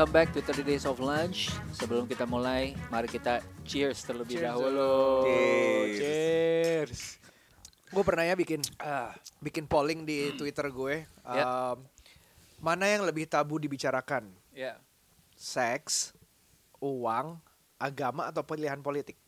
Welcome 0.00 0.16
back 0.16 0.32
to 0.32 0.40
30 0.40 0.64
Days 0.64 0.88
of 0.88 0.96
Lunch. 0.96 1.52
Sebelum 1.76 2.08
kita 2.08 2.24
mulai, 2.24 2.72
mari 2.88 3.04
kita 3.04 3.44
cheers 3.68 4.00
terlebih 4.00 4.40
Cheers 4.40 4.48
dahulu. 4.48 5.28
Cheers. 5.28 5.96
Cheers. 6.00 7.00
Gue 7.92 8.00
pernah 8.00 8.24
ya 8.24 8.32
bikin 8.32 8.64
bikin 9.44 9.68
polling 9.68 10.08
di 10.08 10.32
Twitter 10.40 10.72
gue. 10.72 11.04
Ya. 11.04 11.44
Um, 11.76 11.84
Mana 12.64 12.88
yang 12.88 13.04
lebih 13.04 13.28
tabu 13.28 13.60
dibicarakan? 13.60 14.32
Ya. 14.56 14.80
Seks, 15.36 16.16
uang, 16.80 17.36
agama 17.76 18.24
atau 18.32 18.40
pilihan 18.40 18.80
politik? 18.80 19.20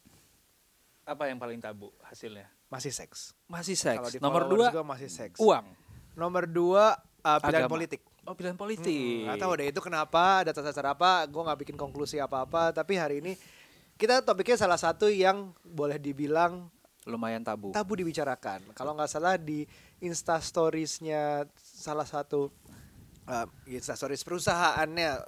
Apa 1.04 1.28
yang 1.28 1.36
paling 1.36 1.60
tabu 1.60 1.92
hasilnya? 2.00 2.48
Masih 2.72 2.96
seks. 2.96 3.36
Masih 3.44 3.76
seks. 3.76 4.16
Nomor 4.24 4.48
dua, 4.48 4.72
gue 4.72 4.84
masih 4.88 5.12
seks. 5.12 5.36
uang. 5.36 5.68
Nomor 6.16 6.48
dua 6.48 6.96
uh, 7.28 7.38
pilihan 7.44 7.68
Agama. 7.68 7.76
politik. 7.76 8.00
Oh, 8.22 8.38
pilihan 8.38 8.54
politik. 8.54 9.26
Gak 9.26 9.42
tahu 9.42 9.52
deh 9.58 9.66
itu 9.74 9.80
kenapa, 9.82 10.46
ada 10.46 10.54
dasar 10.54 10.86
apa, 10.94 11.26
gue 11.26 11.42
nggak 11.42 11.58
bikin 11.66 11.76
konklusi 11.76 12.22
apa-apa. 12.22 12.70
Tapi 12.70 12.94
hari 12.94 13.18
ini 13.18 13.34
kita 13.98 14.22
topiknya 14.22 14.54
salah 14.54 14.78
satu 14.78 15.10
yang 15.10 15.50
boleh 15.66 15.98
dibilang 15.98 16.70
Lumayan 17.02 17.42
tabu. 17.42 17.74
tabu 17.74 17.98
dibicarakan. 17.98 18.62
Kalau 18.78 18.94
nggak 18.94 19.10
salah 19.10 19.34
di 19.34 19.66
Insta 19.98 20.38
Stories-nya 20.38 21.50
salah 21.58 22.06
satu 22.06 22.46
uh, 23.26 23.46
Insta 23.66 23.98
Stories 23.98 24.22
perusahaannya 24.22 25.18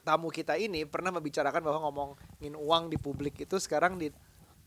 tamu 0.00 0.32
kita 0.32 0.56
ini 0.56 0.88
pernah 0.88 1.12
membicarakan 1.12 1.60
bahwa 1.60 1.78
ngomongin 1.88 2.56
uang 2.56 2.88
di 2.88 2.96
publik 2.96 3.36
itu 3.44 3.60
sekarang 3.60 4.00
di 4.00 4.08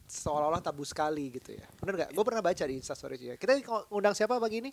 seolah-olah 0.05 0.61
tabu 0.61 0.85
sekali 0.85 1.33
gitu 1.33 1.57
ya. 1.57 1.65
Bener 1.81 2.05
gak? 2.05 2.09
Gue 2.13 2.21
pernah 2.21 2.45
baca 2.45 2.63
di 2.69 2.77
Insta 2.77 2.93
Stories 2.93 3.21
ya. 3.21 3.33
Kita 3.33 3.57
ngundang 3.89 4.13
siapa 4.13 4.37
pagi 4.37 4.61
ini? 4.61 4.69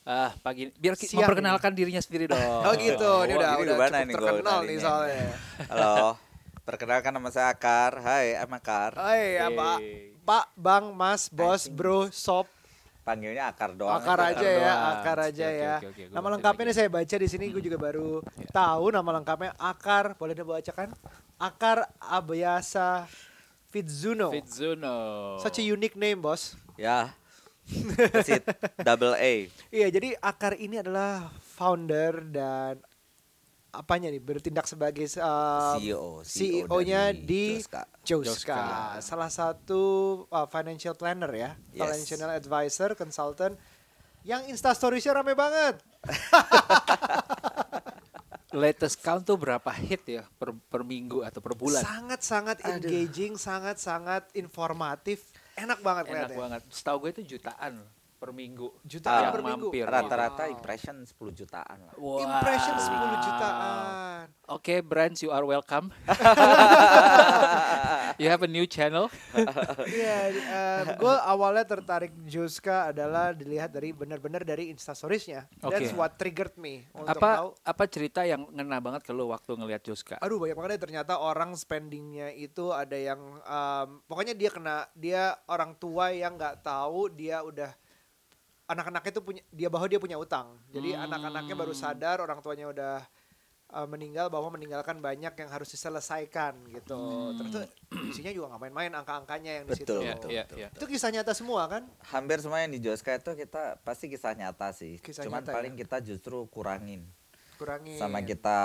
Ah, 0.00 0.32
pagi 0.40 0.72
biar 0.80 0.96
Siang 0.96 1.20
memperkenalkan 1.20 1.76
dirinya 1.76 2.00
sendiri 2.00 2.24
dong. 2.24 2.40
Oh 2.66 2.72
gitu, 2.72 3.12
ini 3.28 3.36
wah, 3.36 3.40
udah 3.40 3.50
ini 3.52 3.62
udah 3.62 3.76
cukup 3.76 4.06
nih 4.08 4.14
terkenal 4.16 4.58
nih 4.64 4.76
soalnya. 4.80 5.24
Halo, 5.68 5.96
perkenalkan 6.68 7.12
nama 7.12 7.28
saya 7.28 7.52
Akar. 7.52 8.00
Hai, 8.00 8.40
I'm 8.40 8.52
Akar. 8.56 8.96
Hai, 8.96 9.36
apa? 9.36 9.76
Hey. 9.76 10.16
Pak, 10.24 10.46
Bang, 10.56 10.96
Mas, 10.96 11.28
Bos, 11.28 11.68
Anjing. 11.68 11.76
Bro, 11.76 11.98
Sob, 12.14 12.46
Panggilnya 13.00 13.48
Akar 13.48 13.72
doang. 13.72 13.96
akar 13.96 14.20
aja 14.20 14.44
ya, 14.44 14.60
doang. 14.60 14.80
akar 15.00 15.18
aja 15.24 15.46
oke, 15.48 15.56
ya. 15.56 15.74
oke, 15.80 16.02
gua 16.04 16.14
Nama 16.14 16.26
lengkapnya 16.36 16.64
nih 16.68 16.76
saya 16.76 16.88
baca 16.92 17.16
di 17.16 17.28
sini, 17.28 17.44
gue 17.48 17.62
juga 17.64 17.78
baru 17.80 18.20
tahu 18.52 18.84
nama 18.92 19.10
lengkapnya 19.20 19.50
Akar. 19.56 20.14
Boleh 20.20 20.36
dibacakan? 20.36 20.92
Akar 21.40 21.88
Abiasa 21.96 23.08
Fitzuno. 23.72 24.30
Fitzuno. 24.30 24.96
Such 25.40 25.58
a 25.58 25.64
unique 25.64 25.96
name, 25.96 26.20
bos. 26.20 26.54
Ya. 26.76 27.16
That's 27.96 28.28
it. 28.30 28.44
Double 28.82 29.14
A. 29.14 29.46
Iya, 29.70 29.86
jadi 29.90 30.18
Akar 30.18 30.58
ini 30.58 30.82
adalah 30.82 31.30
founder 31.54 32.26
dan 32.26 32.74
apanya 33.70 34.10
nih 34.10 34.18
bertindak 34.18 34.66
sebagai 34.66 35.06
um, 35.22 35.78
CEO, 35.78 36.26
CEO-nya 36.26 37.14
dari 37.14 37.22
di 37.22 37.44
Joska. 37.62 37.86
Joska, 38.02 38.26
Joska. 38.26 38.62
salah 38.98 39.30
satu 39.30 39.82
uh, 40.26 40.46
financial 40.50 40.98
planner 40.98 41.30
ya, 41.30 41.50
Yes. 41.70 41.78
financial 41.78 42.34
advisor, 42.34 42.98
consultant 42.98 43.54
yang 44.26 44.42
Insta 44.50 44.74
Stories-nya 44.74 45.14
rame 45.16 45.32
banget. 45.38 45.78
Latest 48.50 48.98
count 48.98 49.22
tuh 49.22 49.38
berapa 49.38 49.70
hit 49.70 50.02
ya 50.10 50.26
per, 50.34 50.50
per 50.50 50.82
minggu 50.82 51.22
atau 51.22 51.38
per 51.38 51.54
bulan? 51.54 51.86
Sangat-sangat 51.86 52.58
engaging, 52.66 53.38
sangat-sangat 53.38 54.26
informatif, 54.34 55.22
enak 55.56 55.78
banget 55.82 56.04
Enak 56.10 56.30
banget. 56.36 56.60
Setahu 56.70 57.06
gue 57.06 57.10
itu 57.20 57.22
jutaan 57.36 57.82
loh 57.82 57.90
per 58.20 58.36
minggu. 58.36 58.68
Jutaan 58.84 59.24
yang 59.24 59.32
per 59.32 59.40
minggu. 59.40 59.72
mampir. 59.72 59.88
Rata-rata 59.88 60.44
Wow. 60.44 60.52
impression 60.52 60.96
10 61.08 61.32
jutaan 61.32 61.78
lah. 61.88 61.94
Wow. 61.96 62.20
Impression 62.20 62.76
10 62.76 63.16
jutaan. 63.24 64.28
Oke, 64.52 64.84
brands 64.84 65.24
you 65.24 65.32
are 65.32 65.48
welcome. 65.48 65.88
you 68.20 68.28
have 68.28 68.44
a 68.44 68.50
new 68.50 68.68
channel. 68.68 69.08
Iya, 69.90 70.36
gue 71.00 71.14
awalnya 71.24 71.64
tertarik 71.64 72.12
Juska 72.28 72.92
adalah 72.92 73.32
dilihat 73.32 73.72
dari 73.72 73.90
benar-benar 73.94 74.44
dari 74.44 74.68
Insta 74.68 74.92
Stories-nya. 74.92 75.48
That's 75.62 75.94
what 75.96 76.20
triggered 76.20 76.54
me 76.60 76.84
untuk 76.92 77.16
apa 77.16 77.30
tahu. 77.40 77.48
apa 77.64 77.84
cerita 77.88 78.20
yang 78.28 78.44
ngena 78.52 78.78
banget 78.78 79.02
ke 79.08 79.12
lu 79.14 79.32
waktu 79.32 79.56
ngelihat 79.56 79.82
Juska? 79.82 80.20
Aduh 80.20 80.36
banyak 80.36 80.54
banget 80.54 80.70
ya 80.76 80.80
ternyata 80.80 81.12
orang 81.18 81.56
spendingnya 81.56 82.28
itu 82.34 82.70
ada 82.70 82.94
yang 82.94 83.18
um, 83.40 83.88
pokoknya 84.04 84.36
dia 84.36 84.50
kena 84.52 84.76
dia 84.92 85.22
orang 85.48 85.72
tua 85.78 86.12
yang 86.12 86.36
nggak 86.36 86.60
tahu 86.60 87.08
dia 87.10 87.40
udah 87.40 87.72
anak-anaknya 88.70 89.10
itu 89.10 89.22
punya 89.22 89.42
dia 89.50 89.66
bahwa 89.66 89.86
dia 89.90 89.98
punya 89.98 90.14
utang. 90.14 90.54
Jadi 90.70 90.94
Hmm. 90.94 91.10
anak-anaknya 91.10 91.54
baru 91.58 91.74
sadar 91.74 92.22
orang 92.22 92.38
tuanya 92.38 92.70
udah 92.70 92.96
uh, 93.74 93.86
meninggal 93.90 94.30
bahwa 94.30 94.54
meninggalkan 94.54 95.02
banyak 95.02 95.34
yang 95.34 95.50
harus 95.50 95.68
diselesaikan 95.70 96.54
gitu. 96.70 96.94
Hmm. 96.94 97.34
Ternyata 97.38 97.60
isinya 98.10 98.30
juga 98.30 98.46
nggak 98.54 98.62
main-main 98.66 98.92
angka-angkanya 98.94 99.50
yang 99.62 99.64
di 99.66 99.72
situ. 99.74 99.86
Betul, 99.90 100.02
betul, 100.06 100.30
iya, 100.30 100.42
betul. 100.46 100.56
iya. 100.62 100.68
Itu 100.70 100.86
kisah 100.86 101.10
nyata 101.10 101.32
semua 101.34 101.62
kan? 101.66 101.82
Hampir 102.14 102.38
semua 102.38 102.62
yang 102.62 102.70
di 102.70 102.80
Joska 102.82 103.18
itu 103.18 103.30
kita 103.34 103.78
pasti 103.82 104.06
kisah 104.06 104.34
nyata 104.38 104.70
sih. 104.70 104.98
Kisah 105.02 105.26
Cuman 105.26 105.42
nyata 105.42 105.50
paling 105.54 105.74
ya? 105.74 105.78
kita 105.86 105.96
justru 106.02 106.46
kurangin. 106.50 107.06
Kurangin. 107.58 107.98
Sama 107.98 108.22
kita 108.22 108.58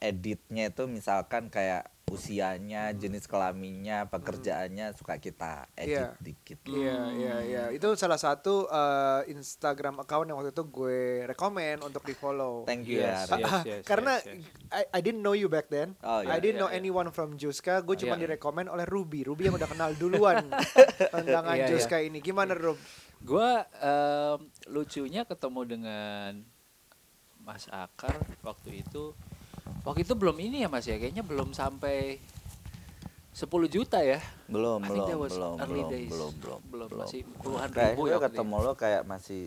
editnya 0.00 0.68
itu 0.68 0.84
misalkan 0.84 1.48
kayak 1.48 1.88
usianya, 2.06 2.94
jenis 2.94 3.26
kelaminnya, 3.26 4.06
pekerjaannya 4.06 4.94
suka 4.94 5.18
kita 5.18 5.66
edit 5.74 5.90
Iya. 5.90 6.06
dikit. 6.22 6.58
Iya, 6.64 6.98
iya, 7.12 7.34
iya. 7.42 7.62
Itu 7.74 7.98
salah 7.98 8.14
satu 8.14 8.64
uh, 8.64 9.26
Instagram 9.26 9.98
account 9.98 10.24
yang 10.24 10.38
waktu 10.38 10.54
itu 10.54 10.64
gue 10.64 11.00
rekomen 11.26 11.82
untuk 11.82 12.02
di 12.02 12.14
follow. 12.14 12.62
Thank 12.62 12.86
you 12.86 13.02
Yes, 13.02 13.26
ya. 13.26 13.34
Ra. 13.34 13.36
yes, 13.36 13.50
Ah, 13.50 13.62
yes, 13.66 13.82
karena 13.82 14.12
yes, 14.16 14.38
yes. 14.38 14.46
I, 14.70 14.82
I 14.88 15.00
didn't 15.00 15.20
know 15.20 15.34
you 15.34 15.46
back 15.46 15.66
then. 15.66 15.98
Oh, 16.00 16.22
iya. 16.22 16.30
I 16.30 16.38
didn't 16.38 16.56
Iya, 16.56 16.62
know 16.62 16.70
iya. 16.70 16.78
anyone 16.78 17.10
from 17.10 17.34
Juska. 17.34 17.82
Gue 17.82 17.98
cuma 17.98 18.14
Iya. 18.14 18.22
direkomend 18.22 18.70
oleh 18.70 18.86
Ruby. 18.86 19.26
Ruby 19.26 19.50
yang 19.50 19.58
udah 19.58 19.66
kenal 19.66 19.90
duluan 19.92 20.46
tentang 21.14 21.42
Iya, 21.44 21.58
iya. 21.58 21.66
Juska 21.68 21.98
ini. 21.98 22.22
Gimana 22.22 22.54
Rub? 22.54 22.78
Gua 23.18 23.66
em, 23.74 24.38
lucunya 24.68 25.26
ketemu 25.26 25.60
dengan 25.66 26.38
Mas 27.40 27.66
Akar 27.66 28.14
waktu 28.40 28.82
itu. 28.82 29.10
Waktu 29.82 30.02
itu 30.02 30.14
belum 30.14 30.36
ini 30.36 30.62
ya 30.62 30.68
Mas 30.68 30.84
ya, 30.84 30.96
kayaknya 30.96 31.22
belum 31.22 31.50
sampai 31.50 32.18
10 33.30 33.46
juta 33.68 34.00
ya. 34.00 34.18
Belum, 34.46 34.80
belum, 34.80 35.06
belum, 35.28 35.56
belum, 35.60 35.88
days. 35.88 36.10
belum, 36.10 36.32
belum, 36.34 36.60
Belum, 36.66 36.88
masih 36.96 37.20
puluhan 37.38 37.68
Kayak 37.68 37.92
ribu 37.92 38.02
ya 38.06 38.16
ketemu 38.18 38.56
lo 38.58 38.72
kayak 38.74 39.02
masih 39.04 39.42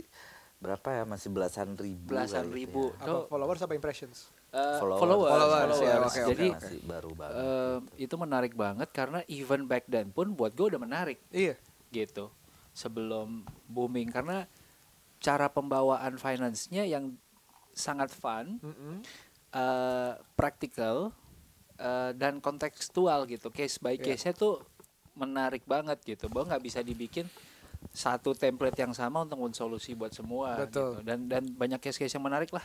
berapa 0.59 0.87
ya? 0.93 1.03
Masih 1.03 1.29
belasan 1.29 1.69
ribu. 1.73 2.07
Belasan 2.07 2.45
kali 2.45 2.55
ribu. 2.55 2.91
gitu 2.91 3.01
ya. 3.01 3.09
Apa 3.09 3.27
followers 3.27 3.61
apa 3.61 3.73
impressions? 3.73 4.17
eh, 4.49 4.77
Followers. 4.77 4.99
followers, 4.99 5.29
Followers, 5.29 5.77
followers. 5.77 6.05
oke, 6.05 6.19
oke, 6.19 6.29
Jadi 6.31 6.47
masih 6.51 6.79
baru 6.83 7.11
banget. 7.13 7.37
gitu. 7.37 8.01
itu 8.01 8.15
menarik 8.17 8.53
banget 8.55 8.89
karena 8.89 9.19
even 9.27 9.61
back 9.65 9.85
then 9.85 10.09
pun 10.09 10.33
buat 10.33 10.51
gue 10.51 10.65
udah 10.67 10.81
menarik 10.81 11.21
Iya. 11.29 11.53
gitu 11.89 12.33
sebelum 12.71 13.41
booming 13.65 14.09
karena 14.09 14.49
cara 15.17 15.47
pembawaan 15.47 16.15
finance-nya 16.15 16.81
yang 16.83 17.13
sangat 17.71 18.09
fun, 18.09 18.57
Mm-mm. 18.59 19.05
Eh 19.49 20.11
praktikal 20.37 21.11
eh, 21.79 22.11
dan 22.13 22.37
kontekstual 22.43 23.25
gitu. 23.25 23.49
Case 23.49 23.79
by 23.81 23.97
Iya. 23.97 24.13
case-nya 24.13 24.33
tuh 24.35 24.61
menarik 25.17 25.63
banget 25.65 25.97
gitu. 26.05 26.29
Bahwa 26.29 26.53
nggak 26.55 26.63
bisa 26.63 26.79
dibikin 26.83 27.25
satu 27.95 28.35
template 28.35 28.75
yang 28.75 28.91
sama 28.91 29.23
untuk 29.23 29.39
solusi 29.55 29.95
buat 29.95 30.11
semua 30.11 30.59
Betul. 30.67 30.99
gitu. 30.99 31.07
Dan 31.07 31.31
dan 31.31 31.43
banyak 31.47 31.79
case-case 31.79 32.11
yang 32.13 32.25
menarik 32.25 32.51
lah. 32.51 32.63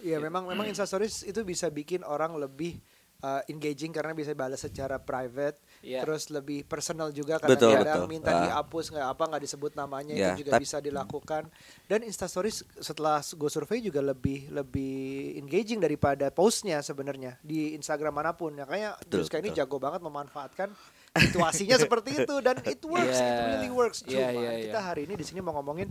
Iya, 0.00 0.16
memang 0.16 0.48
memang 0.48 0.64
Insta 0.64 0.88
Stories 0.88 1.28
itu 1.28 1.44
bisa 1.44 1.68
bikin 1.68 2.00
orang 2.08 2.32
lebih 2.36 2.80
uh, 3.20 3.40
engaging 3.46 3.90
karena 3.90 4.10
bisa 4.10 4.32
balas 4.32 4.58
secara 4.58 4.96
private, 4.96 5.56
Iya. 5.80 6.02
terus 6.02 6.28
lebih 6.28 6.62
personal 6.62 7.08
juga 7.08 7.36
Betul, 7.36 7.72
kadang-kadang 7.72 8.04
betul. 8.04 8.10
minta 8.10 8.30
Ah. 8.30 8.40
dihapus 8.42 8.84
nggak 8.90 9.06
apa 9.08 9.22
nggak 9.26 9.42
disebut 9.42 9.72
namanya 9.74 10.12
Ya, 10.12 10.26
itu 10.30 10.42
juga 10.42 10.52
tap- 10.52 10.62
bisa 10.62 10.76
dilakukan. 10.78 11.42
Dan 11.84 12.00
Insta 12.02 12.24
Stories 12.24 12.60
setelah 12.76 13.20
gue 13.20 13.50
survei 13.50 13.80
juga 13.80 14.00
lebih 14.00 14.48
lebih 14.50 15.00
engaging 15.38 15.78
daripada 15.78 16.28
postnya 16.28 16.80
sebenarnya 16.80 17.40
di 17.40 17.72
Instagram 17.72 18.12
mana 18.14 18.32
pun. 18.32 18.52
Makanya 18.52 18.96
Betul, 18.98 19.24
Juska 19.24 19.36
ini 19.36 19.50
betul. 19.50 19.60
jago 19.60 19.76
banget 19.78 20.00
memanfaatkan 20.00 20.68
situasinya 21.24 21.76
seperti 21.76 22.22
itu 22.22 22.34
dan 22.38 22.60
it 22.62 22.80
works, 22.82 23.16
it 23.16 23.24
Iya. 23.24 23.44
really 23.50 23.70
works. 23.70 23.98
Iya, 24.04 24.26
Cuma 24.28 24.40
iya, 24.42 24.50
kita 24.62 24.78
iya. 24.78 24.86
hari 24.86 25.00
ini 25.04 25.14
di 25.16 25.24
sini 25.24 25.40
mau 25.40 25.56
ngomongin 25.56 25.88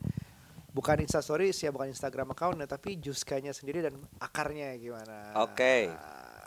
bukan 0.70 1.02
Insta 1.02 1.20
Stories 1.20 1.58
ya, 1.58 1.74
bukan 1.74 1.90
Instagram 1.90 2.32
account 2.32 2.62
tapi 2.64 2.96
Juskanya 2.96 3.50
sendiri 3.50 3.82
dan 3.82 3.98
akarnya 4.18 4.78
gimana. 4.78 5.34
Oke. 5.42 5.90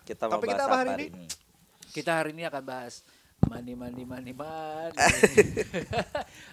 Kita 0.03 0.27
mau 0.27 0.37
Topik 0.37 0.49
bahas 0.49 0.57
kita 0.57 0.65
apa 0.65 0.77
hari 0.77 0.91
hari 0.91 1.05
ini? 1.05 1.15
ini? 1.15 1.27
Kita 1.89 2.11
hari 2.15 2.31
ini 2.33 2.43
akan 2.45 2.63
bahas 2.63 2.95
money 3.43 3.75
money 3.75 4.05
money 4.05 4.33
money. 4.33 4.95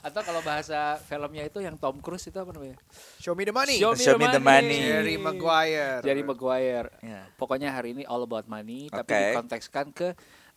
Atau 0.02 0.22
kalau 0.22 0.42
bahasa 0.42 0.98
filmnya 1.02 1.44
itu 1.44 1.60
yang 1.60 1.76
Tom 1.76 1.98
Cruise 2.00 2.26
itu 2.26 2.36
apa 2.36 2.50
namanya? 2.50 2.78
Show 3.18 3.34
me 3.34 3.44
the 3.44 3.54
money. 3.54 3.78
Show 3.78 3.94
Show 3.94 4.18
me 4.18 4.26
the 4.28 4.42
money. 4.42 4.80
Jerry 4.82 5.16
Maguire. 5.16 6.02
Jerry 6.02 6.24
Maguire. 6.24 6.90
Ya. 7.00 7.30
Pokoknya 7.36 7.70
hari 7.70 7.94
ini 7.94 8.04
all 8.04 8.22
about 8.22 8.46
money, 8.46 8.90
tapi 8.90 9.06
Oke. 9.08 9.22
dikontekskan 9.32 9.86
ke 9.92 10.08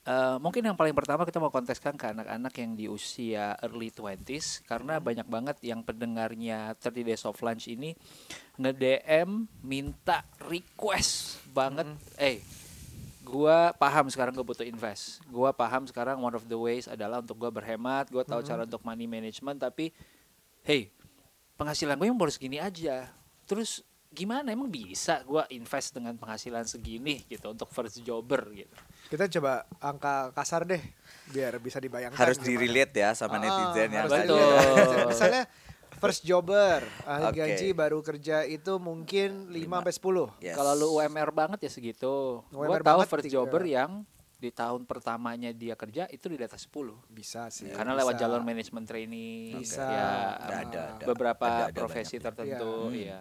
eh, 0.03 0.37
mungkin 0.37 0.65
yang 0.65 0.75
paling 0.75 0.93
pertama 0.93 1.23
kita 1.23 1.39
mau 1.39 1.49
kontekskan 1.49 1.95
ke 1.95 2.11
anak-anak 2.11 2.51
yang 2.57 2.75
di 2.75 2.91
usia 2.91 3.55
early 3.61 3.87
20s 3.89 4.65
karena 4.65 4.99
Hmm. 4.99 5.05
banyak 5.05 5.27
banget 5.27 5.57
yang 5.63 5.81
pendengarnya 5.81 6.75
30 6.75 7.07
Days 7.07 7.23
of 7.23 7.39
Lunch 7.39 7.71
ini 7.71 7.95
nge-DM 8.57 9.47
minta 9.63 10.27
request 10.43 11.39
banget 11.49 11.87
Hmm. 11.87 12.19
eh 12.19 12.43
gua 13.23 13.71
paham 13.73 14.11
sekarang 14.11 14.35
gue 14.35 14.43
butuh 14.43 14.67
invest. 14.67 15.23
Gua 15.31 15.55
paham 15.55 15.87
sekarang 15.87 16.19
one 16.19 16.35
of 16.35 16.45
the 16.47 16.59
ways 16.59 16.91
adalah 16.91 17.23
untuk 17.23 17.39
gua 17.39 17.49
berhemat. 17.49 18.11
Gua 18.11 18.27
tahu 18.27 18.43
cara 18.43 18.67
untuk 18.67 18.83
money 18.83 19.07
management. 19.07 19.63
Tapi, 19.63 19.95
hey, 20.63 20.91
penghasilan 21.55 21.95
gue 21.95 22.07
yang 22.11 22.19
baru 22.19 22.35
segini 22.35 22.59
aja. 22.59 23.07
Terus 23.47 23.81
gimana? 24.11 24.53
Emang 24.53 24.69
bisa 24.69 25.23
gua 25.25 25.47
invest 25.49 25.95
dengan 25.95 26.13
penghasilan 26.19 26.67
segini 26.67 27.23
gitu 27.31 27.49
untuk 27.49 27.71
first 27.71 28.03
jobber 28.03 28.45
gitu? 28.53 28.75
Kita 29.09 29.25
coba 29.39 29.65
angka 29.79 30.35
kasar 30.35 30.67
deh 30.67 30.83
biar 31.31 31.57
bisa 31.63 31.79
dibayangkan. 31.81 32.19
Harus 32.19 32.37
gimana. 32.37 32.49
di-relate 32.59 32.95
ya 32.99 33.11
sama 33.15 33.39
Ah, 33.39 33.41
netizen 33.41 33.91
ya. 33.95 34.03
Betul. 34.05 34.53
Misalnya 35.09 35.43
first 36.03 36.27
jobber, 36.27 36.83
ahli 37.07 37.31
Oke. 37.31 37.39
gaji 37.39 37.69
baru 37.71 38.03
kerja 38.03 38.43
itu 38.43 38.83
mungkin 38.83 39.47
5 39.55 39.55
sampai 39.79 39.95
10. 39.95 40.43
Yes. 40.43 40.57
Kalau 40.59 40.73
lu 40.75 40.87
UMR 40.99 41.31
banget 41.31 41.63
ya 41.63 41.71
segitu. 41.71 42.43
Gua 42.51 42.67
UMR 42.67 42.83
tahu 42.83 42.99
banget 42.99 43.07
first 43.07 43.27
tiga. 43.31 43.35
jobber 43.39 43.63
yang 43.63 44.03
di 44.37 44.51
tahun 44.51 44.83
pertamanya 44.91 45.55
dia 45.55 45.79
kerja 45.79 46.11
itu 46.11 46.27
di 46.27 46.43
atas 46.43 46.67
10. 46.67 46.99
Bisa 47.07 47.47
sih. 47.55 47.71
Karena 47.71 47.95
bisa. 47.95 48.01
lewat 48.03 48.15
jalur 48.19 48.43
manajemen 48.43 48.83
training 48.83 49.63
Bisa. 49.63 49.87
ya 49.87 50.11
Ada, 50.43 50.57
ada, 50.67 50.83
ada. 50.99 51.07
beberapa 51.07 51.47
Ada, 51.47 51.65
ada 51.71 51.79
profesi 51.79 52.19
banyak. 52.19 52.27
tertentu 52.27 52.75
Iya. 52.91 53.07
ya. 53.07 53.21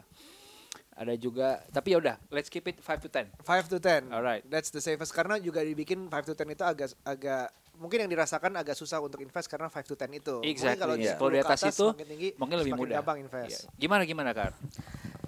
Ada 0.92 1.14
juga 1.18 1.62
tapi 1.70 1.94
ya 1.94 1.98
udah 2.02 2.16
let's 2.34 2.50
keep 2.50 2.66
it 2.66 2.82
5 2.82 3.06
to 3.06 3.10
10. 3.14 3.30
5 3.38 3.70
to 3.70 3.78
10. 3.78 4.10
Alright. 4.10 4.42
That's 4.50 4.74
the 4.74 4.82
safest 4.82 5.14
karena 5.14 5.38
juga 5.38 5.62
dibikin 5.62 6.10
5 6.10 6.26
to 6.26 6.34
10 6.34 6.58
itu 6.58 6.66
agak 6.66 6.90
agak 7.06 7.54
mungkin 7.76 8.04
yang 8.04 8.12
dirasakan 8.12 8.52
agak 8.56 8.74
susah 8.74 9.00
untuk 9.00 9.20
invest 9.20 9.48
karena 9.48 9.68
5 9.68 9.86
to 9.86 9.96
10 9.96 10.12
itu. 10.14 10.36
Mungkin 10.40 10.52
Exactly. 10.52 10.80
kalau 10.80 10.96
Iya. 10.96 11.16
Kalau 11.16 11.30
di 11.30 11.38
10 11.38 11.42
ke 11.42 11.48
atas 11.48 11.62
itu 11.70 11.86
tinggi, 12.04 12.30
mungkin 12.36 12.56
lebih 12.60 12.74
mudah. 12.76 12.96
gampang 13.00 13.18
invest. 13.20 13.66
Iya. 13.66 13.78
Gimana 13.78 14.04
gimana 14.04 14.32
Kar? 14.32 14.52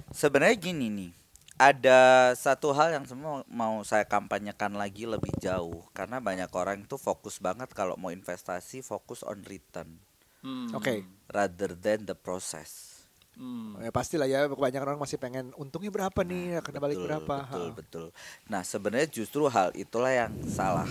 Sebenarnya 0.09 0.53
gini 0.55 0.87
nih, 0.89 1.11
ada 1.55 1.99
satu 2.33 2.69
hal 2.73 2.93
yang 2.93 3.05
semua 3.05 3.41
mau 3.47 3.81
saya 3.81 4.05
kampanyekan 4.05 4.73
lagi 4.73 5.05
lebih 5.05 5.33
jauh 5.39 5.85
karena 5.91 6.21
banyak 6.21 6.49
orang 6.53 6.81
itu 6.81 6.97
fokus 6.97 7.37
banget 7.37 7.69
kalau 7.71 7.93
mau 7.95 8.09
investasi 8.09 8.81
fokus 8.81 9.21
on 9.21 9.41
return 9.43 9.97
Hmm. 10.43 10.75
Oke. 10.75 11.07
rather 11.31 11.71
than 11.71 12.03
the 12.03 12.13
process. 12.13 12.92
Hmm. 13.33 13.81
Ya 13.81 13.89
pastilah 13.89 14.29
ya 14.29 14.45
kebanyakan 14.45 14.93
orang 14.93 15.01
masih 15.01 15.17
pengen 15.17 15.49
untungnya 15.57 15.89
berapa 15.89 16.19
nih, 16.21 16.61
akan 16.61 16.71
balik 16.77 16.97
Betul, 17.01 17.07
berapa. 17.09 17.35
Betul, 17.43 17.67
Ha. 17.67 17.75
betul. 17.75 18.05
Nah, 18.45 18.61
sebenarnya 18.61 19.09
justru 19.09 19.49
hal 19.49 19.73
itulah 19.73 20.13
yang 20.13 20.33
salah. 20.45 20.89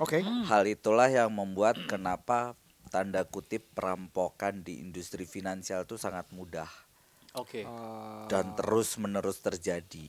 Oke. 0.00 0.24
Hal 0.24 0.64
itulah 0.66 1.06
yang 1.06 1.30
membuat 1.30 1.78
kenapa 1.86 2.56
tanda 2.88 3.26
kutip 3.26 3.62
perampokan 3.74 4.62
di 4.62 4.78
industri 4.78 5.26
finansial 5.26 5.82
itu 5.82 5.98
sangat 5.98 6.30
mudah 6.30 6.70
Oke. 7.34 7.66
Uh, 7.66 8.30
dan 8.30 8.54
terus 8.54 8.94
menerus 8.94 9.42
terjadi. 9.42 10.06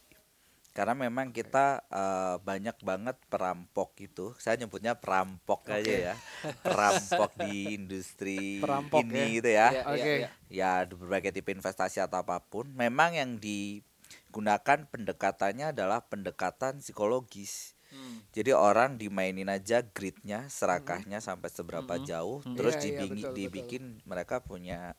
Karena 0.76 0.92
memang 0.92 1.32
kita 1.32 1.88
eh, 1.88 2.36
banyak 2.44 2.76
banget 2.84 3.16
perampok 3.32 3.96
itu. 3.98 4.36
Saya 4.36 4.60
nyebutnya 4.60 5.00
perampok 5.00 5.64
aja 5.72 6.12
ya. 6.12 6.16
Perampok 6.60 7.32
di 7.40 7.80
industri 7.80 8.60
Perampok 8.60 9.00
ini 9.02 9.16
ya. 9.16 9.28
gitu 9.32 9.50
ya. 9.50 9.68
Iya, 9.72 9.84
Oke. 9.88 10.14
iya. 10.20 10.30
Ya, 10.52 10.72
di 10.84 10.94
berbagai 10.94 11.32
tipe 11.32 11.50
investasi 11.50 12.04
atau 12.04 12.20
apa 12.20 12.44
pun, 12.44 12.68
memang 12.76 13.16
yang 13.16 13.40
digunakan 13.40 14.84
pendekatannya 14.86 15.72
adalah 15.72 16.04
pendekatan 16.04 16.84
psikologis. 16.84 17.72
Hmm. 17.88 18.20
Jadi 18.36 18.52
orang 18.52 19.00
dimainin 19.00 19.48
aja 19.48 19.80
gridnya, 19.80 20.52
serakahnya 20.52 21.24
sampai 21.24 21.48
seberapa 21.48 21.96
jauh, 21.98 22.44
terus 22.52 22.76
Iya, 22.76 22.84
iya, 22.84 22.88
dibing- 23.00 23.16
betul, 23.16 23.32
betul. 23.32 23.40
dibikin 23.40 23.84
mereka 24.04 24.44
punya 24.44 24.92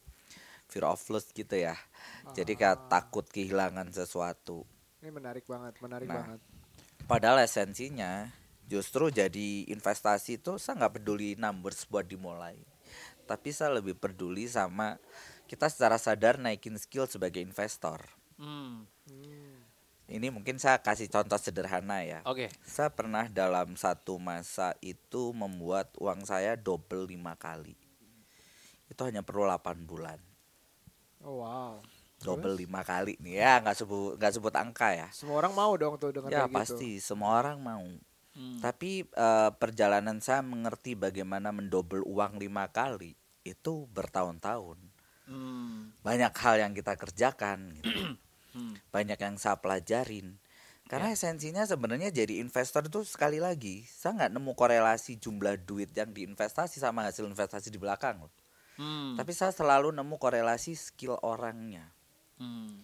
fear 0.66 0.88
of 0.88 1.04
loss 1.12 1.28
gitu 1.30 1.52
ya. 1.52 1.76
Jadi 2.32 2.56
Ah. 2.56 2.58
kayak 2.58 2.78
takut 2.88 3.28
kehilangan 3.28 3.92
sesuatu. 3.92 4.64
Ini 5.06 5.14
menarik 5.14 5.46
banget, 5.46 5.78
menarik 5.78 6.10
Nah. 6.10 6.18
banget. 6.18 6.40
Padahal 7.06 7.38
esensinya 7.38 8.26
justru 8.66 9.06
jadi 9.14 9.62
investasi 9.70 10.42
itu 10.42 10.58
saya 10.58 10.82
nggak 10.82 10.98
peduli 10.98 11.38
numbers 11.38 11.86
buat 11.86 12.02
dimulai. 12.02 12.58
Tapi 13.22 13.54
saya 13.54 13.78
lebih 13.78 13.94
peduli 13.94 14.50
sama 14.50 14.98
kita 15.46 15.70
secara 15.70 15.94
sadar 16.02 16.42
naikin 16.42 16.74
skill 16.74 17.06
sebagai 17.06 17.38
investor. 17.38 18.02
Hmm. 18.34 18.82
Hmm. 19.06 19.62
Ini 20.10 20.34
mungkin 20.34 20.58
saya 20.58 20.82
kasih 20.82 21.06
contoh 21.06 21.38
sederhana 21.38 22.02
ya. 22.02 22.26
Oke. 22.26 22.50
Saya 22.66 22.90
pernah 22.90 23.30
dalam 23.30 23.78
satu 23.78 24.18
masa 24.18 24.74
itu 24.82 25.30
membuat 25.30 25.94
uang 26.02 26.26
saya 26.26 26.58
double 26.58 27.14
lima 27.14 27.38
kali. 27.38 27.78
Itu 28.90 29.06
hanya 29.06 29.22
perlu 29.22 29.46
8 29.46 29.86
bulan. 29.86 30.18
Oh 31.22 31.46
wow. 31.46 31.78
Double 32.16 32.56
lima 32.56 32.80
kali 32.80 33.20
nih 33.20 33.44
ya, 33.44 33.52
nggak 33.60 33.76
sebut 33.76 34.16
nggak 34.16 34.32
sebut 34.40 34.54
angka 34.56 34.88
ya. 34.96 35.08
Semua 35.12 35.36
orang 35.44 35.52
mau 35.52 35.72
dong 35.76 36.00
tuh 36.00 36.10
dengan 36.16 36.32
Ya 36.32 36.44
kayak 36.44 36.48
gitu. 36.48 36.56
pasti, 36.56 36.90
semua 36.98 37.38
orang 37.38 37.60
mau. 37.60 37.84
Hmm. 38.36 38.60
Tapi 38.60 39.04
eh, 39.04 39.50
perjalanan 39.56 40.20
saya 40.24 40.40
mengerti 40.40 40.96
bagaimana 40.96 41.52
mendobel 41.52 42.00
uang 42.04 42.40
lima 42.40 42.68
kali 42.72 43.16
itu 43.44 43.88
bertahun-tahun. 43.92 44.78
Hmm. 45.28 45.92
Banyak 46.00 46.32
hal 46.34 46.56
yang 46.60 46.72
kita 46.72 46.96
kerjakan, 46.96 47.58
gitu. 47.80 48.16
Hmm. 48.56 48.72
banyak 48.88 49.20
yang 49.20 49.36
saya 49.36 49.60
pelajarin. 49.60 50.40
Karena 50.86 51.10
esensinya 51.10 51.66
sebenarnya 51.66 52.14
jadi 52.14 52.38
investor 52.38 52.86
itu 52.86 53.02
sekali 53.02 53.42
lagi, 53.42 53.82
saya 53.90 54.22
nggak 54.22 54.32
nemu 54.38 54.52
korelasi 54.54 55.18
jumlah 55.18 55.58
duit 55.66 55.90
yang 55.92 56.14
diinvestasi 56.14 56.78
sama 56.78 57.04
hasil 57.04 57.26
investasi 57.26 57.74
di 57.74 57.76
belakang. 57.76 58.22
loh. 58.22 58.32
Hmm. 58.78 59.18
Tapi 59.18 59.32
saya 59.34 59.50
selalu 59.50 59.90
nemu 59.90 60.16
korelasi 60.16 60.78
skill 60.78 61.18
orangnya. 61.26 61.95
Hmm. 62.36 62.82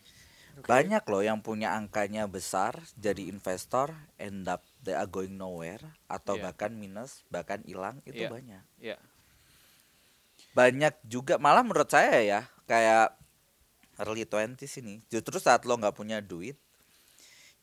Oke. 0.52 0.68
Banyak 0.68 1.04
loh 1.08 1.24
yang 1.24 1.40
punya 1.40 1.72
angkanya 1.72 2.28
besar 2.28 2.76
jadi 3.00 3.24
investor 3.32 3.88
end 4.20 4.44
up 4.44 4.60
they 4.84 4.92
are 4.92 5.08
going 5.08 5.32
nowhere 5.32 5.80
atau 6.04 6.36
Iya. 6.36 6.52
bahkan 6.52 6.72
minus 6.76 7.24
bahkan 7.32 7.64
hilang 7.64 8.04
itu 8.04 8.20
Iya. 8.20 8.28
banyak. 8.28 8.64
Ya. 8.76 8.98
Banyak 10.52 11.00
juga 11.08 11.40
malah 11.40 11.64
menurut 11.64 11.88
saya 11.88 12.20
ya 12.20 12.40
kayak 12.68 13.16
early 13.96 14.28
20s 14.28 14.76
ini 14.84 15.00
justru 15.08 15.40
saat 15.40 15.64
lo 15.64 15.76
nggak 15.80 15.96
punya 15.96 16.20
duit 16.20 16.60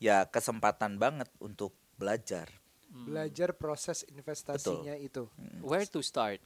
ya 0.01 0.25
kesempatan 0.25 0.97
banget 0.97 1.29
untuk 1.37 1.77
belajar. 2.01 2.49
Belajar 2.89 3.53
proses 3.53 4.01
investasinya 4.09 4.97
itu. 4.97 5.29
Where 5.61 5.85
to 5.85 6.01
start? 6.01 6.41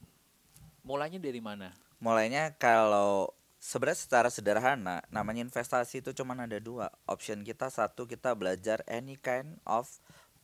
Mulainya 0.84 1.16
dari 1.16 1.40
mana? 1.40 1.72
Mulainya 2.04 2.52
kalau 2.60 3.32
sebenarnya 3.64 3.96
secara 4.04 4.28
sederhana 4.28 5.00
namanya 5.08 5.40
investasi 5.40 6.04
itu 6.04 6.12
cuma 6.12 6.36
ada 6.36 6.60
dua 6.60 6.92
option 7.08 7.40
kita 7.40 7.72
satu 7.72 8.04
kita 8.04 8.36
belajar 8.36 8.84
any 8.84 9.16
kind 9.16 9.56
of 9.64 9.88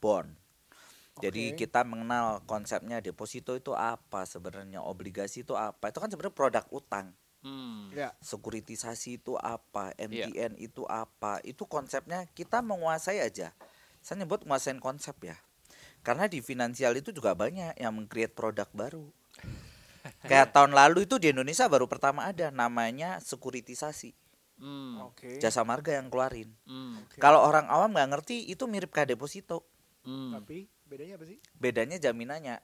bond. 0.00 0.40
Jadi 1.20 1.52
Oke. 1.52 1.68
kita 1.68 1.84
mengenal 1.84 2.40
konsepnya 2.48 3.04
deposito 3.04 3.52
itu 3.52 3.76
apa 3.76 4.24
sebenarnya 4.24 4.80
obligasi 4.80 5.44
itu 5.44 5.52
apa 5.52 5.92
itu 5.92 6.00
kan 6.00 6.08
sebenarnya 6.08 6.32
produk 6.32 6.64
utang. 6.72 7.12
Hmm. 7.44 7.92
Ya. 7.92 8.16
Sekuritisasi 8.24 9.20
itu 9.20 9.36
apa, 9.36 9.92
Iya. 9.96 10.28
MTN 10.28 10.60
itu 10.60 10.84
apa, 10.88 11.40
itu 11.44 11.64
konsepnya 11.64 12.24
kita 12.36 12.60
menguasai 12.60 13.20
aja. 13.20 13.52
Saya 14.00 14.24
nyebut 14.24 14.44
nguasain 14.48 14.80
konsep 14.80 15.16
ya. 15.24 15.36
Karena 16.00 16.28
di 16.28 16.40
finansial 16.40 16.96
itu 16.96 17.12
juga 17.12 17.36
banyak 17.36 17.76
yang 17.76 17.92
meng-create 17.92 18.32
produk 18.32 18.68
baru. 18.72 19.08
Kayak 20.20 20.52
tahun 20.52 20.76
lalu 20.76 21.08
itu 21.08 21.16
di 21.16 21.32
Indonesia 21.32 21.64
baru 21.70 21.88
pertama 21.88 22.28
ada 22.28 22.52
namanya 22.52 23.20
sekuritisasi. 23.24 24.12
Hmm. 24.60 25.08
Oke. 25.08 25.40
Jasa 25.40 25.64
marga 25.64 25.96
yang 25.96 26.12
keluarin. 26.12 26.52
Hmm. 26.68 27.00
Oke. 27.08 27.16
Kalau 27.16 27.40
orang 27.40 27.64
awam 27.72 27.96
nggak 27.96 28.10
ngerti 28.12 28.44
itu 28.52 28.68
mirip 28.68 28.92
kayak 28.92 29.16
deposito. 29.16 29.64
Hmm. 30.04 30.36
Tapi 30.36 30.68
bedanya 30.84 31.16
apa 31.16 31.24
sih? 31.24 31.38
Bedanya 31.56 31.96
jaminannya. 31.96 32.60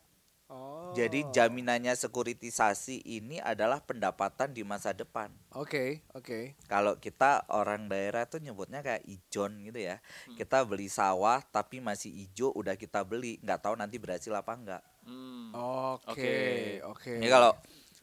Oh. 0.46 0.94
Jadi 0.94 1.26
jaminannya 1.34 1.90
sekuritisasi 1.98 3.02
ini 3.02 3.42
adalah 3.42 3.82
pendapatan 3.82 4.54
di 4.54 4.62
masa 4.62 4.94
depan. 4.94 5.34
Oke, 5.58 6.06
oke. 6.14 6.54
Kalau 6.70 7.02
kita 7.02 7.50
orang 7.50 7.90
daerah 7.90 8.30
tuh 8.30 8.38
nyebutnya 8.38 8.78
kayak 8.78 9.02
ijon 9.10 9.58
gitu 9.66 9.82
ya. 9.82 9.98
Kita 10.38 10.62
beli 10.62 10.86
sawah 10.86 11.42
tapi 11.42 11.82
masih 11.82 12.14
ijo 12.14 12.54
udah 12.54 12.78
kita 12.78 13.02
beli, 13.02 13.42
nggak 13.42 13.58
tahu 13.58 13.75
nanti 13.75 13.98
berhasil 13.98 14.30
apa 14.38 14.54
enggak. 14.54 14.82
Hmm. 15.06 15.54
Oke, 15.54 16.82
Oke. 16.82 17.16
Ini 17.16 17.30
kalau 17.30 17.54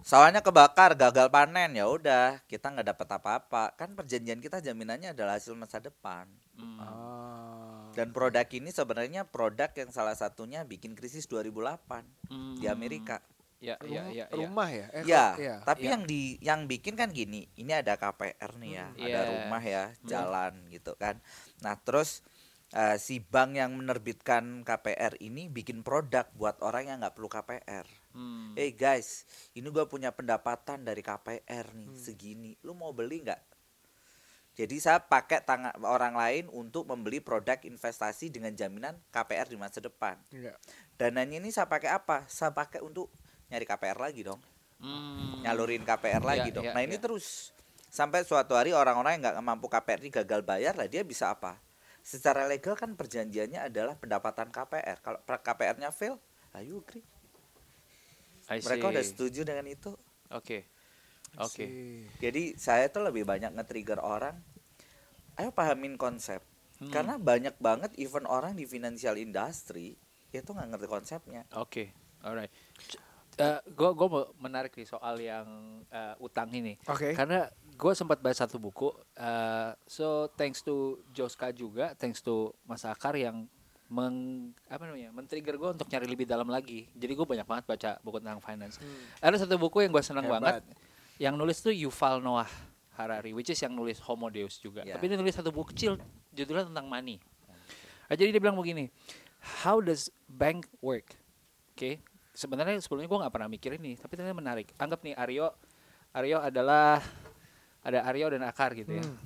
sawahnya 0.01 0.39
kebakar, 0.39 0.95
gagal 0.95 1.27
panen 1.27 1.75
ya 1.75 1.86
udah, 1.86 2.39
kita 2.48 2.72
nggak 2.72 2.95
dapat 2.95 3.07
apa-apa. 3.19 3.75
Kan 3.75 3.93
perjanjian 3.93 4.39
kita 4.39 4.63
jaminannya 4.63 5.12
adalah 5.12 5.36
hasil 5.36 5.53
masa 5.53 5.77
depan. 5.77 6.25
Hmm. 6.55 6.79
Ah. 6.79 7.91
Dan 7.93 8.10
produk 8.10 8.48
ini 8.50 8.74
sebenarnya 8.74 9.27
produk 9.27 9.69
yang 9.75 9.93
salah 9.93 10.17
satunya 10.17 10.65
bikin 10.65 10.98
krisis 10.98 11.27
2008 11.27 12.07
Hmm. 12.31 12.57
di 12.57 12.65
Amerika. 12.65 13.22
Ya, 13.63 13.79
ya, 13.79 14.03
ya, 14.12 14.27
ya. 14.27 14.36
rumah 14.36 14.67
ya? 14.67 14.91
Eh, 14.91 15.07
Ya, 15.07 15.39
iya. 15.39 15.55
tapi 15.63 15.88
ya. 15.88 15.95
yang 15.95 16.03
di 16.03 16.36
yang 16.43 16.67
bikin 16.67 17.00
kan 17.00 17.07
gini, 17.07 17.48
ini 17.55 17.72
ada 17.72 17.95
KPR 17.95 18.60
nih 18.60 18.72
ya, 18.75 18.88
Hmm, 18.91 19.00
ada 19.00 19.07
iya. 19.07 19.29
rumah 19.31 19.63
ya, 19.63 19.83
jalan 20.03 20.51
gitu 20.67 20.91
kan. 21.00 21.15
Nah, 21.63 21.79
terus 21.79 22.19
eh, 22.74 22.98
si 22.98 23.22
bank 23.22 23.53
yang 23.53 23.72
menerbitkan 23.74 24.62
KPR 24.62 25.22
ini 25.22 25.46
bikin 25.48 25.82
produk 25.82 26.25
buat 26.34 26.58
orang 26.60 26.89
yang 26.89 26.98
nggak 27.00 27.13
perlu 27.13 27.30
KPR. 27.30 27.86
Hmm. 28.12 28.53
Eh 28.53 28.74
guys, 28.74 29.25
ini 29.53 29.70
gua 29.70 29.86
punya 29.86 30.10
pendapatan 30.10 30.82
dari 30.82 31.00
KPR 31.00 31.70
nih 31.72 31.88
Hmm. 31.88 31.98
segini. 31.98 32.58
Lu 32.62 32.74
mau 32.74 32.89
beli 32.89 33.22
nggak? 33.22 33.42
Jadi 34.53 34.77
saya 34.77 35.01
pakai 35.01 35.42
tangan 35.42 35.74
orang 35.82 36.13
lain 36.13 36.46
untuk 36.48 36.86
membeli 36.86 37.18
produk 37.18 37.58
investasi 37.60 38.30
dengan 38.30 38.53
jaminan 38.53 39.01
KPR 39.10 39.50
di 39.50 39.58
masa 39.58 39.82
depan. 39.82 40.13
Iya. 40.30 40.53
Dananya 40.94 41.42
ini 41.42 41.50
saya 41.50 41.65
pakai 41.65 41.89
apa? 41.89 42.25
Saya 42.27 42.53
pakai 42.53 42.77
untuk 42.80 43.10
nyari 43.50 43.65
KPR 43.65 43.98
lagi 44.00 44.22
dong, 44.22 44.38
Hmm. 44.77 45.42
nyalurin 45.42 45.82
KPR 45.82 46.22
lagi 46.22 46.50
Ya, 46.50 46.53
dong. 46.53 46.65
ya, 46.65 46.74
nah 46.74 46.82
ini 46.82 46.98
ya. 46.98 47.01
terus 47.01 47.50
sampai 47.88 48.22
suatu 48.22 48.53
hari 48.53 48.74
orang-orang 48.74 49.18
yang 49.18 49.22
nggak 49.25 49.42
mampu 49.42 49.65
KPR 49.68 50.00
ini 50.00 50.12
gagal 50.12 50.42
bayar 50.42 50.74
lah 50.74 50.86
dia 50.86 51.01
bisa 51.01 51.34
apa? 51.34 51.58
Secara 52.03 52.45
legal 52.51 52.75
kan 52.75 53.00
perjanjiannya 53.00 53.72
adalah 53.72 53.95
pendapatan 53.95 54.51
KPR. 54.51 55.00
Kalau 55.00 55.19
KPR-nya 55.24 55.89
fail, 55.95 56.19
ayo 56.51 56.83
agree. 56.83 57.03
I 58.51 58.60
Mereka 58.60 58.91
udah 58.91 59.03
setuju 59.07 59.48
dengan 59.48 59.63
itu. 59.72 59.95
Oke. 60.36 60.67
Oke. 61.39 61.63
Si- 61.63 62.05
Jadi 62.19 62.60
saya 62.60 62.91
tuh 62.91 63.07
lebih 63.07 63.24
banyak 63.24 63.55
nge-trigger 63.55 64.03
orang. 64.03 64.36
Ayo 65.39 65.55
pahamin 65.55 65.95
konsep. 65.95 66.43
Hmm. 66.83 66.91
Karena 66.91 67.15
banyak 67.15 67.55
banget 67.57 67.95
even 67.95 68.27
orang 68.27 68.60
di 68.60 68.67
financial 68.67 69.15
industry 69.15 69.95
itu 70.36 70.50
nggak 70.51 70.75
ngerti 70.75 70.88
konsepnya. 70.91 71.41
Oke, 71.55 71.93
alright. 72.19 72.51
gue 73.65 73.89
gue 73.98 74.07
mau 74.12 74.29
menarik 74.38 74.75
nih 74.77 74.86
soal 74.86 75.17
yang 75.17 75.81
eh, 75.89 76.13
utang 76.22 76.51
ini. 76.53 76.77
Oke. 76.86 77.17
Karena 77.17 77.50
gue 77.74 77.94
sempat 77.98 78.22
baca 78.22 78.38
satu 78.38 78.62
buku. 78.62 78.94
eh, 79.18 79.72
so 79.89 80.30
thanks 80.38 80.62
to 80.62 81.01
Joska 81.12 81.50
juga, 81.51 81.94
thanks 81.98 82.22
to 82.22 82.53
Mas 82.65 82.86
Akar 82.86 83.18
yang 83.18 83.50
meng 83.94 84.50
apa 84.65 84.89
namanya, 84.89 85.13
men-trigger 85.13 85.53
gue 85.53 85.70
untuk 85.77 85.86
nyari 85.86 86.08
lebih 86.10 86.25
dalam 86.25 86.50
lagi. 86.50 86.89
Jadi 86.98 87.13
gue 87.13 87.27
banyak 87.30 87.46
banget 87.46 87.65
baca 87.70 87.92
buku 88.01 88.18
tentang 88.18 88.42
finance. 88.42 88.82
Ada 89.22 89.46
satu 89.46 89.62
buku 89.62 89.86
yang 89.86 89.94
gue 89.94 90.01
senang 90.01 90.25
Hebat. 90.25 90.42
banget. 90.42 90.63
Yang 91.22 91.34
nulis 91.38 91.58
tuh 91.62 91.74
Yuval 91.75 92.18
Noah 92.24 92.50
Harari, 92.98 93.38
which 93.38 93.53
is 93.53 93.60
yang 93.62 93.77
nulis 93.77 94.01
Homo 94.01 94.34
Deus 94.34 94.58
juga. 94.58 94.82
Ya. 94.82 94.98
Tapi 94.98 95.13
dia 95.13 95.18
nulis 95.18 95.34
satu 95.38 95.53
buku 95.53 95.77
kecil, 95.77 96.01
judulnya 96.34 96.74
tentang 96.74 96.89
money. 96.89 97.22
Ah, 98.10 98.18
jadi 98.18 98.34
dia 98.34 98.42
bilang 98.42 98.58
begini, 98.58 98.89
how 99.62 99.77
does 99.77 100.10
bank 100.25 100.65
work? 100.82 101.13
Oke, 101.74 102.01
sebenarnya 102.34 102.82
sebelumnya 102.82 103.10
gue 103.10 103.20
nggak 103.25 103.34
pernah 103.34 103.50
mikir 103.50 103.77
ini, 103.77 103.94
tapi 103.98 104.18
ternyata 104.18 104.38
menarik. 104.38 104.74
Anggap 104.77 105.06
nih 105.06 105.13
Aryo, 105.18 105.53
Aryo 106.13 106.38
adalah 106.42 107.01
ada 107.84 108.04
Aryo 108.04 108.28
dan 108.30 108.44
Akar 108.44 108.72
gitu 108.72 108.92
ya. 108.94 109.04
Hmm. 109.04 109.18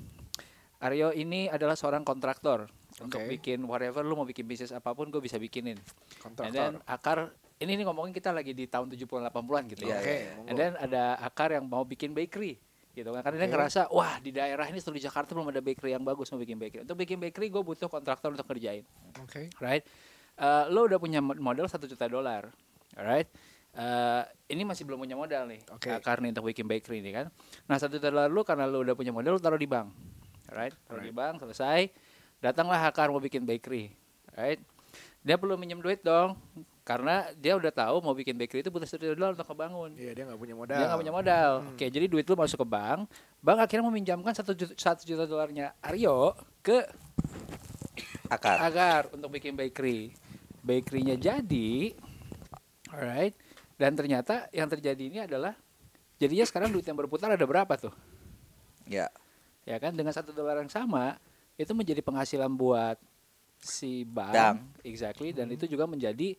Aryo 0.79 1.09
ini 1.11 1.45
adalah 1.47 1.73
seorang 1.73 2.01
kontraktor 2.01 2.69
untuk 2.99 3.17
Oke. 3.19 3.29
bikin 3.31 3.61
whatever 3.63 4.01
lu 4.01 4.13
mau 4.13 4.25
bikin 4.25 4.43
bisnis 4.43 4.69
apa 4.69 4.91
pun 4.91 5.07
gue 5.07 5.17
bisa 5.17 5.37
bikinin. 5.37 5.77
And 5.77 5.83
Kontraktor. 6.19 6.53
then 6.53 6.73
Akar 6.83 7.17
ini 7.57 7.73
ini 7.73 7.83
ngomongin 7.83 8.11
kita 8.11 8.29
lagi 8.29 8.51
di 8.51 8.65
tahun 8.65 8.85
70 8.87 9.09
80-an 9.27 9.63
gitu 9.67 9.83
Iya, 9.83 9.89
ya. 9.91 9.97
Oke, 9.97 10.05
iya, 10.07 10.21
iya. 10.23 10.33
And 10.43 10.55
then 10.55 10.73
ada 10.75 11.03
Akar 11.17 11.49
yang 11.49 11.65
mau 11.65 11.81
bikin 11.81 12.11
bakery 12.11 12.57
gitu 12.93 13.09
kan 13.11 13.21
karena 13.21 13.37
dia 13.37 13.45
Oke. 13.47 13.53
ngerasa 13.55 13.81
wah 13.87 14.17
di 14.17 14.29
daerah 14.31 14.65
ini 14.65 14.77
seluruh 14.77 14.97
Jakarta 14.99 15.29
belum 15.31 15.49
ada 15.51 15.61
bakery 15.61 15.93
yang 15.93 16.01
bagus 16.01 16.29
mau 16.29 16.37
bikin 16.37 16.57
bakery. 16.57 16.81
Untuk 16.83 16.97
bikin 16.97 17.17
bakery 17.19 17.47
gue 17.47 17.61
butuh 17.63 17.85
kontraktor 17.87 18.29
untuk 18.29 18.45
kerjain 18.47 18.81
Oke. 19.19 19.49
right? 19.59 19.85
Eh, 20.35 20.63
lo 20.67 20.85
udah 20.85 20.97
punya 20.97 21.17
mo- 21.17 21.33
modal 21.35 21.65
satu 21.65 21.85
juta 21.85 22.05
dolar, 22.05 22.49
alright? 22.93 23.25
Eh, 23.77 24.23
ini 24.57 24.65
masih 24.65 24.89
belum 24.89 25.05
punya 25.05 25.13
modal 25.13 25.45
nih, 25.45 25.61
Oke. 25.69 25.93
Akar 25.93 26.17
nih 26.17 26.33
untuk 26.33 26.49
bikin 26.49 26.65
bakery 26.65 26.97
nih 27.05 27.13
kan. 27.13 27.25
Nah 27.69 27.77
satu 27.77 28.01
dolar 28.01 28.25
lo 28.25 28.41
karena 28.41 28.65
lo 28.65 28.81
udah 28.81 28.97
punya 28.97 29.13
modal, 29.13 29.37
lo 29.37 29.41
taruh 29.41 29.61
di 29.61 29.69
bank, 29.69 29.93
alright? 30.49 30.73
Taruh 30.89 31.05
di 31.05 31.13
bank 31.13 31.45
selesai, 31.45 31.93
datanglah 32.41 32.81
Akar 32.89 33.13
mau 33.13 33.21
bikin 33.21 33.45
bakery, 33.45 33.93
right? 34.33 34.57
Dia 35.21 35.37
perlu 35.37 35.61
minjem 35.61 35.77
duit 35.77 36.01
dong, 36.01 36.33
karena 36.81 37.29
dia 37.37 37.53
udah 37.53 37.69
tahu 37.69 38.01
mau 38.01 38.17
bikin 38.17 38.33
bakery 38.33 38.65
itu 38.65 38.73
butuh 38.73 38.89
satu 38.89 39.05
juta 39.05 39.13
dolar 39.13 39.37
untuk 39.37 39.45
ngebangun. 39.45 39.93
Iya 39.93 40.11
dia 40.17 40.23
nggak 40.25 40.41
punya 40.41 40.55
modal. 40.57 40.79
Dia 40.81 40.85
nggak 40.89 41.01
punya 41.05 41.13
modal. 41.13 41.51
Hmm. 41.61 41.69
Oke, 41.77 41.85
jadi 41.93 42.05
duit 42.09 42.25
lu 42.25 42.33
masuk 42.33 42.57
ke 42.57 42.65
bank, 42.65 42.99
bank 43.45 43.59
akhirnya 43.61 43.85
meminjamkan 43.93 44.33
satu 44.33 44.57
juta, 44.57 44.73
satu 44.73 45.05
juta 45.05 45.29
dolarnya 45.29 45.77
Aryo 45.85 46.33
ke 46.65 46.81
Akar. 48.25 48.57
agar 48.57 49.01
untuk 49.13 49.29
bikin 49.29 49.53
bakery. 49.53 50.17
Bakerynya 50.65 51.13
jadi, 51.13 51.93
alright. 52.89 53.37
Dan 53.77 53.93
ternyata 53.93 54.49
yang 54.49 54.65
terjadi 54.65 55.03
ini 55.05 55.19
adalah 55.23 55.53
jadinya 56.17 56.45
sekarang 56.49 56.73
duit 56.73 56.83
yang 56.83 56.97
berputar 56.97 57.29
ada 57.29 57.45
berapa 57.45 57.73
tuh? 57.77 57.93
Ya. 58.89 59.07
Ya 59.63 59.77
kan 59.77 59.93
dengan 59.93 60.11
satu 60.11 60.33
dolar 60.33 60.57
yang 60.57 60.71
sama 60.71 61.21
itu 61.53 61.69
menjadi 61.77 62.01
penghasilan 62.01 62.49
buat 62.57 62.97
si 63.57 64.01
bank, 64.05 64.33
Bank. 64.33 64.57
exactly. 64.81 65.29
Dan 65.33 65.53
itu 65.53 65.69
juga 65.69 65.85
menjadi 65.85 66.33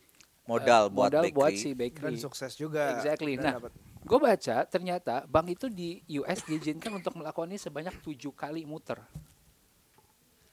Modal 0.48 0.88
eh, 0.88 0.92
buat 0.96 1.12
modal 1.12 1.24
buat 1.28 1.52
bakery. 1.52 1.60
si 1.60 1.70
Dan 1.76 1.80
bakery. 1.92 2.16
sukses 2.16 2.52
juga. 2.56 2.96
Exactly. 2.96 3.36
Dan 3.36 3.44
Nah, 3.44 3.54
gue 4.00 4.18
baca 4.18 4.56
ternyata 4.64 5.28
bank 5.28 5.46
itu 5.52 5.66
di 5.68 6.00
US 6.18 6.40
diizinkan 6.48 6.88
untuk 6.96 7.12
melakukan 7.20 7.52
ini 7.52 7.60
sebanyak 7.60 7.94
tujuh 8.00 8.32
kali 8.32 8.64
muter. 8.64 8.96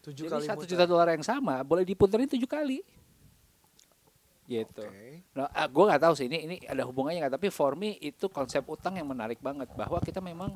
tujuh 0.04 0.30
Jadi 0.30 0.38
kali 0.38 0.46
satu 0.46 0.64
juta 0.70 0.86
dolar 0.86 1.10
yang 1.18 1.26
sama 1.26 1.64
boleh 1.66 1.82
diputerin 1.82 2.30
tujuh 2.30 2.46
kali. 2.46 2.84
Gitu. 4.46 4.86
Oke. 4.86 5.26
Nah, 5.34 5.50
ah, 5.50 5.66
gue 5.66 5.84
nggak 5.90 6.02
tahu 6.06 6.14
sih 6.14 6.30
ini 6.30 6.38
ini 6.46 6.56
ada 6.70 6.86
hubungannya 6.86 7.26
nggak, 7.26 7.36
tapi 7.42 7.48
for 7.50 7.74
me 7.74 7.98
itu 7.98 8.30
konsep 8.30 8.62
utang 8.70 8.94
yang 8.98 9.10
menarik 9.10 9.42
banget 9.42 9.70
bahwa 9.74 9.98
kita 10.02 10.22
memang 10.22 10.54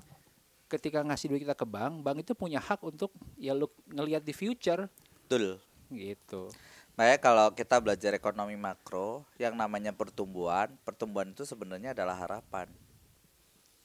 ketika 0.69 1.01
ngasih 1.01 1.33
duit 1.33 1.41
kita 1.41 1.57
ke 1.57 1.65
bank, 1.65 2.05
bank 2.05 2.21
itu 2.21 2.37
punya 2.37 2.61
hak 2.61 2.85
untuk 2.85 3.09
ya 3.41 3.57
lu 3.57 3.65
ngelihat 3.89 4.21
di 4.21 4.33
future 4.37 4.85
Betul. 5.25 5.57
gitu. 5.89 6.53
Makanya 6.93 7.19
kalau 7.23 7.47
kita 7.55 7.79
belajar 7.81 8.11
ekonomi 8.13 8.59
makro, 8.59 9.23
yang 9.41 9.55
namanya 9.55 9.95
pertumbuhan, 9.95 10.69
pertumbuhan 10.83 11.31
itu 11.31 11.47
sebenarnya 11.47 11.95
adalah 11.95 12.13
harapan. 12.19 12.67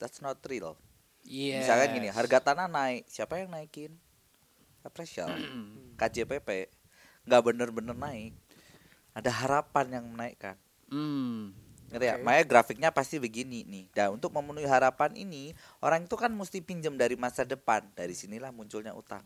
That's 0.03 0.19
not 0.19 0.43
real. 0.45 0.77
Iya. 1.25 1.65
Misalkan 1.65 1.95
gini, 1.95 2.09
harga 2.13 2.53
tanah 2.53 2.69
naik, 2.69 3.09
siapa 3.09 3.41
yang 3.41 3.55
naikin? 3.55 3.95
Appraisal, 4.85 5.31
KJPP, 6.01 6.69
nggak 7.25 7.43
bener-bener 7.47 7.97
naik. 7.97 8.35
Ada 9.15 9.31
harapan 9.31 9.87
yang 10.03 10.05
menaikkan. 10.11 10.59
Hmm. 10.91 11.55
Ngerti 11.95 12.07
ya? 12.11 12.15
Oke. 12.19 12.25
Makanya 12.27 12.47
grafiknya 12.51 12.91
pasti 12.91 13.17
begini 13.23 13.63
nih. 13.63 13.85
Dan 13.95 14.19
untuk 14.19 14.35
memenuhi 14.35 14.67
harapan 14.67 15.15
ini, 15.15 15.55
orang 15.79 16.11
itu 16.11 16.19
kan 16.19 16.35
mesti 16.35 16.59
pinjam 16.59 16.99
dari 16.99 17.15
masa 17.15 17.47
depan. 17.47 17.87
Dari 17.95 18.13
sinilah 18.13 18.51
munculnya 18.51 18.91
utang. 18.91 19.23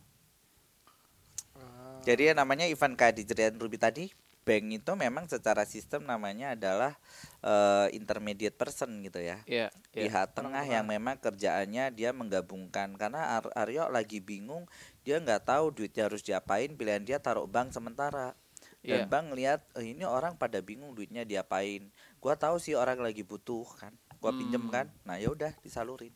Ah, 1.57 1.99
Jadi 2.05 2.31
yang 2.31 2.39
namanya 2.39 2.69
event 2.69 2.95
kayak 2.95 3.17
diceritain 3.17 3.57
Ruby 3.57 3.81
tadi, 3.81 4.13
bank 4.49 4.81
itu 4.81 4.93
memang 4.97 5.29
secara 5.29 5.69
sistem 5.69 6.09
namanya 6.09 6.57
adalah 6.57 6.97
eh, 7.45 7.93
intermediate 7.93 8.57
person 8.57 8.89
gitu 9.05 9.21
ya. 9.21 9.45
Iya. 9.45 9.69
iya. 9.93 10.09
Pihak 10.09 10.33
tengah 10.33 10.65
yang 10.65 10.89
memang 10.89 11.21
kerjaannya 11.21 11.93
dia 11.93 12.17
menggabungkan 12.17 12.97
karena 12.97 13.41
Ar- 13.41 13.53
Aryo 13.53 13.93
lagi 13.93 14.25
bingung, 14.25 14.65
dia 15.05 15.21
nggak 15.21 15.49
tahu 15.49 15.73
duitnya 15.73 16.09
harus 16.09 16.25
diapain, 16.25 16.73
pilihan 16.73 17.05
dia 17.05 17.21
taruh 17.21 17.45
bank 17.45 17.77
sementara. 17.77 18.33
Dan 18.79 18.97
Iya. 18.97 19.05
bank 19.05 19.25
lihat 19.33 19.61
"Eh, 19.75 19.91
ini 19.91 20.03
orang 20.03 20.35
pada 20.35 20.59
bingung 20.59 20.93
duitnya 20.93 21.23
diapain. 21.23 21.87
Gua 22.17 22.35
tahu 22.35 22.57
sih 22.57 22.73
orang 22.73 22.99
lagi 22.99 23.21
butuh 23.21 23.65
kan. 23.75 23.93
Gua 24.17 24.31
pinjem 24.31 24.61
Hmm. 24.61 24.71
kan. 24.71 24.87
Nah, 25.03 25.15
ya 25.15 25.29
udah 25.29 25.51
disalurin. 25.59 26.11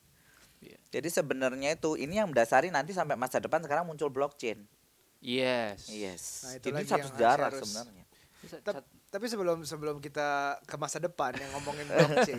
Iya. 0.59 0.76
Jadi 0.90 1.09
sebenarnya 1.09 1.73
itu 1.73 1.97
ini 1.97 2.16
yang 2.16 2.28
mendasari 2.28 2.69
nanti 2.69 2.90
sampai 2.90 3.14
masa 3.14 3.37
depan 3.37 3.61
sekarang 3.61 3.85
muncul 3.85 4.09
blockchain. 4.09 4.64
Yes. 5.19 5.88
Yes. 5.88 6.23
Nah, 6.45 6.50
itu 6.57 6.66
Ini 6.69 6.81
satu 6.83 6.97
yang 6.97 7.07
sejarah 7.09 7.49
harus- 7.49 7.61
sebenarnya. 7.62 8.00
Tapi 9.09 9.25
sebelum 9.28 9.62
sebelum 9.62 9.99
kita 9.99 10.59
ke 10.62 10.75
masa 10.75 10.97
depan 10.97 11.31
yang 11.33 11.49
ngomongin 11.52 11.85
blockchain, 12.26 12.37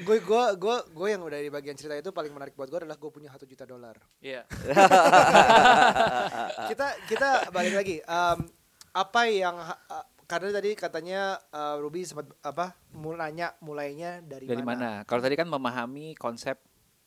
gue 0.00 0.16
gue 0.18 0.42
gue 0.56 0.76
gue 0.88 1.06
yang 1.08 1.20
udah 1.20 1.36
di 1.36 1.46
bagian 1.46 1.74
cerita 1.74 1.94
itu 1.94 2.10
paling 2.10 2.30
menarik 2.30 2.52
buat 2.52 2.66
gue 2.66 2.76
adalah 2.80 2.94
gue 2.94 3.08
punya 3.08 3.28
satu 3.28 3.44
juta 3.44 3.62
dolar. 3.62 3.94
Iya. 4.18 4.42
kita 6.70 6.86
kita 7.06 7.28
balik 7.50 7.74
lagi. 7.76 7.96
em, 8.00 8.38
apa 8.94 9.26
yang 9.26 9.58
a- 9.58 10.06
karena 10.24 10.54
tadi 10.54 10.72
katanya 10.72 11.36
eh, 11.52 11.76
Ruby 11.76 12.06
sempat 12.06 12.30
apa 12.40 12.72
mulanya 12.96 13.52
mulainya 13.60 14.24
dari, 14.24 14.48
Dari 14.48 14.64
mana? 14.64 15.04
Kalau 15.04 15.20
tadi 15.20 15.36
kan 15.36 15.50
memahami 15.50 16.16
konsep 16.16 16.56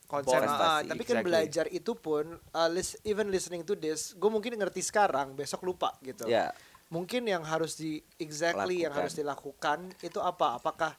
konsep 0.08 0.40
ah, 0.40 0.80
tapi 0.88 1.04
kan 1.04 1.20
exactly. 1.20 1.28
belajar 1.28 1.66
itu 1.68 1.92
pun 1.92 2.40
uh, 2.56 2.70
lis- 2.72 2.96
even 3.04 3.28
listening 3.28 3.68
to 3.68 3.76
this 3.76 4.16
gue 4.16 4.32
mungkin 4.32 4.56
ngerti 4.56 4.80
sekarang 4.80 5.36
besok 5.36 5.68
lupa 5.68 5.92
gitu 6.00 6.24
Ya. 6.32 6.56
mungkin 6.88 7.28
yang 7.28 7.44
harus 7.44 7.76
di 7.76 8.00
exactly 8.16 8.88
yang 8.88 8.96
Lakukan. 8.96 9.04
harus 9.04 9.14
dilakukan 9.20 9.78
itu 10.00 10.20
apa 10.24 10.64
apakah 10.64 10.96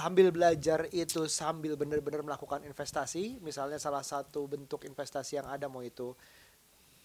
sambil 0.00 0.32
belajar 0.32 0.88
itu 0.96 1.28
sambil 1.28 1.76
benar-benar 1.76 2.24
melakukan 2.24 2.64
investasi 2.64 3.36
misalnya 3.44 3.76
salah 3.76 4.00
satu 4.00 4.48
bentuk 4.48 4.88
investasi 4.88 5.36
yang 5.36 5.52
ada 5.52 5.68
mau 5.68 5.84
itu 5.84 6.16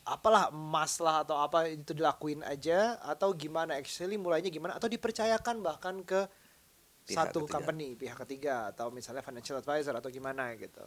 apalah 0.07 0.47
emas 0.49 1.03
lah 1.03 1.27
atau 1.27 1.35
apa 1.35 1.67
itu 1.67 1.91
dilakuin 1.91 2.39
aja 2.41 2.95
atau 3.03 3.35
gimana 3.35 3.75
actually 3.75 4.15
mulainya 4.15 4.47
gimana 4.47 4.79
atau 4.79 4.87
dipercayakan 4.87 5.59
bahkan 5.59 5.99
ke 6.07 6.25
Pihak 7.07 7.31
satu 7.31 7.43
ketiga. 7.43 7.53
company 7.59 7.87
pihak 7.95 8.17
ketiga 8.23 8.71
atau 8.71 8.91
misalnya 8.91 9.23
financial 9.23 9.59
advisor 9.59 9.95
atau 9.95 10.07
gimana 10.07 10.51
gitu 10.55 10.83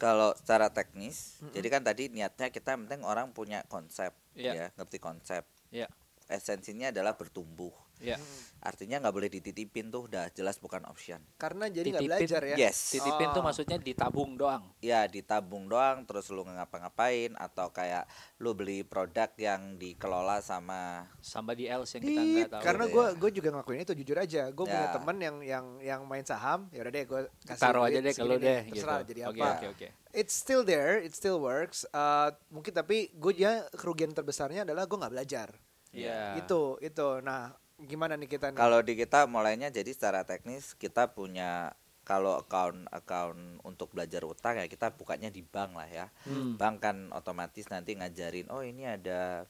Kalau 0.00 0.32
secara 0.32 0.72
teknis, 0.72 1.36
jadi 1.52 1.68
kan 1.68 1.84
tadi 1.84 2.08
niatnya 2.08 2.48
kita 2.48 2.72
penting 2.72 3.04
orang 3.04 3.36
punya 3.36 3.60
konsep, 3.68 4.16
Iya. 4.32 4.52
ya, 4.56 4.66
ngerti 4.80 4.96
konsep. 4.96 5.44
Iya. 5.68 5.92
esensinya 6.24 6.88
adalah 6.88 7.18
bertumbuh. 7.20 7.68
Ya. 8.00 8.16
Artinya 8.58 9.00
nggak 9.00 9.14
boleh 9.14 9.28
dititipin 9.30 9.88
tuh, 9.88 10.04
udah 10.04 10.28
jelas 10.30 10.56
bukan 10.56 10.84
option. 10.84 11.16
Karena 11.34 11.64
jadi 11.66 11.88
nggak 11.90 12.04
belajar 12.06 12.42
ya. 12.44 12.56
Yes. 12.60 12.92
Titipin 12.92 13.28
tuh 13.30 13.40
Oh. 13.40 13.46
maksudnya 13.46 13.76
ditabung 13.76 14.34
doang. 14.34 14.68
Ya 14.78 15.04
ditabung 15.04 15.64
doang, 15.64 16.04
terus 16.04 16.28
lu 16.28 16.40
nggak 16.40 16.60
ngapa-ngapain 16.60 17.32
atau 17.34 17.68
kayak 17.68 18.04
lu 18.36 18.52
beli 18.52 18.80
produk 18.82 19.32
yang 19.34 19.76
dikelola 19.76 20.40
sama 20.40 21.08
Somebody 21.18 21.64
else 21.66 21.94
yang 21.94 22.02
kita 22.02 22.12
Tit, 22.14 22.28
nggak 22.36 22.50
tahu. 22.50 22.62
karena 22.62 22.84
gue 22.86 23.06
gue 23.16 23.30
juga 23.32 23.48
ngelakuin 23.50 23.80
itu 23.82 23.94
jujur 23.94 24.16
aja 24.18 24.42
gue 24.46 24.64
punya 24.66 24.86
Ya. 24.86 24.92
temen 24.92 25.16
yang 25.18 25.36
yang 25.40 25.66
yang 25.78 26.00
main 26.04 26.24
saham 26.24 26.68
ya 26.68 26.80
udah 26.80 26.90
deh 26.90 27.04
gue 27.06 27.20
kasih 27.42 27.60
Taruh 27.60 27.82
aja 27.82 27.98
deh 27.98 28.14
kalau 28.14 28.36
deh 28.36 28.60
gitu. 28.62 28.72
terserah 28.76 29.00
jadi 29.02 29.20
Oke, 29.26 29.40
apa 29.40 29.48
oke, 29.54 29.66
oke. 29.72 29.88
it's 30.10 30.32
still 30.34 30.60
there 30.62 30.96
it 30.96 31.12
still 31.12 31.36
works 31.38 31.84
Uh, 31.90 32.28
mungkin 32.48 32.72
tapi 32.72 33.08
gue 33.10 33.32
ya 33.34 33.64
kerugian 33.70 34.10
terbesarnya 34.10 34.64
adalah 34.64 34.84
gue 34.84 34.96
nggak 34.96 35.12
belajar 35.12 35.48
Iya. 35.90 36.38
itu 36.38 36.76
itu 36.78 37.08
nah 37.20 37.50
gimana 37.86 38.16
nih 38.16 38.28
kita 38.28 38.52
nih 38.52 38.58
Kalau 38.58 38.80
di 38.84 38.94
kita 38.98 39.24
mulainya 39.24 39.68
jadi 39.72 39.88
secara 39.92 40.24
teknis 40.24 40.76
kita 40.76 41.12
punya 41.12 41.72
kalau 42.04 42.42
account 42.42 42.90
account 42.90 43.62
untuk 43.62 43.94
belajar 43.94 44.26
utang 44.26 44.58
ya 44.58 44.66
kita 44.66 44.90
bukanya 44.96 45.30
di 45.30 45.40
bank 45.46 45.78
lah 45.78 45.88
ya. 45.88 46.06
Hmm. 46.26 46.58
Bank 46.58 46.82
kan 46.82 46.96
otomatis 47.14 47.70
nanti 47.70 47.94
ngajarin 47.94 48.50
oh 48.50 48.64
ini 48.66 48.88
ada 48.88 49.46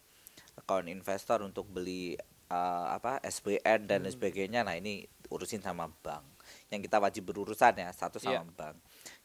account 0.60 0.86
investor 0.92 1.40
untuk 1.40 1.64
beli 1.72 2.14
eh, 2.50 2.86
apa 2.90 3.22
SBN 3.24 3.88
dan 3.88 4.04
lain 4.04 4.12
sebagainya. 4.12 4.60
Nah, 4.66 4.76
ini 4.76 5.06
urusin 5.30 5.62
sama 5.62 5.88
bank. 6.02 6.26
Yang 6.68 6.90
kita 6.90 6.98
wajib 6.98 7.22
berurusan 7.30 7.78
ya, 7.78 7.88
satu 7.94 8.18
sama 8.18 8.42
Iya. 8.42 8.52
bank. 8.58 8.76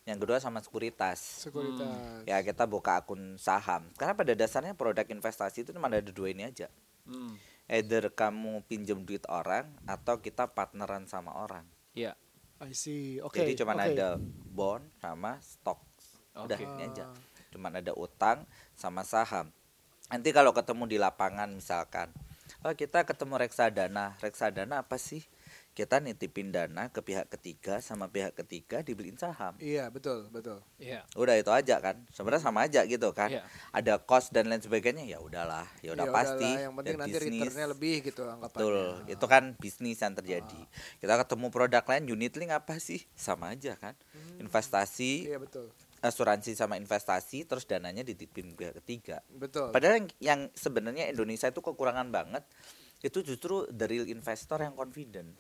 Yang 0.06 0.18
kedua 0.22 0.38
sama 0.38 0.62
sekuritas. 0.62 1.18
sekuritas 1.50 2.22
Ya 2.30 2.38
kita 2.46 2.70
buka 2.70 3.02
akun 3.02 3.42
saham. 3.42 3.90
Karena 3.98 4.14
pada 4.14 4.38
dasarnya 4.38 4.78
produk 4.78 5.04
investasi 5.10 5.66
itu 5.66 5.74
cuma 5.74 5.90
ada 5.90 6.06
dua 6.06 6.30
ini 6.30 6.46
aja. 6.46 6.70
Hmm. 7.10 7.34
Either 7.66 8.14
kamu 8.14 8.62
pinjem 8.70 9.02
duit 9.06 9.26
orang 9.26 9.74
atau 9.90 10.22
kita 10.22 10.54
partneran 10.54 11.10
sama 11.10 11.34
orang. 11.34 11.66
Iya. 11.98 12.14
I 12.64 12.72
see 12.72 13.20
oke 13.20 13.36
Jadi 13.36 13.60
cuma 13.60 13.76
oke. 13.76 13.84
ada 13.84 14.16
bond 14.56 14.86
sama 15.04 15.42
stok. 15.44 15.82
Udah 16.36 16.56
Oke. 16.60 16.64
ini 16.68 16.88
aja. 16.88 17.12
Cuma 17.52 17.72
ada 17.72 17.92
utang 17.96 18.44
sama 18.76 19.08
saham. 19.08 19.52
Nanti 20.12 20.30
kalau 20.36 20.52
ketemu 20.52 20.84
di 20.86 20.98
lapangan 21.00 21.50
misalkan, 21.50 22.12
oh 22.62 22.76
kita 22.76 23.08
ketemu 23.08 23.40
reksadana. 23.40 24.20
Reksadana 24.20 24.84
apa 24.84 25.00
sih? 25.00 25.24
Kita 25.76 26.00
nitipin 26.00 26.56
dana 26.56 26.88
ke 26.88 27.04
pihak 27.04 27.28
ketiga 27.28 27.84
sama 27.84 28.08
pihak 28.08 28.32
ketiga 28.32 28.80
dibeliin 28.80 29.20
saham. 29.20 29.60
iya 29.60 29.92
betul 29.92 30.32
betul 30.32 30.64
Iya. 30.80 31.04
Udah 31.20 31.36
itu 31.36 31.52
aja 31.52 31.84
kan. 31.84 32.00
Sebenarnya 32.16 32.48
sama 32.48 32.64
aja 32.64 32.88
gitu 32.88 33.12
kan. 33.12 33.28
Iya. 33.28 33.44
Ada 33.76 34.00
cost 34.00 34.32
dan 34.32 34.48
lain 34.48 34.64
sebagainya 34.64 35.04
ya 35.04 35.20
udahlah, 35.20 35.68
ya 35.84 35.92
udah 35.92 36.08
Ya 36.08 36.16
pasti. 36.16 36.48
udahlah, 36.48 36.64
yang 36.64 36.74
penting 36.80 36.96
dan 36.96 37.00
nanti 37.04 37.12
bisnis. 37.20 37.42
returnnya 37.44 37.68
lebih 37.76 37.96
gitu 38.08 38.22
anggapannya 38.24 38.64
Betul, 38.64 38.88
itu 39.12 39.26
kan 39.28 39.44
bisnis 39.60 40.00
yang 40.00 40.16
terjadi. 40.16 40.62
Kita 41.04 41.14
ketemu 41.20 41.46
produk 41.52 41.84
lain 41.84 42.04
unit 42.08 42.34
link 42.40 42.52
apa 42.56 42.80
sih? 42.80 43.04
Sama 43.12 43.52
aja 43.52 43.76
kan. 43.76 44.00
Investasi, 44.40 45.28
iya 45.28 45.36
betul 45.44 45.68
asuransi 46.06 46.54
sama 46.54 46.78
investasi 46.78 47.50
terus 47.50 47.66
dananya 47.66 48.06
dititipin 48.06 48.54
pihak 48.54 48.78
ketiga. 48.78 49.26
betul 49.34 49.74
Padahal 49.74 50.06
yang, 50.06 50.08
yang 50.22 50.42
sebenarnya 50.54 51.10
Indonesia 51.10 51.50
itu 51.50 51.66
kekurangan 51.66 52.14
banget 52.14 52.46
itu 53.02 53.26
justru 53.26 53.66
the 53.74 53.90
real 53.90 54.06
investor 54.06 54.62
yang 54.62 54.78
confident. 54.78 55.34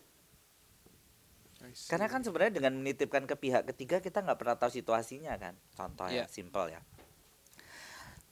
Karena 1.76 2.08
kan 2.08 2.24
sebenarnya 2.24 2.64
dengan 2.64 2.74
menitipkan 2.80 3.28
ke 3.28 3.36
pihak 3.36 3.68
ketiga 3.76 4.00
kita 4.00 4.24
nggak 4.24 4.40
pernah 4.40 4.56
tahu 4.56 4.72
situasinya 4.72 5.36
kan. 5.36 5.54
Contoh 5.76 6.08
ya, 6.08 6.24
Iya. 6.24 6.26
simple 6.32 6.72
ya. 6.72 6.82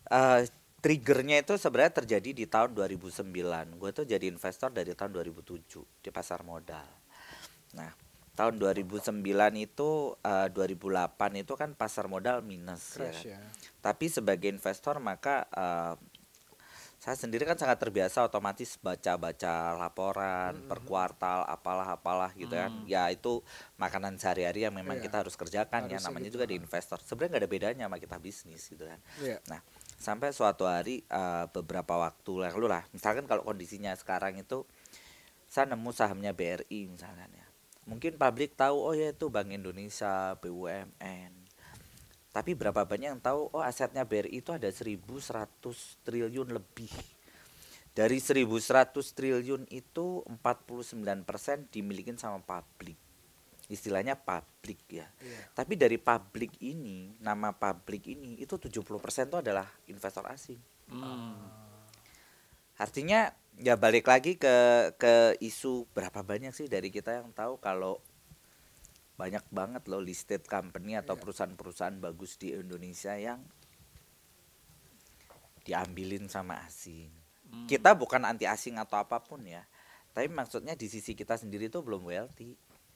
Eh, 0.07 0.41
triggernya 0.79 1.43
itu 1.43 1.55
sebenarnya 1.55 2.03
terjadi 2.03 2.29
di 2.31 2.45
tahun 2.47 2.75
2009. 2.75 3.75
Gue 3.79 3.91
tuh 3.91 4.03
jadi 4.07 4.23
investor 4.27 4.71
dari 4.71 4.91
tahun 4.95 5.11
2007 5.15 5.83
di 6.03 6.09
pasar 6.11 6.43
modal. 6.43 6.87
Nah, 7.75 7.91
tahun 8.35 8.59
2009 8.59 9.23
itu 9.59 10.15
eh, 10.19 10.47
2008 10.51 11.39
itu 11.39 11.53
kan 11.55 11.71
pasar 11.75 12.07
modal 12.07 12.43
minus 12.43 12.95
ya 12.95 13.11
crash 13.11 13.23
kan. 13.27 13.31
ya 13.35 13.41
Tapi 13.79 14.05
sebagai 14.07 14.47
investor 14.51 14.99
maka 14.99 15.47
eh, 15.51 15.93
saya 17.03 17.19
sendiri 17.19 17.43
kan 17.43 17.59
sangat 17.59 17.83
terbiasa 17.83 18.23
otomatis 18.23 18.79
baca-baca 18.79 19.75
laporan 19.75 20.55
per 20.71 20.79
kuartal 20.87 21.43
apalah 21.43 21.99
apalah 21.99 22.31
gitu 22.31 22.55
kan. 22.55 22.71
Ya 22.87 23.11
itu 23.11 23.43
makanan 23.75 24.15
sehari-hari 24.15 24.63
yang 24.63 24.71
memang 24.71 25.03
Iya. 25.03 25.11
kita 25.11 25.19
harus 25.19 25.35
kerjakan 25.35 25.91
ya 25.91 25.99
Harusnya 25.99 26.07
namanya 26.07 26.31
gitu. 26.31 26.39
juga 26.39 26.45
di 26.47 26.55
investor. 26.55 27.03
Sebenarnya 27.03 27.29
nggak 27.35 27.43
ada 27.43 27.51
bedanya 27.51 27.83
sama 27.91 27.97
kita 27.99 28.17
bisnis 28.23 28.63
gitu 28.71 28.87
kan. 28.87 29.03
Iya. 29.19 29.43
Nah, 29.51 29.59
sampai 29.99 30.31
suatu 30.31 30.63
hari 30.63 31.03
eh, 31.03 31.45
beberapa 31.51 31.99
waktu 31.99 32.31
lalu 32.47 32.71
lah, 32.71 32.87
misalkan 32.95 33.27
kalau 33.27 33.43
kondisinya 33.43 33.91
sekarang 33.99 34.39
itu 34.39 34.63
saya 35.51 35.67
nemu 35.75 35.91
sahamnya 35.91 36.31
BRI 36.31 36.87
misalkan 36.87 37.27
ya. 37.35 37.43
Mungkin 37.83 38.15
publik 38.15 38.55
tahu 38.55 38.79
oh 38.79 38.95
ya 38.95 39.11
itu 39.11 39.27
Bank 39.27 39.51
Indonesia, 39.51 40.39
BUMN. 40.39 41.42
Tapi 42.33 42.57
berapa 42.57 42.81
banyak 42.81 43.13
yang 43.13 43.21
tahu 43.21 43.53
oh 43.53 43.61
asetnya 43.61 44.01
BRI 44.09 44.41
itu 44.41 44.49
ada 44.49 44.65
1100 44.65 45.21
triliun 46.01 46.49
lebih. 46.49 46.89
Dari 47.93 48.17
1100 48.17 48.89
triliun 48.89 49.69
itu 49.69 50.25
49% 50.25 51.69
dimiliki 51.69 52.09
sama 52.17 52.41
publik. 52.41 52.97
Istilahnya 53.69 54.17
publik 54.17 54.81
ya. 54.89 55.05
Iya. 55.21 55.39
Tapi 55.53 55.77
dari 55.77 56.01
publik 56.01 56.57
ini, 56.65 57.13
nama 57.21 57.53
publik 57.53 58.09
ini 58.09 58.41
itu 58.41 58.57
70% 58.57 59.29
itu 59.29 59.37
adalah 59.37 59.69
investor 59.85 60.25
asing. 60.25 60.57
Hmm. 60.89 61.37
Artinya 62.81 63.29
ya 63.61 63.77
balik 63.77 64.09
lagi 64.09 64.41
ke 64.41 64.89
ke 64.97 65.37
isu 65.37 65.85
berapa 65.93 66.25
banyak 66.25 66.49
sih 66.57 66.65
dari 66.65 66.89
kita 66.89 67.21
yang 67.21 67.29
tahu 67.29 67.61
kalau 67.61 68.01
banyak 69.23 69.45
banget 69.47 69.87
loh 69.87 70.03
listed 70.03 70.43
company 70.43 70.99
atau 70.99 71.15
Iya. 71.15 71.21
perusahaan-perusahaan 71.23 71.95
bagus 71.97 72.35
di 72.35 72.51
Indonesia 72.51 73.15
yang 73.15 73.39
diambilin 75.63 76.27
sama 76.27 76.59
asing. 76.67 77.07
Hmm. 77.47 77.63
Kita 77.63 77.95
bukan 77.95 78.27
anti 78.27 78.43
asing 78.43 78.75
atau 78.75 78.99
apa 78.99 79.23
pun 79.23 79.39
ya. 79.47 79.63
Tapi 80.11 80.27
maksudnya 80.27 80.75
di 80.75 80.91
sisi 80.91 81.15
kita 81.15 81.39
sendiri 81.39 81.71
itu 81.71 81.79
belum 81.79 82.03
wealthy. 82.03 82.51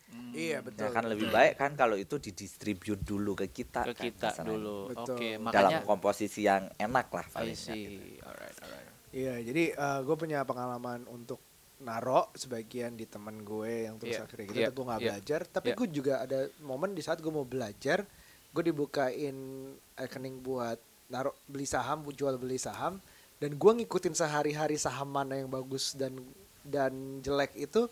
Hmm. 0.08 0.32
Iya 0.36 0.60
Ya 0.60 0.66
betul. 0.68 0.92
kan 0.92 1.04
lebih 1.08 1.32
baik 1.32 1.56
kan 1.56 1.72
kalau 1.76 1.96
itu 1.96 2.20
didistribute 2.20 3.04
dulu 3.04 3.36
ke 3.36 3.48
kita 3.48 3.88
ke 3.88 3.96
kan, 3.96 4.04
kita 4.12 4.28
masalahnya. 4.36 4.52
dulu. 4.52 4.78
Betul. 4.92 5.16
Oke, 5.16 5.30
dalam 5.32 5.44
makanya 5.48 5.80
komposisi 5.84 6.42
yang 6.44 6.68
enak 6.76 7.08
lah 7.08 7.24
I 7.24 7.56
nggak 7.56 7.56
gitu. 7.56 8.20
Alright, 8.24 8.58
alright. 8.60 8.88
Iya, 9.16 9.34
jadi 9.40 9.64
gue 10.04 10.16
punya 10.20 10.44
pengalaman 10.44 11.08
untuk 11.08 11.40
naro 11.84 12.34
sebagian 12.34 12.98
di 12.98 13.06
temen 13.06 13.46
gue 13.46 13.86
yang 13.86 14.02
terus 14.02 14.18
Iya, 14.18 14.26
akhirnya 14.26 14.48
gitu, 14.50 14.60
iya, 14.60 14.70
gue 14.74 14.84
nggak 14.86 15.02
iya, 15.02 15.08
belajar. 15.12 15.42
Tapi 15.46 15.70
iya. 15.70 15.78
gue 15.78 15.88
juga 15.94 16.14
ada 16.26 16.40
momen 16.66 16.92
di 16.98 17.02
saat 17.06 17.22
gue 17.22 17.30
mau 17.30 17.46
belajar, 17.46 18.06
gue 18.54 18.64
dibukain 18.66 19.38
rekening 19.94 20.42
buat 20.42 20.80
naro 21.14 21.38
beli 21.46 21.70
saham, 21.70 22.04
jual 22.10 22.36
beli 22.42 22.58
saham, 22.58 22.98
dan 23.38 23.54
gue 23.54 23.72
ngikutin 23.84 24.18
sehari-hari 24.18 24.76
saham 24.82 25.14
mana 25.14 25.38
yang 25.38 25.50
bagus 25.50 25.94
dan 25.94 26.18
dan 26.66 27.24
jelek 27.24 27.56
itu 27.56 27.88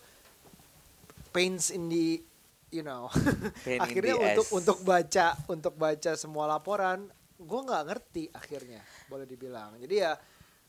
pains 1.32 1.72
in 1.72 1.88
the 1.88 2.20
you 2.68 2.84
know 2.84 3.08
Pain 3.66 3.80
in 3.80 3.84
akhirnya 3.84 4.14
the 4.18 4.24
untuk 4.32 4.46
ass. 4.46 4.56
untuk 4.58 4.78
baca 4.84 5.26
untuk 5.48 5.74
baca 5.78 6.12
semua 6.18 6.44
laporan 6.44 7.08
gue 7.36 7.60
nggak 7.62 7.84
ngerti 7.88 8.24
akhirnya 8.32 8.80
boleh 9.08 9.24
dibilang 9.24 9.76
jadi 9.80 9.94
ya 9.94 10.12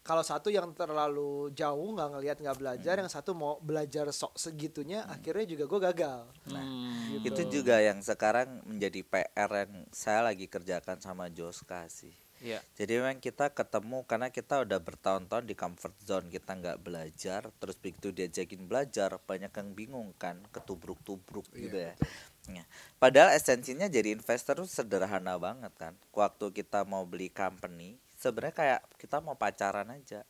kalau 0.08 0.24
satu 0.24 0.48
yang 0.48 0.72
terlalu 0.72 1.52
jauh 1.52 1.92
nggak 1.92 2.10
ngelihat 2.16 2.38
nggak 2.40 2.58
belajar 2.58 2.96
Hmm. 2.96 3.02
yang 3.04 3.12
satu 3.12 3.36
mau 3.36 3.60
belajar 3.60 4.08
sok 4.10 4.40
segitunya 4.40 5.04
akhirnya 5.04 5.44
juga 5.44 5.68
gue 5.68 5.80
gagal 5.92 6.20
Hmm. 6.48 7.20
itu 7.28 7.42
juga 7.52 7.84
yang 7.84 8.00
sekarang 8.00 8.64
menjadi 8.64 9.04
PR 9.04 9.52
yang 9.68 9.84
saya 9.92 10.24
lagi 10.24 10.48
kerjakan 10.48 11.04
sama 11.04 11.28
Joska 11.28 11.92
sih. 11.92 12.16
Iya. 12.38 12.62
Jadi 12.78 13.02
memang 13.02 13.18
kita 13.18 13.50
ketemu 13.50 14.06
karena 14.06 14.30
kita 14.30 14.62
udah 14.62 14.78
bertahun-tahun 14.78 15.50
di 15.50 15.58
comfort 15.58 15.98
zone 16.06 16.30
kita 16.30 16.54
nggak 16.54 16.86
belajar, 16.86 17.50
terus 17.58 17.74
begitu 17.82 18.14
diajakin 18.14 18.70
belajar 18.70 19.18
banyak 19.26 19.50
yang 19.50 19.70
bingung 19.74 20.14
kan, 20.22 20.38
ketubruk-tubruk 20.54 21.50
Iya, 21.50 21.58
gitu 21.58 21.78
ya. 21.82 21.94
Ya. 22.48 22.64
Padahal 23.02 23.34
esensinya 23.34 23.90
jadi 23.90 24.14
investor 24.14 24.62
tuh 24.62 24.70
sederhana 24.70 25.42
banget 25.42 25.74
kan. 25.82 25.98
Waktu 26.14 26.54
kita 26.54 26.86
mau 26.86 27.10
beli 27.10 27.34
company, 27.34 27.98
sebenarnya 28.18 28.56
kayak 28.56 28.82
kita 28.98 29.18
mau 29.20 29.34
pacaran 29.34 29.88
aja. 29.90 30.26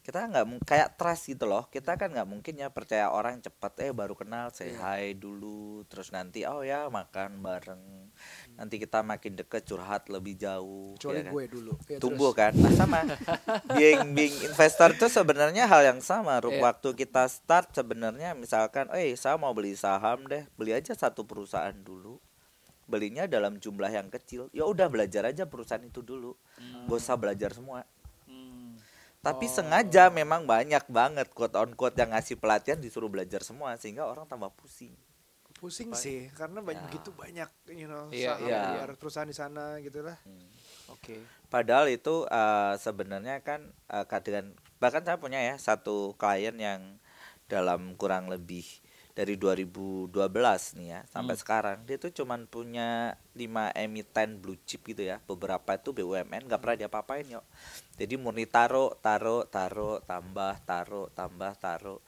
Kita 0.00 0.24
nggak 0.24 0.64
kayak 0.64 0.96
trust 0.96 1.28
gitu 1.28 1.44
loh. 1.44 1.68
Kita 1.68 1.92
kan 1.92 2.08
nggak 2.08 2.24
mungkin 2.24 2.56
ya 2.56 2.68
percaya 2.68 3.08
orang 3.08 3.36
cepet 3.38 3.72
eh 3.80 3.92
baru 3.92 4.16
kenal 4.16 4.48
say 4.48 4.72
Iya. 4.72 4.80
hi 4.80 5.04
dulu, 5.12 5.84
terus 5.86 6.08
nanti 6.08 6.40
oh 6.42 6.64
ya 6.64 6.88
makan 6.88 7.36
bareng. 7.38 8.08
Nanti 8.56 8.76
kita 8.76 9.00
makin 9.02 9.36
deket 9.36 9.60
curhat 9.62 10.08
lebih 10.08 10.36
jauh. 10.36 10.96
kecuali 10.96 11.20
ya 11.20 11.24
kan? 11.26 11.32
gue 11.32 11.44
dulu 11.50 11.72
Ya, 11.86 11.98
tumbuh 11.98 12.32
terus. 12.32 12.40
kan 12.42 12.52
nah 12.54 12.72
sama 12.74 13.00
being 13.76 14.12
being 14.12 14.36
investor 14.42 14.88
itu 14.90 15.04
sebenarnya 15.06 15.64
hal 15.64 15.84
yang 15.86 16.00
sama. 16.00 16.40
Iya. 16.40 16.60
waktu 16.62 16.88
kita 16.94 17.28
start 17.28 17.68
sebenarnya 17.70 18.32
misalkan 18.32 18.88
eh 18.92 19.12
saya 19.14 19.36
mau 19.36 19.52
beli 19.52 19.72
saham 19.74 20.24
deh 20.24 20.48
beli 20.54 20.72
aja 20.72 20.92
satu 20.92 21.24
perusahaan 21.24 21.76
dulu 21.76 22.16
belinya 22.90 23.24
dalam 23.24 23.56
jumlah 23.56 23.86
yang 23.88 24.10
kecil 24.10 24.50
ya 24.50 24.66
udah 24.66 24.90
belajar 24.90 25.22
aja 25.24 25.46
perusahaan 25.46 25.80
itu 25.80 26.02
dulu 26.02 26.34
gak 26.84 26.98
usah 26.98 27.14
belajar 27.14 27.54
semua 27.54 27.86
Hmm. 28.26 28.74
Tapi 29.20 29.46
Oh. 29.46 29.52
sengaja 29.52 30.08
memang 30.08 30.42
banyak 30.42 30.80
banget 30.86 31.28
quote 31.30 31.52
on 31.54 31.72
quote 31.74 31.92
yang 31.94 32.08
ngasih 32.08 32.34
pelatihan 32.34 32.76
disuruh 32.76 33.06
belajar 33.06 33.44
semua 33.44 33.76
sehingga 33.76 34.04
orang 34.04 34.24
tambah 34.24 34.48
pusing. 34.54 34.96
Pusing 35.54 35.92
sih 35.92 36.32
karena 36.32 36.58
banyak 36.58 36.80
Ya. 36.80 36.86
begitu 36.88 37.10
banyak 37.12 37.50
you 37.68 37.84
know 37.84 38.08
Iya, 38.08 38.32
saham 38.32 38.48
iya. 38.48 38.62
biar 38.80 38.90
perusahaan 38.96 39.28
di 39.28 39.36
sana 39.36 39.76
gitu 39.78 40.00
lah. 40.00 40.16
Oke. 40.88 41.20
Padahal 41.46 41.92
itu 41.92 42.24
eh, 42.24 42.74
sebenarnya 42.76 43.44
kan 43.44 43.60
eh, 43.92 44.20
dengan 44.24 44.56
bahkan 44.80 45.04
saya 45.04 45.20
punya 45.20 45.36
ya 45.38 45.60
satu 45.60 46.16
klien 46.16 46.56
yang 46.56 46.80
dalam 47.44 47.92
kurang 47.94 48.32
lebih 48.32 48.64
dari 49.20 49.36
2012 49.36 50.80
nih 50.80 50.88
ya 50.88 51.00
sampai 51.12 51.36
Hmm. 51.36 51.42
sekarang 51.44 51.78
dia 51.84 52.00
tuh 52.00 52.08
cuman 52.08 52.48
punya 52.48 53.12
5 53.36 53.68
emiten 53.76 54.40
blue 54.40 54.56
chip 54.64 54.80
gitu 54.82 55.04
ya. 55.04 55.20
Beberapa 55.22 55.76
itu 55.76 55.92
BUMN 55.92 56.48
nggak 56.48 56.56
pernah 56.56 56.78
diapa-apain 56.80 57.28
yuk. 57.28 57.44
Jadi 58.00 58.16
murni 58.16 58.48
taruh, 58.48 58.96
taruh, 58.96 59.44
taruh, 59.44 60.00
tambah, 60.00 60.56
taruh, 60.64 61.12
tambah, 61.12 61.52
taruh. 61.54 62.00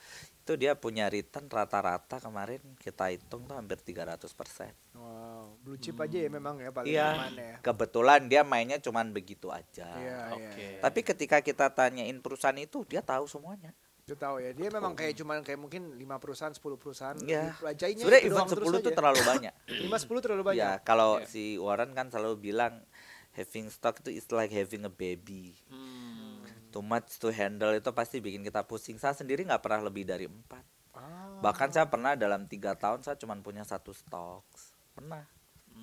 Itu 0.43 0.57
dia 0.57 0.75
punya 0.75 1.07
return 1.07 1.47
rata-rata 1.47 2.19
kemarin 2.19 2.59
kita 2.81 3.13
hitung 3.13 3.45
tuh 3.45 3.55
hampir 3.55 3.77
300%. 3.79 4.73
Wow, 4.97 5.55
blue 5.61 5.77
chip 5.77 5.95
aja 5.95 6.17
ya 6.17 6.27
memang 6.27 6.59
ya 6.59 6.73
paling 6.73 6.91
Iya. 6.91 7.15
aman 7.15 7.35
ya. 7.37 7.55
Kebetulan 7.61 8.21
dia 8.27 8.43
mainnya 8.43 8.81
cuman 8.81 9.13
begitu 9.13 9.53
aja. 9.53 9.87
Iya, 9.93 10.19
iya. 10.35 10.49
Oke. 10.51 10.67
Tapi 10.81 11.01
ketika 11.05 11.39
kita 11.39 11.71
tanyain 11.71 12.19
perusahaan 12.19 12.57
itu, 12.57 12.83
dia 12.89 12.99
tahu 12.99 13.29
semuanya. 13.29 13.71
Itu 14.13 14.21
tahu 14.21 14.37
ya. 14.39 14.53
Dia 14.53 14.69
memang 14.69 14.93
kayak 14.93 15.15
cuman 15.17 15.41
kayak 15.41 15.57
mungkin 15.57 15.83
5 15.97 16.05
perusahaan, 16.21 16.53
10 16.53 16.61
perusahaan. 16.77 17.17
Iya. 17.19 17.57
Pelajainya 17.57 18.05
Sebenarnya 18.05 18.21
itu 18.21 18.29
event 18.29 18.37
doang 18.39 18.51
terus 18.53 18.67
10 18.69 18.77
itu 18.77 18.85
aja. 18.85 18.97
terlalu 19.01 19.21
banyak. 19.25 19.55
5 19.89 20.05
10 20.05 20.21
terlalu 20.21 20.43
banyak. 20.45 20.61
ya, 20.61 20.73
kalau 20.79 21.11
Iya. 21.17 21.27
si 21.27 21.43
Warren 21.57 21.91
kan 21.91 22.07
selalu 22.07 22.37
bilang 22.37 22.85
having 23.33 23.73
stock 23.73 23.97
itu 23.99 24.13
is 24.13 24.29
like 24.29 24.53
having 24.53 24.85
a 24.85 24.93
baby. 24.93 25.57
Hmm. 25.67 26.45
Too 26.69 26.81
much 26.81 27.17
to 27.17 27.29
handle 27.29 27.73
itu 27.73 27.89
pasti 27.91 28.21
bikin 28.21 28.41
kita 28.43 28.61
pusing. 28.63 28.97
Saya 28.97 29.13
sendiri 29.13 29.41
nggak 29.43 29.61
pernah 29.61 29.89
lebih 29.89 30.05
dari 30.05 30.25
empat. 30.25 30.61
Ah. 30.93 31.41
Bahkan 31.41 31.73
saya 31.73 31.89
pernah 31.89 32.13
dalam 32.13 32.45
tiga 32.45 32.73
tahun 32.75 33.01
saya 33.01 33.17
cuma 33.17 33.33
punya 33.39 33.65
satu 33.65 33.91
stok. 33.91 34.45
Pernah. 34.93 35.25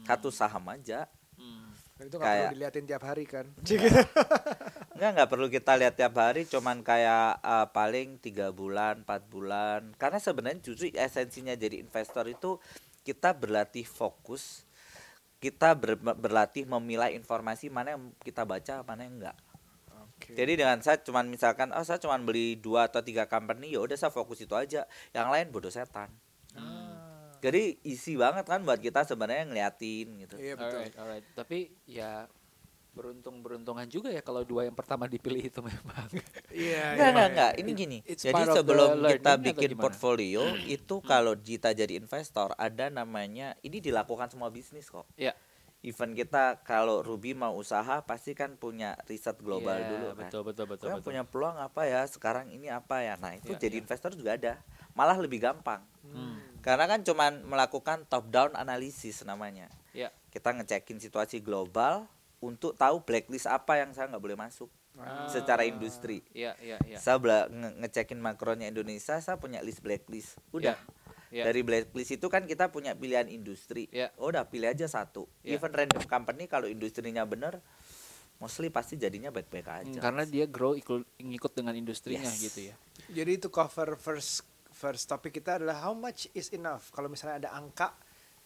Satu 0.04 0.30
saham 0.30 0.62
aja. 0.68 1.10
Hmm. 1.34 1.74
Dan 1.98 2.06
itu 2.06 2.16
nggak 2.16 2.26
kayak- 2.26 2.42
perlu 2.44 2.56
diliatin 2.56 2.86
tiap 2.86 3.04
hari 3.04 3.26
kan. 3.26 3.46
Enggak 5.00 5.16
nggak 5.16 5.32
perlu 5.32 5.48
kita 5.48 5.80
lihat 5.80 5.96
tiap 5.96 6.12
hari 6.20 6.44
cuman 6.44 6.84
kayak 6.84 7.40
uh, 7.40 7.72
paling 7.72 8.20
tiga 8.20 8.52
bulan 8.52 9.08
empat 9.08 9.32
bulan 9.32 9.96
karena 9.96 10.20
sebenarnya 10.20 10.60
justru 10.60 10.92
esensinya 10.92 11.56
jadi 11.56 11.80
investor 11.80 12.28
itu 12.28 12.60
kita 13.08 13.32
berlatih 13.32 13.88
fokus 13.88 14.68
kita 15.40 15.72
ber- 15.80 16.04
berlatih 16.20 16.68
memilah 16.68 17.16
informasi 17.16 17.72
mana 17.72 17.96
yang 17.96 18.12
kita 18.20 18.44
baca 18.44 18.84
mana 18.84 19.08
yang 19.08 19.24
enggak 19.24 19.38
Oke. 20.04 20.36
jadi 20.36 20.60
dengan 20.60 20.84
saya 20.84 21.00
cuman 21.00 21.32
misalkan 21.32 21.72
oh 21.72 21.86
saya 21.88 22.04
cuman 22.04 22.28
beli 22.28 22.60
dua 22.60 22.92
atau 22.92 23.00
tiga 23.00 23.24
company 23.24 23.72
ya 23.72 23.80
udah 23.80 23.96
saya 23.96 24.12
fokus 24.12 24.44
itu 24.44 24.52
aja 24.52 24.84
yang 25.16 25.32
lain 25.32 25.48
bodoh 25.48 25.72
setan 25.72 26.12
Ah. 26.60 27.40
jadi 27.40 27.80
isi 27.88 28.20
banget 28.20 28.44
kan 28.44 28.68
buat 28.68 28.84
kita 28.84 29.08
sebenarnya 29.08 29.48
ngeliatin 29.48 30.28
gitu 30.28 30.36
Iya 30.36 30.60
betul. 30.60 30.76
Alright, 30.82 30.96
alright. 31.00 31.26
Tapi 31.38 31.72
ya 31.88 32.26
beruntung-beruntungan 32.90 33.86
juga 33.88 34.10
ya 34.10 34.20
kalau 34.26 34.42
dua 34.42 34.66
yang 34.66 34.76
pertama 34.76 35.06
dipilih 35.06 35.46
itu 35.46 35.62
memang. 35.62 36.08
Iya. 36.50 36.98
Enggak, 36.98 37.10
enggak, 37.10 37.14
iya. 37.14 37.30
enggak. 37.30 37.52
Ini 37.62 37.72
gini. 37.78 37.98
It's 38.04 38.26
Jadi 38.26 38.42
sebelum 38.52 38.90
kita 39.06 39.34
bikin 39.38 39.72
portfolio, 39.78 40.44
itu 40.66 40.96
kalau 41.06 41.38
kita 41.38 41.72
jadi 41.72 42.02
investor 42.02 42.52
ada 42.58 42.90
namanya 42.90 43.54
ini 43.62 43.80
dilakukan 43.80 44.34
semua 44.34 44.50
bisnis 44.50 44.90
kok. 44.90 45.06
Iya. 45.16 45.38
Event 45.80 46.12
kita 46.12 46.60
kalau 46.68 47.00
Ruby 47.00 47.32
mau 47.32 47.56
usaha 47.56 48.04
pasti 48.04 48.36
kan 48.36 48.60
punya 48.60 49.00
riset 49.08 49.40
global 49.40 49.80
Iya, 49.80 49.88
dulu 49.88 50.08
kan. 50.12 50.28
Betul, 50.28 50.42
betul, 50.44 50.66
betul. 50.68 50.86
Kalian 50.92 51.00
betul. 51.00 51.10
punya 51.16 51.24
peluang 51.24 51.58
apa 51.64 51.82
ya? 51.88 52.02
Sekarang 52.04 52.52
ini 52.52 52.68
apa 52.68 53.00
ya? 53.00 53.16
Nah, 53.16 53.40
itu 53.40 53.56
Iya, 53.56 53.64
jadi 53.64 53.76
iya. 53.80 53.82
investor 53.88 54.12
juga 54.12 54.36
ada. 54.36 54.54
Malah 54.92 55.16
lebih 55.16 55.40
gampang. 55.40 55.80
Hmm. 56.04 56.36
Karena 56.60 56.84
kan 56.84 57.08
cuman 57.08 57.48
melakukan 57.48 58.04
top 58.12 58.28
down 58.28 58.52
analisis 58.60 59.24
namanya. 59.24 59.72
Iya. 59.96 60.12
Kita 60.28 60.52
ngecekin 60.52 61.00
situasi 61.00 61.40
global 61.40 62.12
untuk 62.40 62.74
tahu 62.74 63.02
blacklist 63.02 63.46
apa 63.46 63.78
yang 63.78 63.92
saya 63.92 64.08
nggak 64.08 64.22
boleh 64.22 64.36
masuk 64.36 64.70
Ah. 64.96 65.28
secara 65.28 65.64
industri. 65.64 66.20
Iya, 66.30 66.60
iya, 66.60 66.76
iya. 66.84 66.98
Saya 66.98 67.16
bela- 67.16 67.48
nge- 67.48 67.76
ngecekin 67.80 68.18
makronya 68.18 68.68
Indonesia, 68.68 69.16
saya 69.18 69.36
punya 69.36 69.60
list 69.60 69.80
blacklist. 69.80 70.36
Udah. 70.50 70.76
Iya. 71.30 71.46
Dari 71.46 71.62
blacklist 71.62 72.12
itu 72.12 72.28
kan 72.28 72.44
kita 72.44 72.68
punya 72.68 72.92
pilihan 72.94 73.28
industri. 73.28 73.88
Iya. 73.88 74.12
Oh, 74.18 74.28
udah 74.28 74.44
pilih 74.46 74.68
aja 74.68 74.86
satu. 74.86 75.30
Iya. 75.40 75.56
Even 75.56 75.72
random 75.72 76.04
company 76.04 76.46
kalau 76.46 76.66
industrinya 76.66 77.24
bener, 77.24 77.62
mostly 78.38 78.68
pasti 78.68 78.96
jadinya 78.96 79.30
baik-baik 79.30 79.64
Hmm, 79.64 79.80
aja. 79.86 80.00
karena 80.02 80.24
dia 80.26 80.46
grow 80.46 80.74
ikut 80.74 81.06
ngikut 81.18 81.52
dengan 81.54 81.76
industrinya 81.76 82.26
Yes. 82.26 82.40
gitu 82.42 82.60
ya. 82.66 82.76
Jadi 83.10 83.32
itu 83.36 83.48
cover 83.48 83.96
first 83.96 84.44
first 84.70 85.06
topik 85.06 85.32
kita 85.34 85.60
adalah 85.60 85.80
how 85.82 85.94
much 85.94 86.28
is 86.34 86.50
enough. 86.50 86.88
Kalau 86.90 87.08
misalnya 87.08 87.40
ada 87.42 87.50
angka 87.54 87.92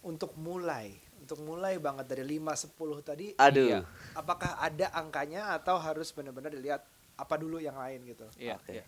untuk 0.04 0.36
mulai, 0.36 0.92
untuk 1.18 1.40
mulai 1.40 1.80
banget 1.80 2.06
dari 2.06 2.38
5 2.38 2.54
10 2.76 3.00
tadi 3.02 3.28
Aduh. 3.40 3.68
Iya. 3.72 3.80
apakah 4.14 4.60
ada 4.60 4.92
angkanya 4.92 5.56
atau 5.56 5.80
harus 5.80 6.12
benar-benar 6.12 6.52
dilihat 6.52 6.84
apa 7.16 7.36
dulu 7.40 7.58
yang 7.58 7.80
lain 7.80 8.04
gitu. 8.06 8.28
Iya, 8.36 8.60
Oke. 8.60 8.76
iya. 8.76 8.86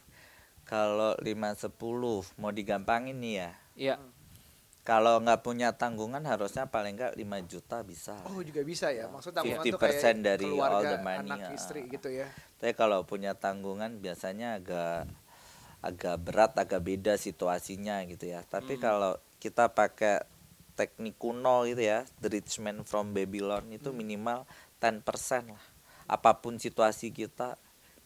Kalau 0.65 1.15
5 1.17 1.55
10 1.55 1.77
mau 2.35 2.51
digampangin 2.51 3.15
nih 3.17 3.35
ya. 3.37 3.51
Iya. 3.75 3.95
Kalau 4.85 5.17
nggak 5.17 5.41
punya 5.41 5.73
tanggungan 5.73 6.21
harusnya 6.21 6.69
paling 6.69 6.93
nggak 6.93 7.17
5 7.17 7.41
juta 7.49 7.81
bisa. 7.81 8.21
Oh 8.29 8.37
juga 8.41 8.61
bisa 8.61 8.93
ya. 8.93 9.09
Maksud 9.09 9.33
tanggungan 9.33 9.65
tuh 9.65 9.81
50% 9.81 9.81
kayak 9.81 10.15
dari 10.21 10.45
all 10.45 10.53
keluarga, 10.53 10.89
the 10.93 10.97
money, 11.01 11.25
anak 11.25 11.39
ya. 11.41 11.49
istri 11.57 11.81
gitu 11.89 12.09
ya. 12.13 12.27
Tapi 12.61 12.73
kalau 12.73 13.01
punya 13.01 13.33
tanggungan 13.33 13.97
biasanya 13.97 14.61
agak 14.61 15.09
agak 15.81 16.15
berat, 16.21 16.53
agak 16.57 16.81
beda 16.81 17.13
situasinya 17.17 18.01
gitu 18.05 18.25
ya. 18.25 18.41
Tapi 18.45 18.77
Hmm. 18.77 18.81
kalau 18.81 19.11
kita 19.37 19.69
pakai 19.69 20.21
teknik 20.75 21.15
kuno 21.15 21.63
gitu 21.63 21.81
ya, 21.81 22.03
the 22.19 22.27
rich 22.27 22.59
man 22.59 22.83
from 22.83 23.15
Babylon 23.15 23.63
itu 23.71 23.89
Hmm. 23.89 23.97
minimal 23.97 24.39
10% 24.77 25.55
lah. 25.55 25.65
Apa 26.05 26.37
pun 26.37 26.59
situasi 26.59 27.09
kita 27.09 27.57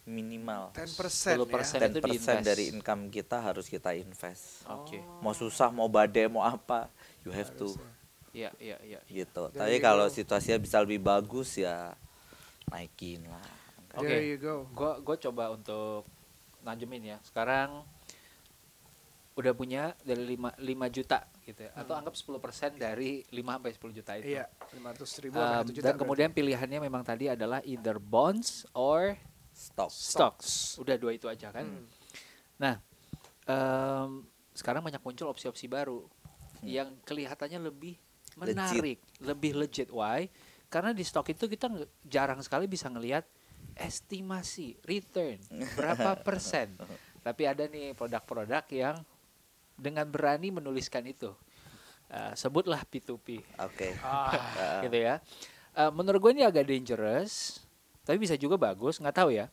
minimal 0.05 0.73
10% 0.73 1.37
10% 1.37 1.81
ya. 1.81 1.87
itu 1.89 1.99
10% 2.01 2.05
diinvest. 2.07 2.45
dari 2.45 2.63
income 2.71 3.09
kita 3.11 3.37
harus 3.41 3.65
kita 3.67 3.93
invest. 3.93 4.63
Oke. 4.65 5.01
Mau 5.19 5.33
susah, 5.33 5.69
mau 5.69 5.85
badai, 5.85 6.25
mau 6.25 6.41
apa, 6.41 6.87
you 7.21 7.33
have 7.33 7.51
to. 7.57 7.73
Iya, 8.29 8.53
iya, 8.61 8.77
iya. 8.85 8.99
gitu. 9.09 9.49
There 9.49 9.57
Tapi 9.57 9.81
kalau 9.81 10.05
situasinya 10.07 10.61
bisa 10.61 10.77
lebih 10.81 11.01
bagus 11.01 11.57
ya 11.57 11.97
naikin 12.69 13.25
lah. 13.25 13.45
Oke. 13.97 14.05
There 14.05 14.21
you 14.21 14.37
go. 14.37 14.69
Gua 14.71 15.01
gua 15.01 15.17
coba 15.17 15.49
untuk 15.49 16.05
nanjemin 16.61 17.13
ya. 17.13 17.17
Sekarang 17.25 17.81
udah 19.33 19.53
punya 19.55 19.95
dari 20.03 20.35
5 20.35 20.59
5 20.59 20.95
juta 20.95 21.23
gitu 21.49 21.61
ya. 21.61 21.71
Atau 21.73 21.93
anggap 21.93 22.13
10% 22.13 22.37
dari 22.75 23.25
5 23.25 23.57
sampai 23.57 23.71
10 23.71 23.91
juta 23.93 24.11
itu. 24.15 24.29
Iya, 24.29 24.45
500 24.71 25.23
ribu 25.23 25.35
Um, 25.35 25.41
sampai 25.41 25.63
1 25.63 25.73
juta. 25.73 25.85
dan 25.85 25.95
kemudian 25.97 26.29
pilihannya 26.29 26.79
memang 26.79 27.01
tadi 27.01 27.25
adalah 27.27 27.59
either 27.63 27.97
bonds 27.97 28.63
or 28.71 29.17
Stop. 29.49 29.91
stocks. 29.91 30.77
Udah 30.77 30.95
dua 30.95 31.11
itu 31.11 31.25
aja 31.25 31.49
kan. 31.49 31.65
Hmm. 31.65 31.85
Nah, 32.55 32.75
em, 33.43 34.23
sekarang 34.51 34.79
banyak 34.79 34.99
muncul 34.99 35.27
opsi-opsi 35.27 35.65
baru 35.65 36.07
Hmm. 36.59 36.63
yang 36.65 36.89
kelihatannya 37.03 37.59
lebih 37.61 37.99
Legit. 38.35 38.55
menarik, 38.55 38.99
lebih 39.19 39.51
legit. 39.55 39.89
Why? 39.89 40.31
Karena 40.67 40.91
di 40.91 41.01
stok 41.01 41.29
itu 41.29 41.45
kita 41.45 41.67
jarang 42.03 42.39
sekali 42.39 42.65
bisa 42.65 42.87
ngelihat 42.87 43.25
estimasi 43.75 44.77
return 44.83 45.39
berapa 45.77 46.19
persen. 46.19 46.75
Tapi 47.19 47.43
ada 47.43 47.65
nih 47.65 47.91
produk-produk 47.91 48.63
yang 48.69 48.95
dengan 49.79 50.05
berani 50.11 50.51
menuliskan 50.51 51.07
itu. 51.07 51.31
Eh, 52.09 52.33
sebutlah 52.33 52.81
P2P 52.89 53.41
Oke. 53.61 53.93
Ah, 54.05 54.81
gitu 54.81 54.97
ya. 54.97 55.21
Eh, 55.77 55.91
menurut 55.93 56.19
gue 56.19 56.31
ini 56.35 56.43
agak 56.43 56.65
dangerous, 56.65 57.63
tapi 58.01 58.17
bisa 58.17 58.33
juga 58.35 58.57
bagus, 58.57 58.97
nggak 58.97 59.15
tahu 59.15 59.29
ya. 59.29 59.47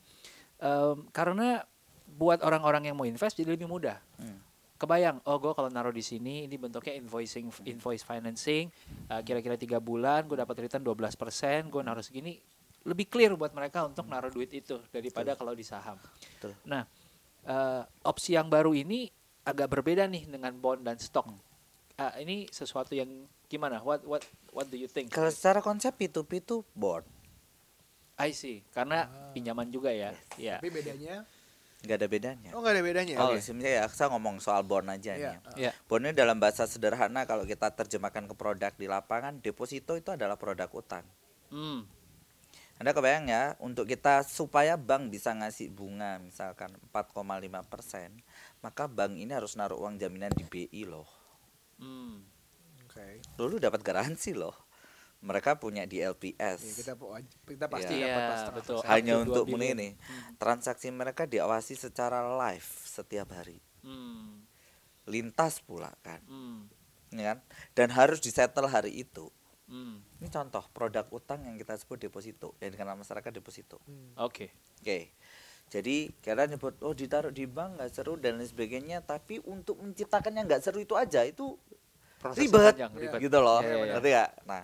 Em, 0.57 1.05
karena 1.13 1.61
buat 2.09 2.41
orang-orang 2.41 2.89
yang 2.89 2.97
mau 2.97 3.05
invest 3.05 3.37
jadi 3.37 3.53
lebih 3.53 3.69
mudah. 3.69 4.01
Hmm. 4.17 4.41
Kebayang, 4.77 5.21
oh 5.29 5.37
gue 5.41 5.53
kalau 5.53 5.69
naruh 5.69 5.93
di 5.93 6.05
sini 6.05 6.49
ini 6.49 6.57
bentuknya 6.57 6.97
invoicing, 6.97 7.49
invoice 7.69 8.05
financing, 8.05 8.73
eh, 9.13 9.21
kira-kira 9.21 9.61
tiga 9.61 9.77
bulan 9.81 10.25
gue 10.25 10.41
dapat 10.41 10.65
return 10.65 10.85
12%, 10.85 11.69
gue 11.69 11.83
naruh 11.85 12.05
segini, 12.05 12.41
lebih 12.89 13.09
clear 13.13 13.37
buat 13.37 13.53
mereka 13.53 13.85
untuk 13.85 14.09
naruh 14.09 14.33
duit 14.33 14.49
itu 14.57 14.81
daripada 14.89 15.37
kalau 15.37 15.53
di 15.53 15.65
saham. 15.65 16.01
Betul. 16.41 16.57
Nah, 16.65 16.89
eh, 17.45 17.83
opsi 18.09 18.37
yang 18.41 18.49
baru 18.49 18.73
ini 18.73 19.13
agak 19.47 19.71
berbeda 19.71 20.05
nih 20.05 20.27
dengan 20.27 20.53
bond 20.59 20.83
dan 20.83 20.99
stok. 20.99 21.31
Ah, 21.97 22.13
ini 22.19 22.51
sesuatu 22.51 22.93
yang 22.93 23.09
gimana? 23.47 23.81
What 23.81 24.05
what 24.05 24.21
what 24.53 24.67
do 24.67 24.77
you 24.77 24.91
think? 24.91 25.09
Kalau 25.09 25.31
secara 25.31 25.63
konsep 25.63 25.95
P2P 25.95 26.45
itu 26.45 26.61
bond, 26.75 27.07
I 28.19 28.35
see, 28.35 28.67
karena 28.75 29.07
Ah. 29.07 29.33
pinjaman 29.33 29.71
juga 29.71 29.89
ya. 29.89 30.13
Ya. 30.37 30.59
Tapi 30.61 30.69
bedanya, 30.69 31.25
nggak 31.81 31.97
ada 31.97 32.09
bedanya. 32.11 32.51
oh 32.53 32.61
nggak 32.61 32.75
ada 32.75 32.85
bedanya. 32.85 33.15
Oh, 33.17 33.33
Oke. 33.33 33.41
sebenarnya 33.41 33.73
ya, 33.81 33.85
saya 33.89 34.13
ngomong 34.13 34.43
soal 34.43 34.61
bond 34.61 34.91
aja 34.91 35.15
Iya. 35.15 35.41
nih. 35.57 35.71
Ya. 35.71 35.73
Bond 35.87 36.05
ini 36.05 36.13
dalam 36.13 36.37
bahasa 36.37 36.67
sederhana 36.67 37.25
kalau 37.25 37.47
kita 37.47 37.73
terjemahkan 37.73 38.29
ke 38.29 38.35
produk 38.35 38.73
di 38.75 38.91
lapangan, 38.91 39.41
deposito 39.41 39.97
itu 39.97 40.11
adalah 40.11 40.37
produk 40.37 40.69
utang. 40.69 41.07
Hmm. 41.49 41.87
Anda 42.77 42.93
kebayang 42.93 43.25
ya, 43.25 43.57
untuk 43.57 43.89
kita 43.89 44.21
supaya 44.21 44.77
bank 44.77 45.09
bisa 45.09 45.33
ngasih 45.33 45.73
bunga 45.73 46.21
misalkan 46.21 46.77
4,5 46.93 47.65
persen, 47.65 48.21
maka 48.67 48.91
bank 48.91 49.15
ini 49.15 49.31
harus 49.31 49.55
naruh 49.55 49.79
uang 49.79 49.95
jaminan 49.95 50.35
di 50.35 50.43
BI 50.43 50.83
loh. 50.83 51.07
Hmm. 51.79 52.27
Oke. 52.83 53.23
Dulu 53.39 53.63
dapat 53.63 53.79
garansi 53.81 54.35
loh. 54.35 54.59
Mereka 55.23 55.57
punya 55.57 55.87
di 55.87 55.99
Iya, 55.99 56.11
LPS. 56.11 56.77
kita 56.77 56.99
po- 56.99 57.15
kita 57.47 57.71
pasti 57.71 57.95
Iya, 57.95 58.11
dapat 58.11 58.23
pas 58.27 58.43
betul. 58.53 58.79
Hanya 58.85 59.15
untuk 59.17 59.47
2 59.47 59.55
ini 59.55 59.69
nih, 59.73 59.93
transaksi 60.37 60.91
mereka 60.91 61.25
diawasi 61.25 61.73
secara 61.73 62.27
live 62.27 62.67
setiap 62.83 63.31
hari. 63.31 63.63
Hmm. 63.81 64.43
Lintas 65.07 65.63
pula 65.63 65.95
kan, 66.01 66.19
Hmm. 66.27 66.67
ya 67.11 67.33
kan? 67.33 67.39
Dan 67.73 67.95
harus 67.95 68.19
disetel 68.19 68.67
hari 68.67 68.91
itu. 68.99 69.31
Hmm. 69.67 70.03
Ini 70.17 70.29
contoh 70.29 70.63
produk 70.71 71.07
utang 71.11 71.43
yang 71.43 71.55
kita 71.55 71.75
sebut 71.75 71.99
deposito, 71.99 72.55
yang 72.59 72.71
dikenal 72.71 72.95
masyarakat 72.95 73.31
deposito. 73.33 73.79
Hmm. 73.83 74.15
Oke. 74.17 74.51
Oke. 74.79 75.11
Jadi 75.67 76.15
kalian 76.23 76.55
nyebut 76.57 76.79
oh 76.87 76.95
ditaruh 76.95 77.35
di 77.35 77.43
bank 77.45 77.83
nggak 77.83 77.91
seru 77.91 78.15
dan 78.15 78.39
lain 78.39 78.47
sebagainya, 78.47 79.03
tapi 79.03 79.43
untuk 79.43 79.83
menciptakan 79.83 80.39
yang 80.39 80.47
nggak 80.47 80.63
seru 80.63 80.79
itu 80.79 80.95
aja 80.95 81.27
itu 81.27 81.59
Proses 82.17 82.47
Ribet. 82.49 82.75
panjang, 82.79 82.93
Iya. 82.97 83.03
ribet. 83.13 83.21
gitu 83.29 83.39
loh, 83.43 83.61
iya. 83.61 83.93
ngerti 83.93 84.09
nggak? 84.09 84.31
Nah, 84.49 84.63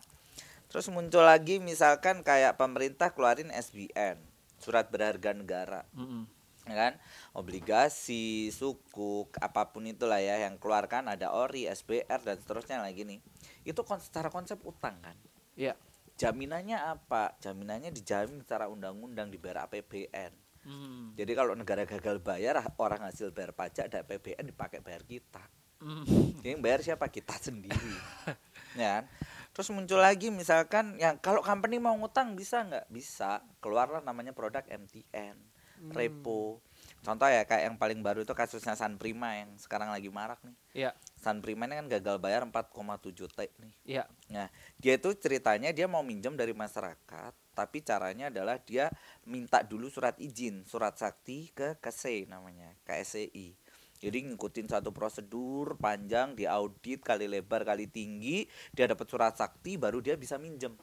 terus 0.70 0.86
muncul 0.88 1.20
lagi 1.20 1.60
misalkan 1.60 2.24
kayak 2.24 2.56
pemerintah 2.56 3.12
keluarin 3.12 3.52
SBN, 3.52 4.16
surat 4.56 4.88
berharga 4.88 5.36
negara, 5.36 5.84
Mm-mm. 5.92 6.24
ya 6.64 6.74
kan? 6.74 6.92
Obligasi, 7.36 8.48
sukuk, 8.48 9.36
apa 9.36 9.68
pun 9.68 9.84
itulah 9.84 10.22
ya 10.22 10.40
yang 10.40 10.56
keluarkan 10.56 11.12
ada 11.12 11.28
ORI, 11.28 11.68
SBR 11.68 12.24
dan 12.24 12.40
seterusnya 12.40 12.80
lagi 12.80 13.04
nih. 13.04 13.20
Itu 13.62 13.84
kon 13.84 14.00
secara 14.00 14.32
konsep 14.32 14.56
utang 14.64 14.96
kan. 15.04 15.14
Iya. 15.52 15.76
Jaminannya 16.16 16.78
apa? 16.78 17.36
Jaminannya 17.38 17.92
dijamin 17.92 18.40
secara 18.40 18.70
undang-undang 18.72 19.28
dibayar 19.28 19.68
APBN. 19.68 20.32
Hmm. 20.62 21.12
Jadi 21.18 21.32
kalau 21.34 21.58
negara 21.58 21.82
gagal 21.82 22.22
bayar, 22.22 22.62
orang 22.78 23.02
hasil 23.06 23.34
bayar 23.34 23.50
pajak 23.52 23.90
dan 23.90 24.06
APBN 24.06 24.54
dipakai 24.54 24.78
bayar 24.78 25.02
kita. 25.02 25.42
Hmm. 25.82 26.06
Jadi 26.38 26.48
yang 26.54 26.62
bayar 26.62 26.80
siapa? 26.80 27.10
Kita 27.10 27.34
sendiri. 27.36 27.94
ya 28.80 29.02
kan? 29.02 29.04
Terus 29.52 29.68
muncul 29.74 30.00
lagi 30.00 30.32
misalkan 30.32 30.96
yang 30.96 31.20
kalau 31.20 31.44
company 31.44 31.76
mau 31.76 31.92
ngutang 31.98 32.38
bisa 32.38 32.64
nggak? 32.64 32.88
Bisa. 32.88 33.44
Keluarlah 33.60 34.00
namanya 34.00 34.32
produk 34.32 34.64
MTN, 34.64 35.36
repo. 35.92 36.64
Contoh 37.02 37.26
ya 37.26 37.42
kayak 37.42 37.66
yang 37.66 37.76
paling 37.76 38.00
baru 38.00 38.22
itu 38.22 38.30
kasusnya 38.32 38.78
San 38.78 38.94
Prima 38.96 39.34
yang 39.34 39.58
sekarang 39.58 39.90
lagi 39.90 40.08
marak 40.08 40.38
nih. 40.46 40.56
Iya. 40.86 40.90
San 41.18 41.42
Prima 41.42 41.66
ini 41.66 41.82
kan 41.82 41.86
gagal 41.90 42.16
bayar 42.22 42.46
4,7 42.46 43.28
T 43.28 43.40
nih. 43.58 43.74
Iya. 43.82 44.04
Nah, 44.30 44.46
dia 44.78 44.94
itu 44.96 45.10
ceritanya 45.18 45.74
dia 45.74 45.90
mau 45.90 46.06
minjem 46.06 46.38
dari 46.38 46.54
masyarakat, 46.54 47.34
tapi 47.52 47.84
caranya 47.84 48.32
adalah 48.32 48.56
dia 48.58 48.88
minta 49.28 49.60
dulu 49.60 49.92
surat 49.92 50.16
izin, 50.16 50.64
surat 50.64 50.96
sakti 50.96 51.52
ke 51.52 51.76
KSE 51.78 52.26
namanya, 52.28 52.72
KSEI. 52.88 53.54
Jadi 54.02 54.18
ngikutin 54.26 54.66
satu 54.66 54.90
prosedur 54.90 55.78
panjang, 55.78 56.34
diaudit 56.34 57.06
kali 57.06 57.30
lebar 57.30 57.62
kali 57.62 57.86
tinggi, 57.86 58.50
dia 58.74 58.90
dapat 58.90 59.06
surat 59.06 59.38
sakti 59.38 59.78
baru 59.78 60.02
dia 60.02 60.18
bisa 60.18 60.40
minjem. 60.42 60.74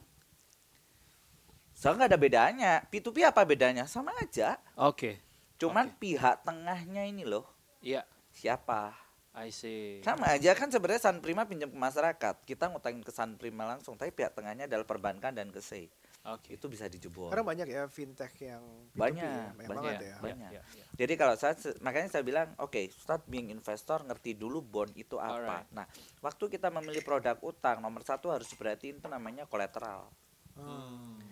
Soalnya 1.75 2.07
nggak 2.07 2.11
ada 2.15 2.19
bedanya. 2.19 2.71
P2P 2.87 3.27
apa 3.27 3.43
bedanya? 3.43 3.83
Sama 3.91 4.15
aja. 4.19 4.55
Oke. 4.79 5.19
Cuman 5.59 5.91
pihak 5.99 6.47
tengahnya 6.47 7.03
ini 7.03 7.27
loh, 7.27 7.43
Iya. 7.83 8.07
siapa? 8.31 8.95
I 9.35 9.51
see. 9.51 9.99
Sama 10.03 10.31
aja 10.31 10.55
kan 10.55 10.71
sebenarnya 10.71 11.11
San 11.11 11.19
Prima 11.23 11.43
pinjam 11.47 11.67
ke 11.71 11.75
masyarakat. 11.75 12.35
Kita 12.47 12.71
ngutangin 12.71 13.03
ke 13.03 13.11
San 13.11 13.35
Prima 13.35 13.67
langsung, 13.67 13.95
tapi 13.99 14.11
pihak 14.15 14.35
tengahnya 14.35 14.65
adalah 14.67 14.87
perbankan 14.87 15.35
dan 15.35 15.51
KSE. 15.51 15.91
Oke. 16.27 16.59
Itu 16.59 16.67
bisa 16.67 16.91
dijebol. 16.91 17.31
Karena 17.31 17.47
banyak 17.47 17.67
ya 17.71 17.87
fintech 17.87 18.35
yang 18.43 18.59
P2P 18.91 18.99
Banyak, 18.99 19.23
ya, 19.23 19.45
banyak 19.55 19.55
banyak, 19.55 19.69
banget 19.71 19.95
ya. 20.03 20.15
banyak. 20.19 20.51
iya, 20.51 20.61
iya. 20.75 20.85
Jadi 20.99 21.13
kalau 21.15 21.35
saya 21.39 21.55
makanya 21.79 22.09
saya 22.11 22.23
bilang, 22.27 22.51
oke, 22.59 22.91
start 22.91 23.23
being 23.31 23.47
investor, 23.47 24.03
ngerti 24.03 24.35
dulu 24.35 24.59
bond 24.59 24.91
itu 24.99 25.15
apa. 25.15 25.31
Alright. 25.39 25.67
Nah, 25.71 25.87
waktu 26.19 26.51
kita 26.51 26.67
memilih 26.67 26.99
produk 27.07 27.39
utang, 27.39 27.79
nomor 27.79 28.03
satu 28.03 28.35
harus 28.35 28.51
diperhatiin 28.51 28.99
itu 28.99 29.07
namanya 29.07 29.47
kolateral. 29.47 30.11
Hmm. 30.59 31.23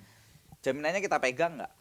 Jaminannya 0.63 1.03
kita 1.03 1.19
pegang 1.19 1.59
nggak? 1.59 1.73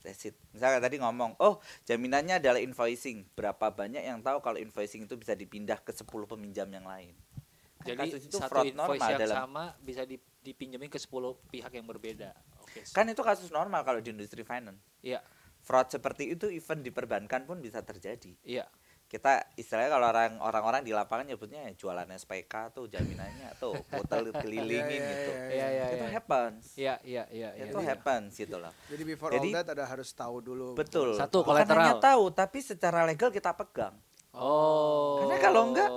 That's 0.00 0.24
it. 0.24 0.38
Misalnya 0.56 0.80
tadi 0.80 0.96
ngomong, 1.02 1.36
oh 1.42 1.60
jaminannya 1.84 2.40
adalah 2.40 2.62
invoicing. 2.62 3.28
Berapa 3.36 3.74
banyak 3.74 4.00
yang 4.00 4.24
tahu 4.24 4.40
kalau 4.40 4.56
invoicing 4.56 5.04
itu 5.04 5.18
bisa 5.20 5.36
dipindah 5.36 5.84
ke 5.84 5.92
10 5.92 6.06
peminjam 6.24 6.70
yang 6.72 6.88
lain? 6.88 7.12
Kan 7.82 7.92
Jadi 7.92 8.08
kasus 8.08 8.22
itu 8.24 8.38
satu 8.40 8.50
fraud 8.50 8.66
invoice 8.72 8.98
normal 8.98 9.10
yang 9.12 9.20
dalam 9.20 9.36
sama 9.36 9.64
bisa 9.84 10.02
di- 10.08 10.22
dipinjemin 10.46 10.86
ke 10.86 10.96
10 10.96 11.10
pihak 11.48 11.72
yang 11.72 11.84
berbeda. 11.84 12.30
Oke. 12.60 12.86
kan 12.88 13.02
itu 13.04 13.18
kasus 13.20 13.50
normal 13.50 13.82
kalau 13.82 13.98
di 13.98 14.08
industri 14.08 14.42
finance. 14.42 14.78
Iya. 15.00 15.18
Fraud 15.58 15.88
seperti 15.88 16.30
itu 16.30 16.46
even 16.48 16.78
di 16.78 16.88
perbankan 16.88 17.42
pun 17.42 17.58
bisa 17.58 17.82
terjadi. 17.82 18.30
Iya. 18.40 18.66
kita 19.06 19.54
istilahnya 19.54 19.86
kalau 19.88 20.06
orang 20.08 20.32
orang-orang 20.40 20.82
di 20.82 20.90
lapangan 20.90 21.22
nyebutnya 21.24 21.62
ya 21.62 21.78
jualan 21.78 22.10
SPK 22.12 22.74
tuh 22.74 22.90
jaminannya 22.90 23.54
tuh 23.54 23.78
hotel 23.88 24.34
kelilingin 24.42 24.98
Iya, 24.98 24.98
iya, 24.98 25.06
gitu. 25.08 25.30
iya, 25.30 25.46
Iya, 25.46 25.66
iya, 25.70 25.86
itu 25.86 25.96
iya. 25.96 26.10
happens. 26.10 26.62
Iya, 26.74 26.94
iya, 27.04 27.24
iya, 27.30 27.48
iya. 27.54 27.64
itu 27.66 27.78
happens 27.78 28.30
gitu 28.34 28.58
loh. 28.58 28.74
Jadi 28.90 29.02
before 29.06 29.30
Jadi- 29.30 29.46
all 29.48 29.56
that 29.56 29.68
ada 29.70 29.86
harus 29.86 30.10
tahu 30.10 30.42
dulu. 30.42 30.74
Betul. 30.74 31.14
Satu, 31.14 31.46
Bukan 31.46 31.54
hanya 31.56 31.70
kolateral. 31.70 32.02
tahu 32.02 32.24
tapi 32.34 32.58
secara 32.58 33.06
legal 33.06 33.30
kita 33.30 33.54
pegang. 33.54 33.94
Oh. 34.34 35.22
Karena 35.22 35.36
kalau 35.38 35.62
enggak, 35.70 35.90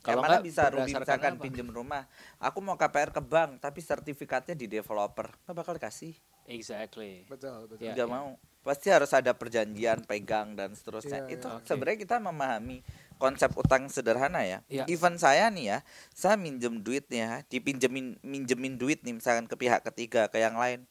kalau 0.00 0.24
bisa 0.40 0.72
Ruby 0.72 0.96
berdasarkan 0.96 1.04
misalkan 1.04 1.32
apa? 1.36 1.42
pinjem 1.44 1.68
rumah, 1.68 2.02
aku 2.40 2.58
mau 2.64 2.76
KPR 2.76 3.12
ke 3.12 3.22
bank 3.22 3.60
tapi 3.60 3.84
sertifikatnya 3.84 4.56
di 4.56 4.66
developer, 4.66 5.28
nggak 5.44 5.56
bakal 5.56 5.72
dikasih. 5.76 6.16
Exactly. 6.50 7.28
Betul, 7.28 7.68
betul. 7.70 7.84
Iya, 7.84 7.92
nggak 7.94 8.08
iya. 8.08 8.16
mau. 8.16 8.28
Pasti 8.60 8.88
harus 8.92 9.08
ada 9.14 9.32
perjanjian 9.32 10.04
pegang 10.04 10.58
dan 10.58 10.74
seterusnya. 10.74 11.24
Iya, 11.28 11.36
itu 11.38 11.46
iya. 11.48 11.56
Oke. 11.60 11.66
sebenarnya 11.68 11.98
kita 12.02 12.16
memahami 12.18 12.76
konsep 13.20 13.52
utang 13.54 13.86
sederhana 13.92 14.42
ya. 14.42 14.58
Iya. 14.66 14.84
Even 14.88 15.20
saya 15.20 15.52
nih 15.52 15.76
ya, 15.76 15.78
saya 16.16 16.40
minjem 16.40 16.80
duit 16.80 17.06
nih 17.12 17.20
ya, 17.20 17.32
dipinjemin 17.46 18.18
minjemin 18.24 18.74
duit 18.80 19.04
nih 19.04 19.14
misalkan 19.16 19.46
ke 19.46 19.54
pihak 19.54 19.84
ketiga 19.92 20.26
ke 20.32 20.40
yang 20.40 20.56
lain, 20.56 20.88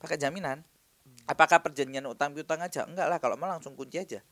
pakai 0.00 0.16
jaminan. 0.16 0.64
Apakah 1.28 1.60
perjanjian 1.60 2.08
utang 2.08 2.32
piutang 2.32 2.64
aja? 2.64 2.88
Enggak 2.88 3.12
lah, 3.12 3.20
kalau 3.20 3.36
mau 3.36 3.52
langsung 3.52 3.76
kunci 3.76 4.00
aja. 4.00 4.24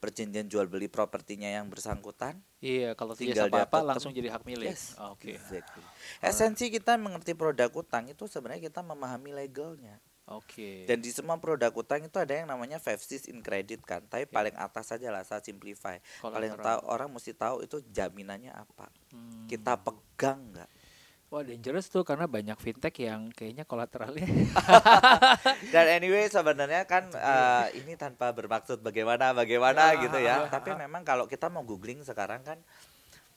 Perjanjian 0.00 0.48
jual 0.48 0.64
beli 0.64 0.88
propertinya 0.88 1.44
yang 1.44 1.68
bersangkutan. 1.68 2.40
Iya, 2.64 2.96
kalau 2.96 3.12
Tinggal 3.12 3.52
tidak 3.52 3.52
apa-apa 3.52 3.68
dapat 3.68 3.88
langsung 3.92 4.16
jadi 4.16 4.32
hak 4.32 4.48
milik. 4.48 4.72
Yes. 4.72 4.96
Oke. 4.96 5.36
Exactly. 5.36 5.84
Esensi 6.24 6.72
kita 6.72 6.96
mengerti 6.96 7.36
produk 7.36 7.68
utang 7.76 8.08
itu 8.08 8.24
sebenarnya 8.24 8.72
kita 8.72 8.80
memahami 8.80 9.36
legalnya. 9.36 10.00
Oke. 10.30 10.86
Dan 10.86 11.02
di 11.02 11.10
semua 11.10 11.36
produk 11.42 11.74
utang 11.74 12.06
itu 12.06 12.14
ada 12.16 12.30
yang 12.30 12.46
namanya 12.46 12.78
five 12.78 13.02
C's 13.02 13.26
in 13.26 13.42
credit 13.42 13.82
kan. 13.82 14.00
Tapi 14.06 14.30
paling 14.30 14.54
atas 14.54 14.94
saja 14.94 15.10
lah 15.10 15.26
saya 15.26 15.42
simplify. 15.42 15.98
Paling 16.22 16.54
Collateral. 16.54 16.64
tahu 16.64 16.80
orang 16.86 17.08
mesti 17.10 17.32
tahu 17.34 17.66
itu 17.66 17.82
jaminannya 17.90 18.54
apa. 18.54 18.88
Hmm. 19.10 19.50
Kita 19.50 19.74
pegang 19.76 20.54
nggak? 20.54 20.70
Wah, 21.30 21.46
dangerous 21.46 21.86
tuh 21.86 22.02
karena 22.02 22.26
banyak 22.26 22.58
fintech 22.58 22.90
yang 23.00 23.30
kayaknya 23.30 23.62
kolateralnya. 23.62 24.26
Dan 25.74 25.86
anyway 25.88 26.26
sebenarnya 26.26 26.82
kan 26.84 27.06
eh, 27.06 27.78
ini 27.78 27.94
tanpa 27.94 28.34
bermaksud 28.34 28.82
bagaimana 28.82 29.30
bagaimana 29.30 29.94
gitu 29.96 30.18
ya. 30.18 30.50
Tapi 30.50 30.74
memang 30.74 31.06
kalau 31.06 31.30
kita 31.30 31.46
mau 31.46 31.62
googling 31.62 32.02
sekarang 32.02 32.42
kan 32.42 32.58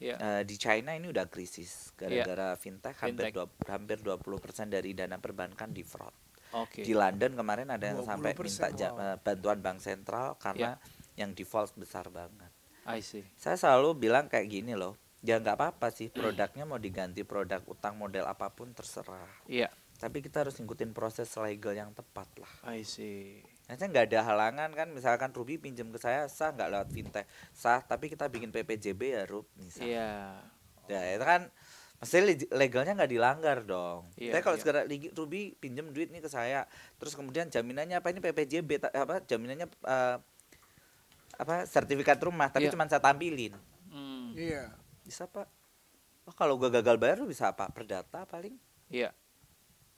Iya. 0.01 0.17
eh, 0.17 0.41
di 0.43 0.57
China 0.57 0.91
ini 0.91 1.05
udah 1.07 1.29
krisis 1.29 1.93
gara-gara 1.93 2.57
fintech 2.57 2.97
hampir 2.97 3.29
Fintech. 3.29 3.31
dua, 3.31 3.45
hampir 3.69 3.97
20% 4.01 4.67
dari 4.67 4.91
dana 4.91 5.15
perbankan 5.15 5.69
di 5.69 5.85
fraud. 5.85 6.11
Oke. 6.59 6.81
Di 6.81 6.91
London 6.91 7.33
kemarin 7.33 7.69
ada 7.69 7.85
yang 7.87 8.01
sampai 8.01 8.33
20%, 8.33 8.41
minta 8.41 8.67
ja- 8.73 8.91
wow. 8.91 9.05
eh, 9.05 9.17
bantuan 9.21 9.61
bank 9.61 9.79
sentral 9.79 10.35
karena 10.35 10.75
yang 11.13 11.31
default 11.31 11.77
besar 11.77 12.09
banget. 12.09 12.49
I 12.83 12.99
see. 12.99 13.23
Saya 13.37 13.55
selalu 13.55 13.95
bilang 14.01 14.27
kayak 14.27 14.49
gini 14.49 14.73
loh. 14.73 14.97
Ya 15.23 15.39
nggak 15.39 15.55
apa-apa 15.55 15.87
sih 15.89 16.11
produknya 16.11 16.67
mau 16.67 16.75
diganti 16.75 17.23
produk 17.23 17.63
utang 17.65 17.95
model 17.95 18.27
apa 18.27 18.51
pun 18.51 18.75
terserah. 18.75 19.31
Iya. 19.47 19.71
Tapi 19.95 20.19
kita 20.19 20.43
harus 20.43 20.59
ngikutin 20.59 20.91
proses 20.91 21.31
legal 21.39 21.71
yang 21.71 21.95
tepat 21.95 22.27
lah. 22.35 22.51
I 22.67 22.83
see. 22.83 23.39
Nanti 23.63 23.87
nggak 23.87 24.11
ada 24.11 24.19
halangan 24.27 24.69
kan 24.75 24.91
misalkan 24.91 25.31
Ruby 25.31 25.55
pinjam 25.55 25.87
ke 25.87 25.97
saya 25.97 26.27
sah 26.27 26.51
nggak 26.51 26.67
lewat 26.67 26.89
fintech 26.91 27.23
sah 27.55 27.79
tapi 27.79 28.11
kita 28.11 28.27
bikin 28.27 28.51
PPJB 28.51 29.01
ya 29.01 29.23
Rub 29.23 29.47
misal. 29.55 29.87
Iya. 29.87 30.43
Ya 30.91 30.99
itu 31.15 31.23
kan 31.23 31.47
leg- 32.03 32.51
legalnya 32.51 32.91
nggak 32.93 33.07
dilanggar 33.07 33.63
dong. 33.63 34.11
Iya, 34.19 34.35
Tapi 34.35 34.43
kalau 34.43 34.57
iya. 34.59 34.61
segera 34.61 34.81
Ruby 35.15 35.55
pinjam 35.55 35.87
duit 35.87 36.11
nih 36.11 36.19
ke 36.19 36.27
saya, 36.27 36.67
terus 36.99 37.15
kemudian 37.15 37.47
jaminannya 37.47 37.95
apa 37.95 38.11
ini 38.11 38.19
PPJB 38.19 38.91
apa 38.91 39.23
jaminannya 39.23 39.71
eh, 39.71 40.17
apa 41.33 41.63
sertifikat 41.63 42.19
rumah 42.19 42.51
tapi 42.51 42.67
Iya. 42.67 42.75
cuma 42.75 42.83
saya 42.85 42.99
tampilin. 42.99 43.55
Hmm. 43.87 44.35
Iya. 44.35 44.82
Bisa 45.03 45.23
pak? 45.25 45.47
Oh, 46.23 46.31
kalau 46.31 46.55
gua 46.55 46.71
gagal 46.71 46.95
bayar 46.95 47.19
lu 47.19 47.27
bisa 47.27 47.51
apa? 47.51 47.67
Perdata 47.67 48.23
paling, 48.23 48.55
Iya. 48.87 49.11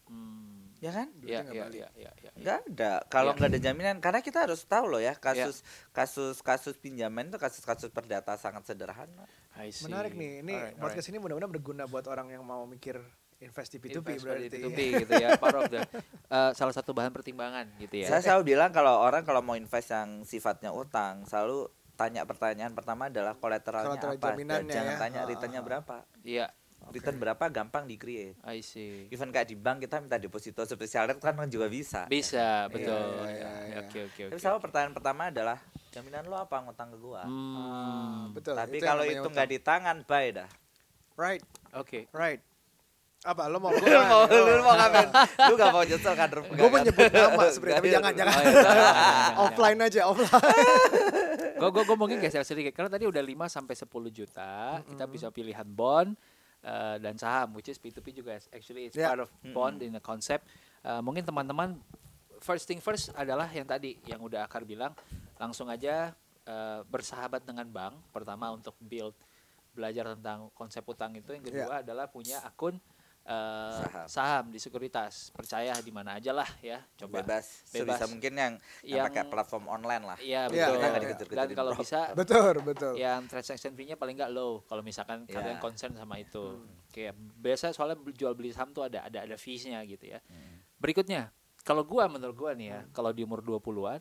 Hmm. 0.06 0.70
ya 0.78 0.92
kan? 0.92 1.08
Iya, 1.18 1.42
iya, 1.50 1.64
balik. 1.66 1.80
iya, 1.82 1.90
iya, 1.98 2.12
iya. 2.14 2.32
Nggak 2.36 2.58
ada. 2.68 2.94
Kalau 3.08 3.32
Iya. 3.32 3.38
nggak 3.38 3.50
ada 3.50 3.60
jaminan, 3.62 3.96
karena 3.98 4.20
kita 4.22 4.46
harus 4.46 4.62
tahu 4.62 4.86
loh 4.88 5.02
ya 5.02 5.14
kasus 5.16 5.66
kasus 5.90 6.42
kasus 6.42 6.76
pinjaman 6.78 7.26
itu 7.26 7.38
kasus-kasus 7.38 7.90
perdata 7.90 8.38
sangat 8.38 8.66
sederhana. 8.66 9.26
I 9.56 9.70
see. 9.70 9.86
Menarik 9.86 10.14
nih. 10.14 10.42
Ini 10.42 10.54
Alright, 10.54 10.78
podcast 10.78 11.08
ini 11.10 11.18
mudah-mudahan 11.18 11.54
berguna 11.54 11.84
buat 11.86 12.06
orang 12.06 12.30
yang 12.30 12.42
mau 12.42 12.66
mikir 12.66 13.02
invest 13.36 13.72
di 13.72 13.80
P2P 13.80 13.98
invest 14.16 14.24
berarti. 14.24 14.46
di 14.46 14.50
P2P 14.54 14.80
gitu 15.02 15.14
ya 15.16 15.30
part 15.36 15.58
of 15.58 15.68
the 15.68 15.84
uh, 16.30 16.56
salah 16.56 16.72
satu 16.72 16.96
bahan 16.96 17.12
pertimbangan 17.12 17.68
gitu 17.78 18.00
ya 18.00 18.08
Saya 18.08 18.22
selalu 18.24 18.56
bilang 18.56 18.72
kalau 18.72 18.96
orang 18.98 19.22
kalau 19.22 19.44
mau 19.44 19.54
invest 19.54 19.92
yang 19.92 20.24
sifatnya 20.24 20.72
utang, 20.72 21.26
selalu 21.26 21.68
tanya 21.96 22.22
pertanyaan 22.24 22.72
pertama 22.72 23.08
adalah 23.08 23.34
kolateralnya 23.34 23.96
Collateral 23.96 24.14
apa. 24.14 24.28
jaminannya 24.30 24.72
Jangan 24.72 24.94
ya. 24.94 25.00
tanya 25.00 25.20
Ah, 25.20 25.28
returnnya 25.28 25.62
berapa. 25.64 25.96
iya 26.22 26.48
Return 26.86 27.18
berapa 27.18 27.50
gampang 27.50 27.90
di 27.90 27.98
create. 27.98 28.38
I 28.46 28.62
see 28.62 29.10
Even 29.10 29.34
kayak 29.34 29.50
di 29.50 29.58
bank 29.58 29.82
kita 29.82 29.98
minta 29.98 30.22
deposito 30.22 30.62
spesial 30.62 31.10
rate 31.10 31.18
kan 31.18 31.34
juga 31.50 31.66
bisa. 31.66 32.06
bisa 32.06 32.70
betul 32.70 33.26
iya, 33.26 33.34
iya, 33.34 33.52
iya. 33.66 33.78
oke 33.82 34.00
oke 34.06 34.22
Tapi 34.22 34.30
oke 34.30 34.38
selalu 34.38 34.60
pertanyaan 34.62 34.94
pertama 34.94 35.34
adalah 35.34 35.58
jaminan 35.90 36.30
lo 36.30 36.38
apa 36.38 36.62
ngutang 36.62 36.94
ke 36.94 36.98
gua? 37.00 37.26
Hmm, 37.26 38.36
Betul. 38.38 38.54
Tapi 38.54 38.78
kalau 38.78 39.02
itu 39.02 39.24
nggak 39.24 39.50
di 39.50 39.58
tangan, 39.58 40.06
bye 40.06 40.30
dah. 40.30 40.50
right, 41.16 41.42
oke 41.74 42.06
right. 42.14 42.44
Apa 43.26 43.50
lo 43.50 43.58
mau 43.58 43.74
Lu 43.74 43.82
mau 43.82 44.22
lu 44.30 44.62
mau 44.62 44.78
ngapain? 44.78 45.10
Lu 45.50 45.58
gak 45.58 45.74
mau 45.74 45.82
nyesel 45.82 46.14
kan? 46.14 46.30
Gue 46.30 46.68
mau 46.70 46.78
nyebut 46.78 47.10
nama 47.10 47.44
sebenarnya, 47.50 47.80
tapi 47.82 47.88
jangan 47.90 48.12
jangan. 48.14 48.34
Jangan, 48.38 48.54
jangan, 48.54 48.76
jangan. 48.78 49.34
offline 49.42 49.80
aja, 49.82 50.02
offline. 50.06 50.70
gue 51.56 51.70
gue 51.72 51.84
gue 51.88 51.98
mungkin 51.98 52.18
geser 52.20 52.44
sedikit. 52.44 52.76
Karena 52.76 52.92
tadi 52.92 53.08
udah 53.08 53.24
5 53.24 53.48
sampai 53.48 53.76
10 53.76 53.88
juta 54.12 54.52
kita 54.84 55.04
bisa 55.08 55.28
pilihan 55.32 55.64
bond 55.64 56.14
uh, 56.62 56.96
dan 57.00 57.16
saham 57.16 57.56
which 57.56 57.72
is 57.72 57.80
P2P 57.80 58.22
juga 58.22 58.36
actually 58.52 58.92
it's 58.92 58.98
Yeah. 59.00 59.16
part 59.16 59.24
of 59.24 59.30
bond 59.52 59.80
in 59.80 59.96
the 59.96 60.04
concept. 60.04 60.46
Uh, 60.84 61.02
mungkin 61.02 61.24
teman-teman 61.24 61.80
first 62.40 62.68
thing 62.68 62.84
first 62.84 63.10
adalah 63.16 63.48
yang 63.50 63.66
tadi 63.66 63.98
yang 64.06 64.20
udah 64.20 64.46
Akar 64.46 64.68
bilang. 64.68 64.92
Langsung 65.36 65.68
aja 65.68 66.16
uh, 66.48 66.84
bersahabat 66.88 67.44
dengan 67.44 67.68
bank. 67.68 67.96
Pertama 68.12 68.52
untuk 68.52 68.76
build 68.80 69.16
belajar 69.76 70.16
tentang 70.16 70.48
konsep 70.56 70.84
utang 70.88 71.12
itu. 71.16 71.36
Yang 71.36 71.52
kedua 71.52 71.84
adalah 71.84 72.08
punya 72.08 72.40
akun 72.44 72.80
uh, 73.26 73.82
Saham. 73.82 74.06
saham. 74.08 74.44
di 74.50 74.58
sekuritas 74.58 75.30
percaya 75.30 75.74
di 75.82 75.90
mana 75.90 76.18
aja 76.18 76.30
lah 76.32 76.48
ya 76.62 76.82
coba 76.96 77.22
Bebas, 77.22 77.66
Bebas. 77.70 77.98
sebisa 77.98 78.06
mungkin 78.08 78.34
yang, 78.34 78.54
yang, 78.82 79.02
Yang- 79.02 79.06
pakai 79.12 79.24
platform 79.28 79.66
online 79.68 80.04
lah. 80.06 80.18
Iya 80.22 80.42
betul. 80.48 80.74
kita 80.74 80.86
nggak 80.86 80.94
dan 80.94 81.02
dikejar-kejarin 81.04 81.56
kalau 81.58 81.72
bro. 81.74 81.82
bisa 81.82 82.00
betul, 82.22 82.54
betul. 82.62 82.94
yang 82.96 83.22
transaction 83.26 83.74
fee-nya 83.74 83.98
paling 83.98 84.16
nggak 84.16 84.32
low 84.32 84.62
kalau 84.66 84.82
misalkan 84.82 85.26
Ya. 85.26 85.42
kalian 85.42 85.58
concern 85.58 85.94
sama 85.98 86.16
itu. 86.18 86.62
Kayak 86.94 87.18
biasa 87.18 87.74
soalnya 87.74 87.98
jual 88.14 88.32
beli 88.34 88.56
saham 88.56 88.72
tuh 88.72 88.88
ada 88.88 89.04
ada 89.04 89.26
ada 89.28 89.36
fees-nya 89.36 89.82
gitu 89.84 90.06
ya. 90.08 90.22
Berikutnya, 90.80 91.34
kalau 91.66 91.84
gua 91.84 92.06
menurut 92.08 92.38
gua 92.38 92.52
nih 92.54 92.68
ya, 92.72 92.80
kalau 92.94 93.10
di 93.12 93.26
umur 93.26 93.42
20-an 93.42 94.00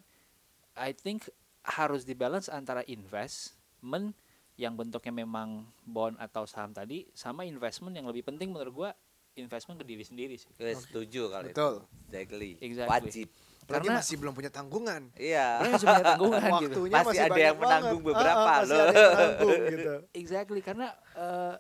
I 0.77 0.91
think 0.93 1.27
harus 1.65 2.05
dibalance 2.05 2.47
antara 2.47 2.85
investment 2.85 4.13
yang 4.55 4.79
bentuknya 4.79 5.11
memang 5.11 5.67
bond 5.83 6.15
atau 6.21 6.47
saham 6.47 6.71
tadi 6.71 7.11
sama 7.11 7.43
investment 7.43 7.97
yang 7.97 8.07
lebih 8.07 8.23
penting 8.23 8.55
menurut 8.55 8.71
gua 8.71 8.91
investment 9.37 9.77
ke 9.77 9.87
diri 9.87 10.03
sendiri 10.03 10.35
sih. 10.35 10.51
Gue 10.53 10.73
setuju 10.73 11.29
kalau 11.29 11.45
Betul. 11.45 11.75
itu. 11.75 11.85
Exactly. 12.09 12.51
Exactly. 12.59 12.91
Wajib. 12.91 13.29
Apalagi 13.65 13.81
Karena- 13.83 13.99
masih 13.99 14.17
belum 14.17 14.33
punya 14.33 14.51
tanggungan. 14.51 15.03
Iya. 15.15 15.47
Karena 15.57 15.73
masih 15.73 15.87
punya 15.89 16.05
tanggungan 16.07 16.41
gitu. 16.65 16.79
Waktunya 16.81 16.95
Masih 16.95 17.19
ada 17.19 17.31
banyak 17.31 17.43
yang 17.43 17.57
menanggung 17.57 18.01
banget. 18.01 18.09
beberapa 18.13 18.37
Ah, 18.37 18.45
ah, 18.45 18.59
masih 18.61 18.69
loh. 18.71 18.85
ada 18.85 18.93
yang 18.95 19.11
menanggung 19.11 19.61
gitu. 19.69 19.93
Exactly 20.21 20.61
karena 20.61 20.87
eh, 21.15 21.55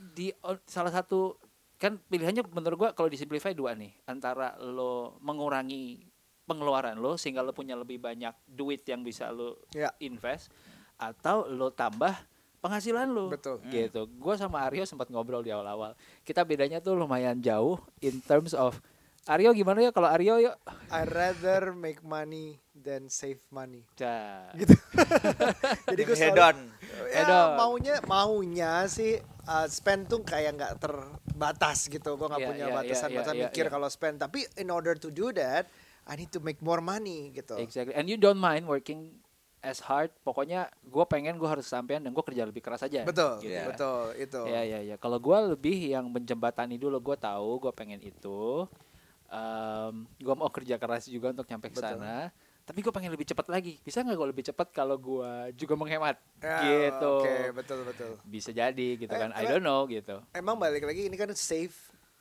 di 0.00 0.26
o- 0.40 0.64
salah 0.64 0.90
satu 0.90 1.36
kan 1.76 1.96
pilihannya 2.02 2.44
menurut 2.46 2.76
gua 2.78 2.90
kalau 2.90 3.06
disimplify 3.06 3.52
dua 3.52 3.72
nih 3.72 3.92
antara 4.04 4.52
lo 4.58 5.16
mengurangi 5.18 6.04
pengeluaran 6.42 6.92
lo 6.94 7.14
sehingga 7.14 7.40
lo 7.40 7.52
punya 7.52 7.72
lebih 7.72 7.96
banyak 7.96 8.32
duit 8.44 8.84
yang 8.84 9.00
bisa 9.00 9.28
lo 9.28 9.64
Ya. 9.70 9.88
invest 9.98 10.52
atau 10.96 11.44
lo 11.46 11.70
tambah 11.70 12.12
penghasilan 12.60 13.08
lo 13.08 13.32
Betul. 13.32 13.60
gitu. 13.68 14.04
Gua 14.20 14.36
sama 14.36 14.64
Aryo 14.68 14.84
sempat 14.84 15.08
ngobrol 15.08 15.40
di 15.40 15.50
awal-awal. 15.50 15.96
Kita 16.22 16.44
bedanya 16.44 16.78
tuh 16.78 16.94
lumayan 16.94 17.40
jauh 17.40 17.80
in 18.04 18.20
terms 18.20 18.52
of 18.52 18.76
Aryo 19.28 19.52
gimana 19.52 19.84
ya 19.84 19.90
kalau 19.92 20.08
Aryo 20.08 20.40
yuk 20.40 20.56
I 20.88 21.04
rather 21.04 21.76
make 21.76 22.00
money 22.00 22.56
than 22.72 23.12
save 23.12 23.40
money. 23.52 23.84
Dah. 23.92 24.48
Gitu. 24.56 24.72
Jadi 25.92 26.02
gue 26.02 26.16
Head 26.16 26.32
selalu 26.32 26.40
on. 26.40 26.58
ya, 27.12 27.16
Head 27.20 27.28
on. 27.28 27.48
maunya 27.60 27.94
maunya 28.08 28.72
sih 28.88 29.20
uh, 29.44 29.68
spend 29.68 30.08
tuh 30.08 30.24
kayak 30.24 30.56
nggak 30.56 30.72
terbatas 30.80 31.92
gitu. 31.92 32.16
Gue 32.16 32.26
nggak 32.32 32.40
Iya, 32.42 32.48
punya 32.48 32.66
iya, 32.66 32.74
batasan 32.74 33.08
iya, 33.12 33.16
batasan 33.20 33.36
iya, 33.36 33.44
mikir 33.52 33.64
iya. 33.68 33.72
kalau 33.72 33.88
spend. 33.92 34.16
Tapi 34.24 34.40
in 34.56 34.72
order 34.72 34.96
to 34.96 35.12
do 35.12 35.28
that, 35.36 35.68
I 36.08 36.16
need 36.16 36.32
to 36.32 36.40
make 36.40 36.64
more 36.64 36.80
money 36.80 37.30
gitu. 37.36 37.60
Exactly. 37.60 37.92
And 37.92 38.08
you 38.08 38.16
don't 38.16 38.40
mind 38.40 38.64
working 38.64 39.20
as 39.60 39.80
hard. 39.80 40.08
Pokoknya 40.20 40.66
gue 40.80 41.04
pengen 41.04 41.36
gue 41.36 41.46
harus 41.46 41.64
sampean 41.64 42.00
dan 42.00 42.10
gue 42.10 42.24
kerja 42.24 42.42
lebih 42.42 42.60
keras 42.60 42.80
aja. 42.80 43.04
Betul, 43.04 43.40
Gitu. 43.40 43.52
Iya. 43.52 43.64
betul 43.68 44.02
itu. 44.16 44.40
Ya 44.44 44.62
ya 44.62 44.80
ya. 44.82 44.96
Kalau 44.96 45.16
gue 45.16 45.38
lebih 45.50 45.76
yang 45.90 46.06
menjembatani 46.06 46.76
dulu, 46.76 47.00
gue 47.02 47.16
tahu 47.16 47.60
gue 47.60 47.72
pengen 47.72 48.00
itu. 48.00 48.64
Um, 49.30 50.10
gue 50.16 50.34
mau 50.34 50.50
kerja 50.50 50.74
keras 50.74 51.06
juga 51.06 51.30
untuk 51.30 51.46
nyampe 51.46 51.70
ke 51.70 51.78
Betul. 51.78 52.02
sana. 52.02 52.34
Tapi 52.60 52.78
gue 52.80 52.90
pengen 52.90 53.10
lebih 53.10 53.26
cepat 53.26 53.46
lagi. 53.46 53.78
Bisa 53.80 54.00
nggak 54.00 54.14
gue 54.14 54.28
lebih 54.28 54.44
cepat 54.44 54.70
kalau 54.70 54.94
gue 54.94 55.30
juga 55.54 55.74
menghemat? 55.74 56.18
Ya, 56.38 56.58
gitu. 56.62 57.14
Oke, 57.22 57.38
betul 57.52 57.78
betul. 57.82 58.12
Bisa 58.24 58.50
jadi 58.50 58.88
gitu 58.96 59.06
Eh, 59.06 59.18
kan. 59.18 59.30
I 59.30 59.42
karena- 59.42 59.50
don't 59.52 59.64
know 59.64 59.86
gitu. 59.86 60.18
Emang 60.30 60.54
balik 60.54 60.82
lagi 60.82 61.06
ini 61.06 61.14
kan 61.14 61.30
save 61.32 61.74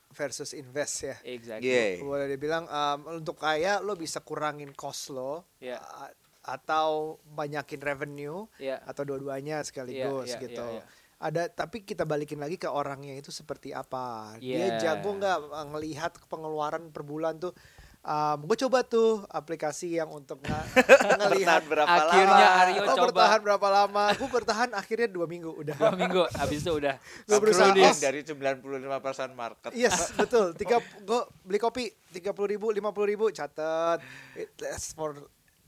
versus 0.09 0.53
invest 0.53 0.95
ya. 1.03 1.15
Exactly. 1.23 1.65
Yeah. 1.65 2.01
Boleh 2.01 2.25
dibilang 2.27 2.65
um, 2.65 2.99
untuk 3.15 3.37
kaya 3.37 3.77
lo 3.77 3.93
bisa 3.93 4.19
kurangin 4.19 4.73
cost 4.73 5.09
lo 5.09 5.45
Iya. 5.57 5.77
a- 5.77 6.13
atau 6.49 6.89
banyakin 7.29 7.77
revenue 7.79 8.49
Iya. 8.57 8.81
atau 8.83 9.05
dua-duanya 9.05 9.61
sekaligus 9.61 10.25
Iya, 10.27 10.35
iya, 10.35 10.43
gitu. 10.43 10.65
iya, 10.67 10.81
iya. 10.81 10.97
Ada 11.19 11.41
tapi 11.47 11.83
kita 11.83 12.03
balikin 12.03 12.39
lagi 12.39 12.55
ke 12.55 12.65
orangnya 12.65 13.11
itu 13.13 13.29
seperti 13.29 13.69
apa. 13.69 14.39
Iya. 14.39 14.79
Dia 14.79 14.95
jago 14.95 15.13
nggak 15.13 15.37
uh, 15.45 15.65
ngelihat 15.69 16.15
pengeluaran 16.25 16.89
per 16.89 17.03
bulan 17.03 17.37
tuh. 17.37 17.51
Um, 17.99 18.47
gue 18.47 18.55
coba 18.57 18.79
tuh 18.81 19.27
aplikasi 19.27 19.99
yang 19.99 20.07
untuk 20.07 20.39
nga- 20.39 20.63
ngelihat 21.19 21.67
berapa 21.67 21.91
Akhirnya 21.91 22.31
lama? 22.47 22.59
Aryo 22.63 22.79
Oh 22.79 22.95
coba. 22.95 23.03
bertahan 23.11 23.39
berapa 23.43 23.67
lama? 23.67 24.03
Gue 24.15 24.29
bertahan 24.31 24.69
akhirnya 24.71 25.11
dua 25.11 25.27
minggu 25.27 25.51
udah. 25.51 25.75
Dua 25.75 25.91
minggu 25.93 26.23
abis 26.39 26.63
itu 26.63 26.71
udah. 26.71 26.95
Gua 27.27 27.37
berusaha 27.37 27.75
off. 27.75 27.99
dari 27.99 28.23
95% 28.23 28.87
market. 29.35 29.71
Yes, 29.75 29.99
betul. 30.15 30.55
Tiga, 30.55 30.79
gue 30.79 31.21
beli 31.43 31.59
kopi 31.59 31.83
tiga 32.09 32.31
puluh 32.31 32.47
ribu, 32.49 32.71
lima 32.71 32.89
puluh 32.89 33.11
ribu, 33.11 33.27
catat. 33.29 33.99
It 34.31 34.55
for 34.95 35.19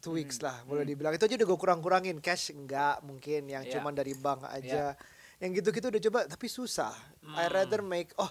two 0.02 0.18
weeks 0.18 0.42
Hmm. 0.42 0.50
lah, 0.50 0.58
boleh 0.66 0.84
dibilang. 0.84 1.14
Itu 1.14 1.30
aja 1.30 1.38
udah 1.38 1.48
gue 1.48 1.60
kurang-kurangin. 1.62 2.18
Cash 2.20 2.52
enggak 2.52 3.00
mungkin, 3.02 3.46
yang 3.46 3.64
Iya. 3.64 3.78
cuman 3.78 3.94
dari 3.94 4.12
bank 4.12 4.50
aja. 4.50 4.98
Yang 5.38 5.62
gitu-gitu 5.62 5.86
udah 5.90 6.02
coba, 6.10 6.20
tapi 6.28 6.46
susah. 6.46 6.94
I 7.24 7.46
Hmm. 7.46 7.54
rather 7.54 7.82
make, 7.82 8.12
oh, 8.18 8.30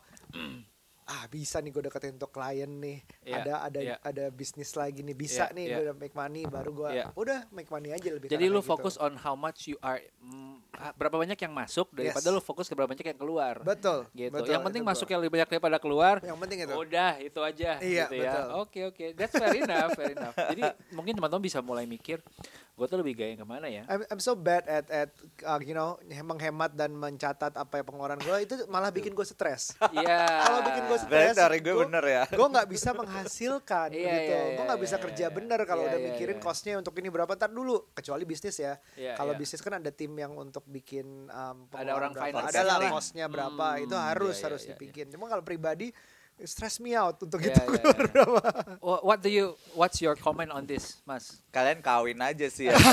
ah 1.10 1.26
bisa 1.26 1.58
nih 1.58 1.74
gue 1.74 1.82
deketin 1.90 2.14
untuk 2.14 2.30
klien 2.30 2.70
nih. 2.70 3.02
Iya, 3.26 3.42
Ada 3.42 3.54
ada 3.66 3.80
iya. 3.82 3.96
ada 3.98 4.24
bisnis 4.30 4.70
lagi 4.78 5.02
nih, 5.02 5.18
bisa 5.18 5.50
Iya, 5.50 5.56
nih 5.58 5.64
iya. 5.66 5.74
gue 5.74 5.82
udah 5.90 5.96
make 5.98 6.14
money, 6.14 6.42
baru 6.46 6.70
gue, 6.70 6.90
Iya. 6.94 7.06
udah 7.18 7.38
make 7.50 7.66
money 7.66 7.90
aja 7.90 8.08
lebih. 8.14 8.30
Jadi 8.30 8.46
lu 8.46 8.62
kayak 8.62 8.70
fokus 8.70 8.94
gitu. 8.94 9.04
on 9.10 9.18
how 9.18 9.34
much 9.34 9.66
you 9.66 9.74
are 9.82 9.98
mm, 10.22 10.62
ah, 10.78 10.94
berapa 10.94 11.18
banyak 11.18 11.34
yang 11.34 11.50
masuk 11.50 11.90
daripada 11.90 12.30
Yes. 12.30 12.34
lu 12.38 12.40
fokus 12.40 12.70
ke 12.70 12.78
berapa 12.78 12.86
banyak 12.86 13.02
yang 13.10 13.18
keluar. 13.18 13.58
Betul. 13.58 14.06
Gitu. 14.14 14.30
betul, 14.30 14.54
yang 14.54 14.62
penting 14.62 14.86
masuk 14.86 15.10
gua. 15.10 15.12
yang 15.12 15.20
lebih 15.26 15.32
banyak 15.34 15.48
daripada 15.50 15.76
keluar. 15.82 16.14
Yang 16.22 16.38
penting 16.38 16.58
itu. 16.62 16.74
Udah, 16.78 17.12
itu 17.18 17.40
aja 17.42 17.70
Iya, 17.82 18.04
gitu 18.06 18.14
ya. 18.14 18.30
betul. 18.30 18.46
Oke, 18.62 18.80
oke. 18.94 19.04
That's 19.18 19.34
fair 19.34 19.56
enough, 19.58 19.90
fair 19.98 20.14
enough. 20.14 20.36
Jadi 20.38 20.62
mungkin 20.94 21.12
teman-teman 21.18 21.42
bisa 21.42 21.58
mulai 21.58 21.90
mikir, 21.90 22.22
gue 22.80 22.88
tuh 22.88 22.96
lebih 23.04 23.12
gaya 23.12 23.36
yang 23.36 23.44
ke 23.44 23.48
mana 23.48 23.68
ya? 23.68 23.84
I'm, 23.92 24.00
I'm 24.08 24.20
so 24.24 24.32
bad 24.32 24.64
at 24.64 24.88
at 24.88 25.12
uh, 25.44 25.60
you 25.60 25.76
know 25.76 26.00
menghemat 26.08 26.72
dan 26.72 26.96
mencatat 26.96 27.52
apa 27.52 27.72
ya 27.76 27.84
pengeluaran 27.84 28.16
gue 28.16 28.36
itu 28.40 28.54
malah 28.72 28.88
bikin 28.88 29.12
gue 29.12 29.26
stres. 29.28 29.76
Iya. 29.92 30.48
Kalau 30.48 30.60
bikin 30.64 30.82
gue 30.88 30.98
stres, 31.04 31.36
dari 31.36 31.60
gue 31.60 31.74
bener 31.76 32.04
ya. 32.08 32.24
Gue 32.32 32.48
nggak 32.48 32.68
bisa 32.72 32.96
menghasilkan 32.96 33.92
Iya, 33.92 34.00
gitu. 34.00 34.32
iya, 34.32 34.40
gue 34.40 34.54
iya, 34.56 34.68
nggak 34.72 34.80
bisa 34.80 34.96
iya, 34.96 35.04
kerja 35.04 35.26
iya. 35.28 35.34
bener 35.34 35.60
kalau 35.68 35.82
Iya, 35.84 35.90
udah 35.92 36.00
iya, 36.00 36.06
mikirin 36.08 36.38
iya. 36.40 36.44
costnya 36.44 36.74
untuk 36.80 36.94
ini 36.96 37.08
berapa 37.12 37.32
tar 37.36 37.52
dulu. 37.52 37.92
Kecuali 37.92 38.24
bisnis 38.24 38.56
ya. 38.56 38.80
Iya, 38.96 39.12
kalau 39.20 39.36
iya. 39.36 39.40
bisnis 39.44 39.60
kan 39.60 39.76
ada 39.76 39.90
tim 39.92 40.16
yang 40.16 40.32
untuk 40.40 40.64
bikin 40.64 41.28
um, 41.28 41.68
Ada 41.76 41.92
orang 41.92 42.16
pengeluaran 42.16 42.16
berapa. 42.16 42.24
finance 42.32 42.48
Ada 42.56 42.62
lah 42.64 42.78
costnya 42.88 43.26
berapa. 43.28 43.66
Hmm, 43.76 43.84
itu 43.84 43.96
harus 44.00 44.32
iya, 44.32 44.40
iya, 44.40 44.46
harus 44.48 44.62
iya, 44.64 44.68
dibikin. 44.72 45.06
Cuma 45.12 45.28
kalau 45.28 45.44
pribadi 45.44 45.92
stress 46.44 46.78
me 46.78 46.92
out 46.92 47.16
untuk 47.18 47.38
Iya, 47.38 47.50
itu 47.50 47.56
iya, 47.56 47.64
keluar 47.66 47.80
iya. 47.96 48.06
berapa. 48.06 48.40
Wha- 48.78 49.02
What 49.02 49.18
do 49.20 49.28
you 49.28 49.46
what's 49.72 49.98
your 49.98 50.14
comment 50.14 50.48
on 50.48 50.64
this, 50.64 51.00
Mas? 51.02 51.40
Kalian 51.48 51.80
kawin 51.80 52.16
aja 52.16 52.46
sih 52.46 52.68
ya. 52.68 52.76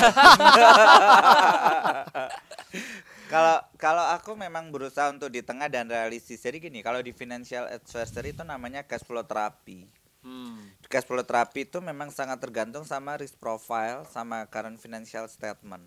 Kalau 3.27 3.59
kalau 3.75 4.07
aku 4.07 4.39
memang 4.39 4.71
berusaha 4.71 5.11
untuk 5.11 5.27
di 5.27 5.43
tengah 5.43 5.67
dan 5.67 5.83
realistis. 5.83 6.39
Jadi 6.39 6.63
gini, 6.63 6.79
kalau 6.79 7.03
di 7.03 7.11
financial 7.11 7.67
advisory 7.67 8.31
itu 8.31 8.43
namanya 8.47 8.87
cash 8.87 9.03
flow 9.03 9.19
therapy. 9.19 9.83
Hmm. 10.23 10.71
Cash 10.87 11.03
flow 11.03 11.23
therapy 11.23 11.67
itu 11.67 11.83
memang 11.83 12.07
sangat 12.07 12.39
tergantung 12.39 12.87
sama 12.87 13.19
risk 13.19 13.35
profile 13.35 14.07
sama 14.07 14.47
current 14.47 14.79
financial 14.79 15.27
statement. 15.27 15.83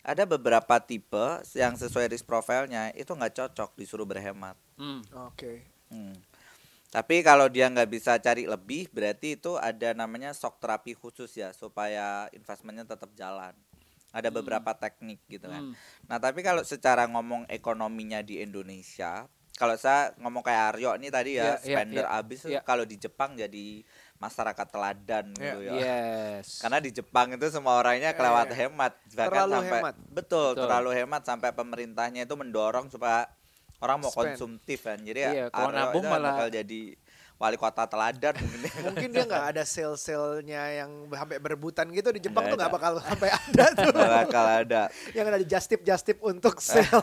Ada 0.00 0.24
beberapa 0.24 0.80
tipe 0.80 1.44
yang 1.52 1.76
sesuai 1.76 2.08
risk 2.08 2.24
profile-nya 2.24 2.96
itu 2.96 3.12
nggak 3.12 3.36
cocok 3.36 3.76
disuruh 3.76 4.08
berhemat. 4.08 4.56
Hmm. 4.80 5.04
Oke. 5.28 5.68
Hmm. 5.92 6.16
Tapi 6.88 7.20
kalau 7.20 7.52
dia 7.52 7.68
nggak 7.68 7.90
bisa 7.90 8.16
cari 8.16 8.48
lebih, 8.48 8.88
berarti 8.88 9.36
itu 9.36 9.60
ada 9.60 9.92
namanya 9.92 10.32
shock 10.32 10.56
terapi 10.56 10.96
khusus 10.96 11.28
ya 11.36 11.52
supaya 11.52 12.32
investmentnya 12.32 12.88
tetap 12.88 13.12
jalan. 13.12 13.52
Ada 14.08 14.32
beberapa 14.32 14.72
teknik 14.72 15.20
gitu 15.28 15.52
kan. 15.52 15.68
Hmm. 15.68 15.74
Nah 16.08 16.16
tapi 16.16 16.40
kalau 16.40 16.64
secara 16.64 17.04
ngomong 17.04 17.44
ekonominya 17.44 18.24
di 18.24 18.40
Indonesia, 18.40 19.28
kalau 19.52 19.76
saya 19.76 20.16
ngomong 20.16 20.40
kayak 20.40 20.64
Aryo 20.72 20.96
ini 20.96 21.12
tadi 21.12 21.36
ya 21.36 21.44
Iya, 21.44 21.52
iya, 21.52 21.60
spender 21.60 22.04
iya, 22.08 22.16
abis 22.16 22.38
tuh 22.40 22.50
iya. 22.56 22.62
kalau 22.64 22.88
di 22.88 22.96
Jepang 22.96 23.36
jadi 23.36 23.84
masyarakat 24.16 24.66
teladan 24.72 25.26
Iya. 25.34 25.42
gitu 25.44 25.58
ya. 25.60 25.72
Yes. 25.76 26.46
Karena 26.64 26.78
di 26.80 26.88
Jepang 26.88 27.36
itu 27.36 27.46
semua 27.52 27.76
orangnya 27.76 28.16
kelewat 28.16 28.48
Iya. 28.48 28.56
hemat, 28.64 28.92
bahkan 29.12 29.28
Terlalu 29.28 29.52
sampai 29.60 29.76
hemat. 29.76 29.94
betul, 30.08 30.48
Betul. 30.56 30.62
terlalu 30.64 30.90
hemat 30.96 31.22
sampai 31.28 31.50
pemerintahnya 31.52 32.24
itu 32.24 32.32
mendorong 32.32 32.88
supaya 32.88 33.28
orang 33.78 33.96
mau 33.98 34.08
Spend. 34.08 34.34
konsumtif 34.34 34.78
kan. 34.82 34.98
Jadi 34.98 35.20
Iya, 35.20 35.30
ya 35.32 35.46
kalau 35.48 35.70
nabung 35.70 36.02
itu 36.02 36.08
malah- 36.08 36.34
bakal 36.34 36.48
jadi 36.50 36.80
wali 37.38 37.54
kota 37.54 37.86
teladan 37.86 38.34
mungkin. 38.82 39.08
dia 39.14 39.22
nggak 39.24 39.46
ada 39.52 39.62
sel-selnya 39.62 40.62
yang 40.74 40.90
sampai 41.06 41.38
berebutan 41.38 41.86
gitu 41.88 42.10
di 42.10 42.18
Jepang 42.20 42.42
Nggak 42.44 42.50
tuh 42.50 42.58
nggak 42.58 42.72
bakal 42.72 42.92
sampai 42.98 43.30
ada 43.30 43.64
tuh. 43.78 43.92
Nggak 43.92 44.12
bakal 44.18 44.44
ada. 44.44 44.82
yang 45.12 45.26
ada 45.28 45.38
just 45.40 45.66
tip 45.66 45.82
just 45.82 46.02
tip 46.02 46.18
untuk 46.20 46.58
sel. 46.64 46.98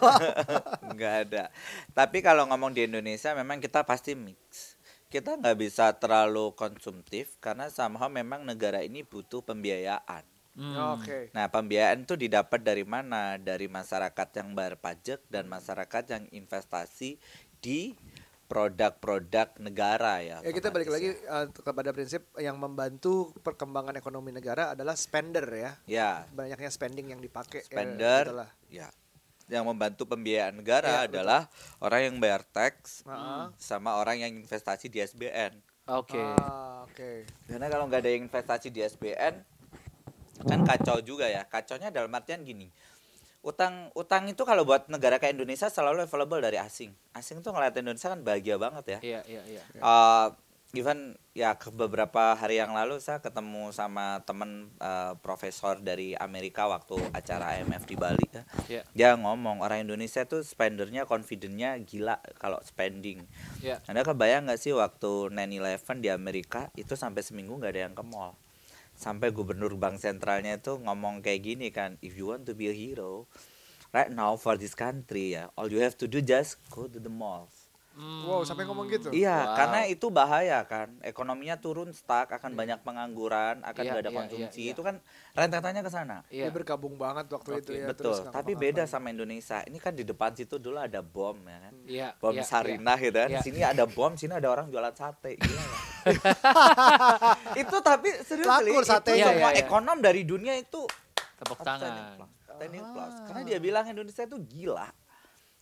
nggak 0.86 1.14
ada. 1.26 1.44
Tapi 1.90 2.20
kalau 2.20 2.44
ngomong 2.46 2.70
di 2.70 2.84
Indonesia 2.84 3.32
memang 3.32 3.58
kita 3.58 3.82
pasti 3.82 4.12
mix. 4.12 4.76
Kita 5.06 5.40
nggak 5.40 5.56
bisa 5.56 5.96
terlalu 5.96 6.52
konsumtif 6.52 7.40
karena 7.40 7.72
somehow 7.72 8.10
memang 8.10 8.44
negara 8.44 8.84
ini 8.84 9.02
butuh 9.02 9.40
pembiayaan. 9.40 10.28
Hmm. 10.56 10.95
Oke. 10.95 11.30
Nah, 11.36 11.51
pembiayaan 11.51 12.08
itu 12.08 12.16
didapat 12.16 12.64
dari 12.64 12.88
mana? 12.88 13.36
Dari 13.36 13.68
masyarakat 13.68 14.28
yang 14.34 14.56
bayar 14.56 14.80
pajak 14.80 15.20
dan 15.28 15.45
masyarakat 15.45 16.03
yang 16.08 16.24
investasi 16.32 17.20
di 17.60 17.91
produk-produk 18.45 19.58
negara 19.60 20.22
ya. 20.22 20.38
Ya 20.39 20.51
kita 20.53 20.70
balik 20.70 20.88
lagi 20.88 21.12
uh, 21.28 21.49
kepada 21.51 21.89
prinsip 21.91 22.30
yang 22.38 22.56
membantu 22.56 23.34
perkembangan 23.41 23.97
ekonomi 23.97 24.32
negara 24.32 24.72
adalah 24.72 24.93
spender 24.95 25.43
ya. 25.49 25.72
Ya, 25.86 26.12
Banyaknya 26.32 26.70
spending 26.70 27.12
yang 27.12 27.20
dipakai. 27.20 27.62
ya, 27.62 27.68
spender 27.68 28.24
gitulah. 28.26 28.51
ya. 28.70 28.88
Yang 29.45 29.66
membantu 29.66 30.03
pembiayaan 30.08 30.58
negara 30.58 31.03
betul. 31.03 31.08
adalah 31.12 31.41
orang 31.78 32.01
yang 32.06 32.16
bayar 32.18 32.41
tax 32.41 33.06
Ah, 33.06 33.53
sama 33.58 33.97
orang 33.97 34.18
yang 34.18 34.32
investasi 34.32 34.89
di 34.89 35.01
SBN. 35.01 35.53
Oke. 35.86 36.18
ah, 36.18 36.86
Oke. 36.86 37.30
Karena 37.45 37.70
kalau 37.70 37.86
nggak 37.86 38.01
ada 38.01 38.10
yang 38.10 38.26
investasi 38.26 38.70
di 38.70 38.82
SBN 38.82 39.41
kan 40.44 40.68
kacau 40.68 41.00
juga 41.00 41.32
ya. 41.32 41.48
Kacaunya 41.48 41.94
dalam 41.94 42.12
artian 42.12 42.44
gini. 42.44 42.68
Utang 43.46 43.94
utang 43.94 44.26
itu 44.26 44.42
kalau 44.42 44.66
buat 44.66 44.90
negara 44.90 45.22
kayak 45.22 45.38
Indonesia 45.38 45.70
selalu 45.70 46.10
available 46.10 46.42
dari 46.42 46.58
asing. 46.58 46.92
Asing 47.14 47.46
tuh 47.46 47.54
ngeliat 47.54 47.78
Indonesia 47.78 48.10
kan 48.12 48.20
bahagia 48.26 48.58
banget 48.58 48.86
ya. 48.98 49.00
Iya, 49.00 49.22
iya, 49.30 49.42
iya. 49.46 49.62
Eh, 49.80 50.28
even 50.76 51.16
ya 51.32 51.56
ke 51.56 51.72
beberapa 51.72 52.36
hari 52.36 52.60
yang 52.60 52.76
lalu 52.76 53.00
saya 53.00 53.24
ketemu 53.24 53.72
sama 53.72 54.24
temen 54.28 54.72
eh, 54.80 55.14
profesor 55.24 55.80
dari 55.80 56.18
Amerika 56.18 56.68
waktu 56.68 57.00
acara 57.16 57.56
IMF 57.60 57.84
di 57.88 57.96
Bali 57.96 58.28
ya. 58.28 58.44
Iya. 58.68 58.82
Dia 58.92 59.10
ngomong 59.16 59.64
orang 59.64 59.88
Indonesia 59.88 60.28
tuh 60.28 60.44
spendernya 60.44 61.08
confidentnya 61.08 61.80
gila 61.80 62.20
kalau 62.40 62.60
spending. 62.64 63.24
Iya. 63.64 63.80
Anda 63.88 64.04
kebayang 64.04 64.52
nggak 64.52 64.60
sih 64.60 64.76
waktu 64.76 65.32
9/11 65.32 66.04
di 66.04 66.10
Amerika 66.12 66.68
itu 66.76 66.98
sampai 66.98 67.24
seminggu 67.24 67.56
nggak 67.56 67.72
ada 67.72 67.82
yang 67.92 67.96
ke 67.96 68.04
mall. 68.04 68.36
Sampai 68.96 69.36
gubernur 69.36 69.76
bank 69.76 70.00
sentralnya 70.00 70.56
itu 70.56 70.80
ngomong 70.80 71.20
kayak 71.20 71.43
gini 71.43 71.68
kan, 71.70 72.00
if 72.00 72.16
you 72.16 72.32
want 72.32 72.48
to 72.48 72.56
be 72.56 72.72
a 72.72 72.76
hero, 72.76 73.28
right 73.91 74.12
now 74.12 74.39
for 74.39 74.56
this 74.56 74.74
country 74.74 75.36
ya, 75.36 75.52
all 75.60 75.68
you 75.68 75.84
have 75.84 76.00
to 76.00 76.08
do 76.08 76.24
just 76.24 76.58
go 76.72 76.88
to 76.88 77.00
the 77.00 77.12
malls. 77.12 77.64
Wow, 77.96 78.43
sampai 78.43 78.68
ngomong 78.68 78.91
gitu. 78.91 79.08
Iya, 79.16 79.32
Wow. 79.32 79.56
karena 79.56 79.80
itu 79.88 80.12
bahaya 80.12 80.60
kan. 80.68 81.00
Ekonominya 81.00 81.56
turun 81.56 81.96
stuck, 81.96 82.28
akan 82.28 82.52
banyak 82.52 82.84
pengangguran, 82.84 83.64
akan 83.64 83.82
Iya, 83.82 83.91
nggak 83.96 84.04
ada 84.04 84.12
iya, 84.12 84.18
konsumsi. 84.20 84.60
iya, 84.60 84.68
iya. 84.68 84.76
Itu 84.76 84.82
kan 84.84 84.96
rentetannya 85.32 85.80
ke 85.80 85.91
sana. 85.91 86.18
Iya. 86.28 86.43
Dia 86.48 86.52
berkabung 86.52 87.00
banget 87.00 87.32
waktu 87.32 87.64
itu 87.64 87.72
ya. 87.72 87.88
Betul. 87.88 88.12
terus 88.12 88.28
Tapi 88.28 88.52
beda 88.52 88.84
sama 88.84 89.16
Indonesia. 89.16 89.64
Ini 89.64 89.80
kan 89.80 89.96
di 89.96 90.04
depan 90.04 90.36
situ 90.36 90.60
dulu 90.60 90.76
ada 90.76 91.00
bom 91.00 91.39
ya 91.39 91.58
kan. 91.64 91.74
Iya. 91.88 92.08
Bom 92.20 92.36
iya, 92.36 92.43
Sarinah 92.43 92.98
gitu 93.00 93.16
kan. 93.16 93.30
Iya. 93.32 93.39
Sini 93.39 93.62
ada 93.64 93.84
bom, 93.88 94.12
sini 94.20 94.34
ada 94.36 94.48
orang 94.52 94.68
jualan 94.68 94.91
sate. 94.91 95.39
Gila 95.39 95.64
nggak? 95.64 95.84
itu 97.66 97.76
tapi 97.80 98.10
serius 98.22 98.46
Laku 98.46 98.66
Li, 98.68 98.72
itu 98.76 98.84
satenya. 98.84 99.26
semua 99.32 99.50
iya, 99.52 99.58
iya. 99.58 99.64
ekonom 99.64 99.98
dari 100.04 100.22
dunia 100.28 100.54
itu 100.54 100.84
Tepuk 101.36 101.64
tangan. 101.64 102.20
plus, 102.20 102.30
standing 102.60 102.84
plus. 102.91 103.14
Karena 103.28 103.41
dia 103.43 103.60
bilang 103.60 103.84
Indonesia 103.88 104.24
itu 104.24 104.38
gila. 104.43 104.88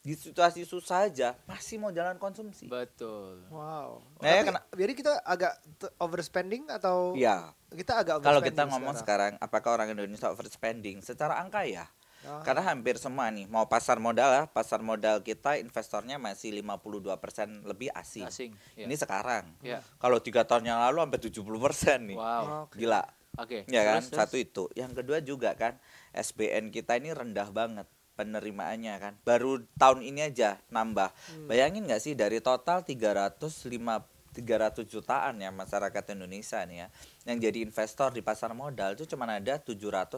Di 0.04 0.20
situasi 0.20 0.68
susah 0.68 1.08
aja 1.08 1.32
masih 1.48 1.80
mau 1.80 1.88
jalan 1.88 2.20
konsumsi. 2.20 2.68
Betul. 2.68 3.40
Wow. 3.48 4.04
Nah, 4.20 4.28
ya 4.28 4.44
Tapi, 4.44 4.48
kena- 4.52 4.66
jadi 4.76 4.94
kita 5.00 5.14
agak 5.24 5.54
overspending 5.96 6.68
atau 6.68 7.16
Iya. 7.16 7.56
kita 7.72 8.04
agak 8.04 8.20
Kalau 8.20 8.44
kita 8.44 8.68
ngomong 8.68 9.00
sekarang, 9.00 9.40
apakah 9.40 9.80
orang 9.80 9.96
Indonesia 9.96 10.28
overspending? 10.28 11.00
Secara 11.00 11.40
angka 11.40 11.64
ya. 11.64 11.88
Ah. 12.24 12.44
Karena 12.44 12.64
hampir 12.68 13.00
semua 13.00 13.32
nih, 13.32 13.48
mau 13.48 13.68
pasar 13.68 14.00
modal 14.00 14.28
ya, 14.32 14.44
pasar 14.44 14.84
modal 14.84 15.24
kita 15.24 15.56
investornya 15.56 16.20
masih 16.20 16.52
52% 16.52 17.64
lebih 17.64 17.88
asing. 17.96 18.28
Asing. 18.28 18.52
Iya. 18.76 18.92
Ini 18.92 18.96
sekarang. 19.00 19.56
Iya. 19.64 19.80
Kalau 20.00 20.20
tiga 20.20 20.44
tahun 20.44 20.68
yang 20.68 20.80
lalu 20.84 21.00
sampai 21.00 21.20
70% 21.20 22.00
nih. 22.12 22.18
Wow. 22.20 22.68
Oke. 22.68 22.76
Gila. 22.80 23.04
Oke. 23.40 23.60
Ya 23.72 23.88
kan? 23.88 24.04
Terus, 24.04 24.12
terus. 24.12 24.20
Satu 24.20 24.36
itu. 24.36 24.64
Yang 24.76 24.92
kedua 25.00 25.18
juga 25.20 25.56
kan 25.56 25.80
SBN 26.12 26.72
kita 26.72 27.00
ini 27.00 27.12
rendah 27.12 27.48
banget 27.52 27.88
penerimaannya 28.14 28.96
kan. 29.02 29.14
Baru 29.26 29.66
tahun 29.78 30.06
ini 30.06 30.34
aja 30.34 30.62
nambah. 30.70 31.10
Hmm. 31.14 31.48
Bayangin 31.50 31.86
nggak 31.86 32.02
sih 32.02 32.14
dari 32.14 32.40
total 32.40 32.86
305 32.86 34.14
300 34.34 34.90
jutaan 34.90 35.38
ya 35.38 35.54
masyarakat 35.54 36.04
Indonesia 36.18 36.66
nih 36.66 36.78
ya 36.82 36.88
yang 37.30 37.38
jadi 37.38 37.62
investor 37.62 38.10
di 38.10 38.26
pasar 38.26 38.52
modal 38.58 38.98
itu 38.98 39.06
cuma 39.06 39.30
ada 39.30 39.62
780 39.62 40.18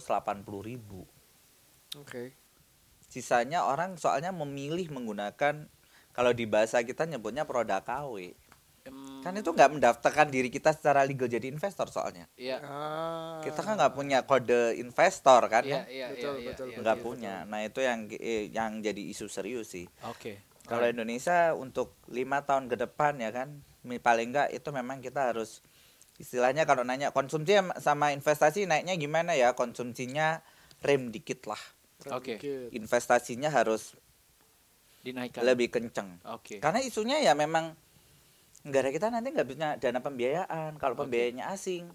ribu 0.63 1.03
Oke. 1.99 2.31
sisanya 3.11 3.67
orang 3.67 3.99
soalnya 3.99 4.31
memilih 4.31 4.87
menggunakan 4.95 5.67
kalau 6.15 6.31
di 6.31 6.47
bahasa 6.47 6.79
kita 6.79 7.03
nyebutnya 7.03 7.43
produk 7.43 7.83
KW 7.83 8.31
Kan 9.19 9.33
itu 9.33 9.49
nggak 9.49 9.71
mendaftarkan 9.73 10.29
diri 10.29 10.53
kita 10.53 10.69
secara 10.69 11.01
legal 11.01 11.25
jadi 11.25 11.49
investor 11.49 11.89
soalnya 11.89 12.29
Iya. 12.37 12.61
Ah. 12.61 13.41
kita 13.41 13.57
kan 13.57 13.73
nggak 13.73 13.93
punya 13.93 14.21
kode 14.21 14.77
investor 14.77 15.41
kan 15.49 15.65
Iya, 15.65 15.81
kan? 15.81 15.83
iya, 15.89 16.07
Betul, 16.13 16.33
iya, 16.37 16.47
betul, 16.53 16.67
iya, 16.69 16.77
nggak 16.77 16.97
iya. 16.97 17.03
punya 17.03 17.35
nah 17.49 17.59
itu 17.59 17.79
yang 17.81 17.99
eh, 18.13 18.45
yang 18.53 18.71
jadi 18.79 19.01
isu 19.09 19.25
serius 19.25 19.73
sih 19.73 19.89
Oke. 20.05 20.45
kalau 20.63 20.85
Indonesia 20.85 21.57
untuk 21.57 21.97
lima 22.07 22.45
tahun 22.45 22.69
ke 22.69 22.77
depan 22.79 23.17
ya 23.17 23.33
kan 23.33 23.65
paling 23.81 24.29
nggak 24.29 24.53
itu 24.53 24.69
memang 24.69 25.01
kita 25.01 25.33
harus 25.33 25.65
istilahnya 26.17 26.63
kalau 26.63 26.85
nanya 26.85 27.09
konsumsi 27.09 27.57
sama 27.77 28.13
investasi 28.13 28.69
naiknya 28.69 28.93
gimana 28.95 29.33
ya 29.33 29.57
konsumsinya 29.57 30.45
rem 30.79 31.09
dikit 31.09 31.49
lah 31.49 31.61
Oke. 32.13 32.37
Dikit. 32.37 32.69
investasinya 32.71 33.49
harus 33.49 33.97
Dinaikkan. 35.01 35.41
lebih 35.41 35.73
kenceng 35.73 36.21
Oke. 36.29 36.61
karena 36.61 36.81
isunya 36.81 37.17
ya 37.21 37.33
memang 37.33 37.73
negara 38.65 38.89
kita 38.89 39.07
nanti 39.07 39.29
nggak 39.29 39.45
punya 39.45 39.69
dana 39.77 39.99
pembiayaan 39.99 40.75
kalau 40.75 40.97
pembiayanya 40.97 41.47
asing 41.47 41.85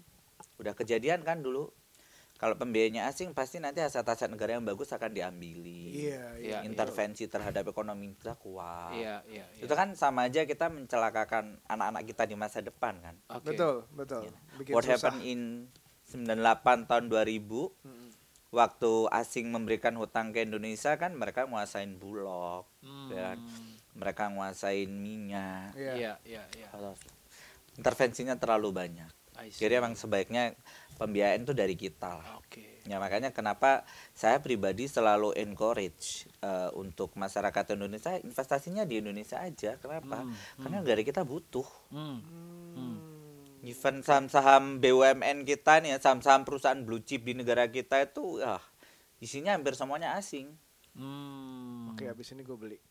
udah 0.55 0.71
kejadian 0.71 1.21
kan 1.21 1.39
dulu 1.39 1.67
kalau 2.35 2.57
pembiayanya 2.57 3.05
asing 3.05 3.35
pasti 3.35 3.59
nanti 3.59 3.79
aset-aset 3.79 4.25
negara 4.25 4.55
yang 4.55 4.63
bagus 4.63 4.89
akan 4.89 5.11
diambili 5.11 6.09
Iya, 6.09 6.23
iya. 6.35 6.49
Iya. 6.57 6.57
intervensi 6.63 7.27
terhadap 7.27 7.67
ekonomi 7.67 8.15
kita 8.15 8.33
kuat 8.35 8.95
Iya, 8.95 9.21
iya, 9.27 9.45
iya. 9.47 9.61
itu 9.61 9.69
kan 9.69 9.93
sama 9.93 10.25
aja 10.25 10.41
kita 10.43 10.65
mencelakakan 10.67 11.61
anak-anak 11.67 12.01
kita 12.03 12.23
di 12.25 12.33
masa 12.33 12.59
depan 12.59 12.97
kan 12.97 13.15
Oke. 13.29 13.53
Betul, 13.53 13.85
betul. 13.91 14.25
Bikin 14.57 14.73
what 14.73 14.81
susah. 14.81 14.97
happened 15.11 15.21
in 15.21 15.41
98 16.09 16.89
tahun 16.89 17.05
2000 17.07 17.45
Mm-mm. 17.85 18.09
waktu 18.49 18.91
asing 19.11 19.47
memberikan 19.47 19.93
hutang 19.93 20.31
ke 20.31 20.41
Indonesia 20.41 20.95
kan 20.95 21.13
mereka 21.13 21.45
nguasain 21.45 21.95
bulog 21.95 22.65
Hmm. 22.81 23.13
ya 23.13 23.21
kan? 23.27 23.37
Mereka 23.95 24.31
nguasain 24.31 24.89
minyak 24.89 25.75
Iya. 25.75 25.93
Iya, 25.95 26.13
iya, 26.25 26.43
iya. 26.55 26.67
Intervensinya 27.79 28.35
terlalu 28.35 28.69
banyak 28.71 29.11
jadi 29.49 29.81
emang 29.81 29.97
sebaiknya 29.97 30.53
pembiayaan 31.01 31.41
itu 31.41 31.53
dari 31.57 31.73
kita 31.73 32.19
lah 32.21 32.37
Oke. 32.37 32.85
ya 32.85 33.01
makanya 33.01 33.33
kenapa 33.33 33.81
saya 34.13 34.37
pribadi 34.37 34.85
selalu 34.85 35.33
encourage 35.33 36.29
eh, 36.43 36.69
untuk 36.77 37.17
masyarakat 37.17 37.73
Indonesia 37.73 38.21
investasinya 38.21 38.85
di 38.85 39.01
Indonesia 39.01 39.41
aja 39.41 39.81
kenapa 39.81 40.21
Hmm, 40.21 40.35
karena 40.61 40.77
negara 40.85 41.01
kita 41.01 41.25
butuh 41.25 41.65
Hmm. 41.89 42.19
Hmm. 42.77 42.97
Even 43.61 44.01
saham-saham 44.01 44.81
BUMN 44.81 45.45
kita 45.45 45.85
nih, 45.85 45.93
saham-saham 46.01 46.41
perusahaan 46.41 46.81
blue 46.81 46.97
chip 47.05 47.21
di 47.21 47.37
negara 47.37 47.69
kita 47.69 48.01
itu, 48.01 48.41
ah, 48.41 48.57
isinya 49.21 49.53
hampir 49.53 49.77
semuanya 49.77 50.17
asing. 50.17 50.49
Hmm. 50.97 51.93
Oke, 51.93 52.09
habis 52.09 52.33
ini 52.33 52.41
gue 52.41 52.57
beli. 52.57 52.81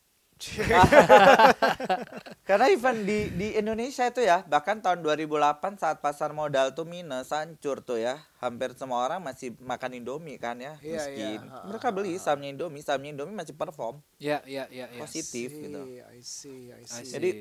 Karena 2.47 2.65
even 2.67 3.05
di 3.05 3.31
di 3.31 3.47
Indonesia 3.55 4.05
itu 4.05 4.19
ya, 4.19 4.43
bahkan 4.43 4.79
tahun 4.79 4.99
2008 5.01 5.77
saat 5.77 5.97
pasar 5.99 6.31
modal 6.31 6.73
tuh 6.73 6.83
minus, 6.83 7.31
hancur 7.31 7.79
tuh 7.79 7.97
ya. 7.97 8.19
Hampir 8.41 8.73
semua 8.73 9.05
orang 9.05 9.21
masih 9.21 9.53
makan 9.61 9.95
Indomie 9.95 10.35
kan 10.35 10.57
ya, 10.57 10.75
Iya, 10.81 11.07
miskin. 11.07 11.39
iya. 11.45 11.61
Mereka 11.63 11.87
beli 11.93 12.17
sahamnya 12.17 12.49
Indomie, 12.49 12.81
sahamnya 12.81 13.09
Indomie 13.13 13.33
masih 13.33 13.53
perform. 13.53 14.01
Ya, 14.17 14.41
ya, 14.43 14.65
ya, 14.67 14.89
ya. 14.89 14.97
Positif. 14.97 15.47
I 15.47 15.53
see, 15.53 15.63
gitu. 15.63 15.81
I 15.85 16.19
see, 16.19 16.59
I 16.69 16.81
I 16.81 16.85
see. 16.85 17.07
Jadi, 17.07 17.31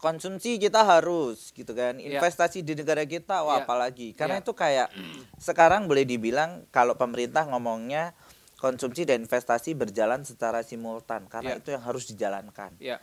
Konsumsi 0.00 0.56
kita 0.56 0.80
harus 0.80 1.52
gitu 1.52 1.76
kan. 1.76 2.00
Iya. 2.00 2.16
Investasi 2.16 2.64
di 2.64 2.72
negara 2.72 3.04
kita, 3.04 3.44
wah 3.44 3.60
Iya. 3.60 3.68
apalagi. 3.68 4.16
Karena 4.16 4.40
Iya. 4.40 4.44
itu 4.48 4.52
kayak 4.56 4.88
sekarang 5.36 5.84
boleh 5.84 6.08
dibilang 6.08 6.64
kalau 6.72 6.96
pemerintah 6.96 7.44
ngomongnya 7.44 8.16
konsumsi 8.60 9.08
dan 9.08 9.24
investasi 9.24 9.72
berjalan 9.72 10.20
secara 10.22 10.60
simultan 10.60 11.24
karena 11.26 11.56
Iya. 11.56 11.60
itu 11.64 11.68
yang 11.72 11.80
harus 11.80 12.04
dijalankan. 12.12 12.76
ya, 12.76 13.00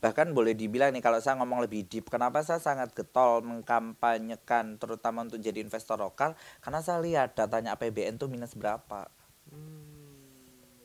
bahkan 0.00 0.32
boleh 0.32 0.56
dibilang 0.56 0.96
nih 0.96 1.04
kalau 1.04 1.20
saya 1.20 1.36
ngomong 1.36 1.60
lebih 1.68 1.84
deep 1.84 2.08
kenapa 2.08 2.40
saya 2.40 2.56
sangat 2.56 2.96
getol 2.96 3.44
mengkampanyekan 3.44 4.80
terutama 4.80 5.28
untuk 5.28 5.36
jadi 5.36 5.60
investor 5.60 6.00
lokal? 6.00 6.32
Karena 6.64 6.80
saya 6.80 7.04
lihat 7.04 7.36
datanya 7.36 7.76
APBN 7.76 8.16
tuh 8.16 8.32
minus 8.32 8.56
berapa. 8.56 9.12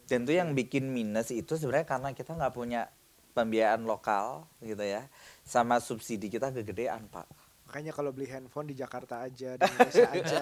Dan 0.06 0.28
itu 0.28 0.38
yang 0.38 0.54
bikin 0.54 0.92
minus 0.92 1.32
itu 1.32 1.56
sebenarnya 1.56 1.88
karena 1.88 2.10
kita 2.12 2.36
nggak 2.36 2.54
punya 2.54 2.92
pembiayaan 3.34 3.88
lokal 3.88 4.46
gitu 4.60 4.84
ya. 4.84 5.08
Sama 5.48 5.80
subsidi 5.80 6.28
kita 6.28 6.52
kegedean 6.52 7.08
pak 7.10 7.26
Makanya 7.76 7.92
kalau 7.92 8.16
beli 8.16 8.32
handphone 8.32 8.72
di 8.72 8.76
Jakarta 8.80 9.20
aja, 9.20 9.60
di 9.60 9.68
Indonesia 9.68 10.08
aja. 10.16 10.40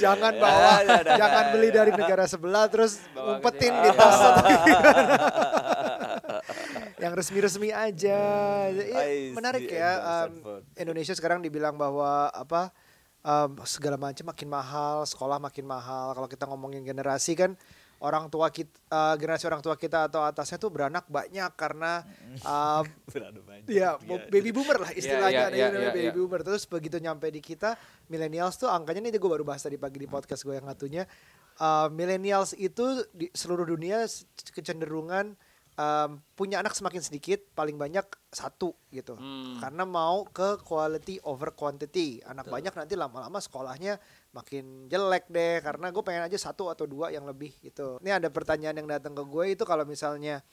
jangan 0.00 0.32
Ya, 0.32 0.40
bawa, 0.40 0.72
ya, 0.80 1.04
ya, 1.04 1.14
jangan 1.20 1.44
ya, 1.44 1.52
beli 1.52 1.68
dari 1.68 1.92
negara 1.92 2.24
sebelah 2.24 2.64
terus 2.72 3.04
Bawa 3.12 3.36
umpetin 3.36 3.76
di 3.76 3.90
tas. 3.92 4.16
yang 7.04 7.12
resmi-resmi 7.12 7.76
aja. 7.76 8.20
Ya, 8.72 9.04
I 9.04 9.36
menarik 9.36 9.68
ya. 9.68 10.24
um. 10.32 10.64
Indonesia 10.72 11.12
sekarang 11.12 11.44
dibilang 11.44 11.76
bahwa 11.76 12.32
apa 12.32 12.72
um, 13.20 13.60
segala 13.68 14.00
macam 14.00 14.32
makin 14.32 14.48
mahal, 14.48 15.04
sekolah 15.04 15.36
makin 15.36 15.68
mahal. 15.68 16.16
Kalau 16.16 16.28
kita 16.32 16.48
ngomongin 16.48 16.88
generasi 16.88 17.36
kan 17.36 17.52
orang 17.98 18.30
tua 18.30 18.48
kita 18.54 19.18
generasi 19.18 19.44
orang 19.50 19.62
tua 19.62 19.74
kita 19.74 20.06
atau 20.06 20.22
atasnya 20.22 20.56
tuh 20.56 20.70
beranak 20.70 21.10
banyak 21.10 21.50
karena 21.58 22.06
um, 22.46 22.84
ya 23.66 23.98
bo- 23.98 24.22
baby 24.30 24.54
boomer 24.54 24.78
lah 24.78 24.90
istilahnya 24.94 25.50
iya, 25.50 25.54
iya, 25.54 25.58
yang 25.66 25.72
namanya 25.74 25.90
iya, 25.90 25.96
baby 25.98 26.10
iya. 26.10 26.16
boomer. 26.16 26.40
Terus 26.46 26.62
begitu 26.70 26.96
nyampe 27.02 27.26
di 27.28 27.42
kita 27.42 27.74
millennials 28.06 28.56
tuh 28.56 28.70
angkanya 28.70 29.02
nih 29.02 29.18
gue 29.18 29.30
baru 29.30 29.42
bahas 29.42 29.66
tadi 29.66 29.76
pagi 29.76 29.98
di 29.98 30.06
podcast 30.06 30.46
gue 30.46 30.54
yang 30.54 30.66
ngatunya 30.70 31.04
uh, 31.58 31.88
millennials 31.90 32.54
itu 32.54 33.02
di 33.10 33.28
seluruh 33.34 33.66
dunia 33.66 34.06
kecenderungan 34.54 35.34
um, 35.78 36.10
punya 36.34 36.62
anak 36.62 36.74
semakin 36.74 37.02
sedikit 37.02 37.42
paling 37.54 37.78
banyak 37.78 38.04
satu 38.30 38.74
gitu. 38.94 39.18
Hmm. 39.18 39.58
karena 39.62 39.82
mau 39.86 40.26
ke 40.28 40.62
quality 40.62 41.22
over 41.26 41.54
quantity. 41.54 42.22
Anak 42.26 42.50
banyak 42.50 42.74
nanti 42.74 42.94
lama-lama 42.98 43.42
sekolahnya 43.42 43.98
makin 44.32 44.86
jelek 44.92 45.26
deh 45.32 45.64
karena 45.64 45.88
gue 45.88 46.02
pengen 46.04 46.28
aja 46.28 46.36
satu 46.36 46.68
atau 46.68 46.84
dua 46.84 47.08
yang 47.08 47.24
lebih 47.24 47.52
gitu 47.64 47.96
ini 48.04 48.12
ada 48.12 48.28
pertanyaan 48.28 48.76
yang 48.76 48.88
datang 48.88 49.16
ke 49.16 49.24
gue 49.24 49.44
itu 49.56 49.64
kalau 49.64 49.88
misalnya 49.88 50.44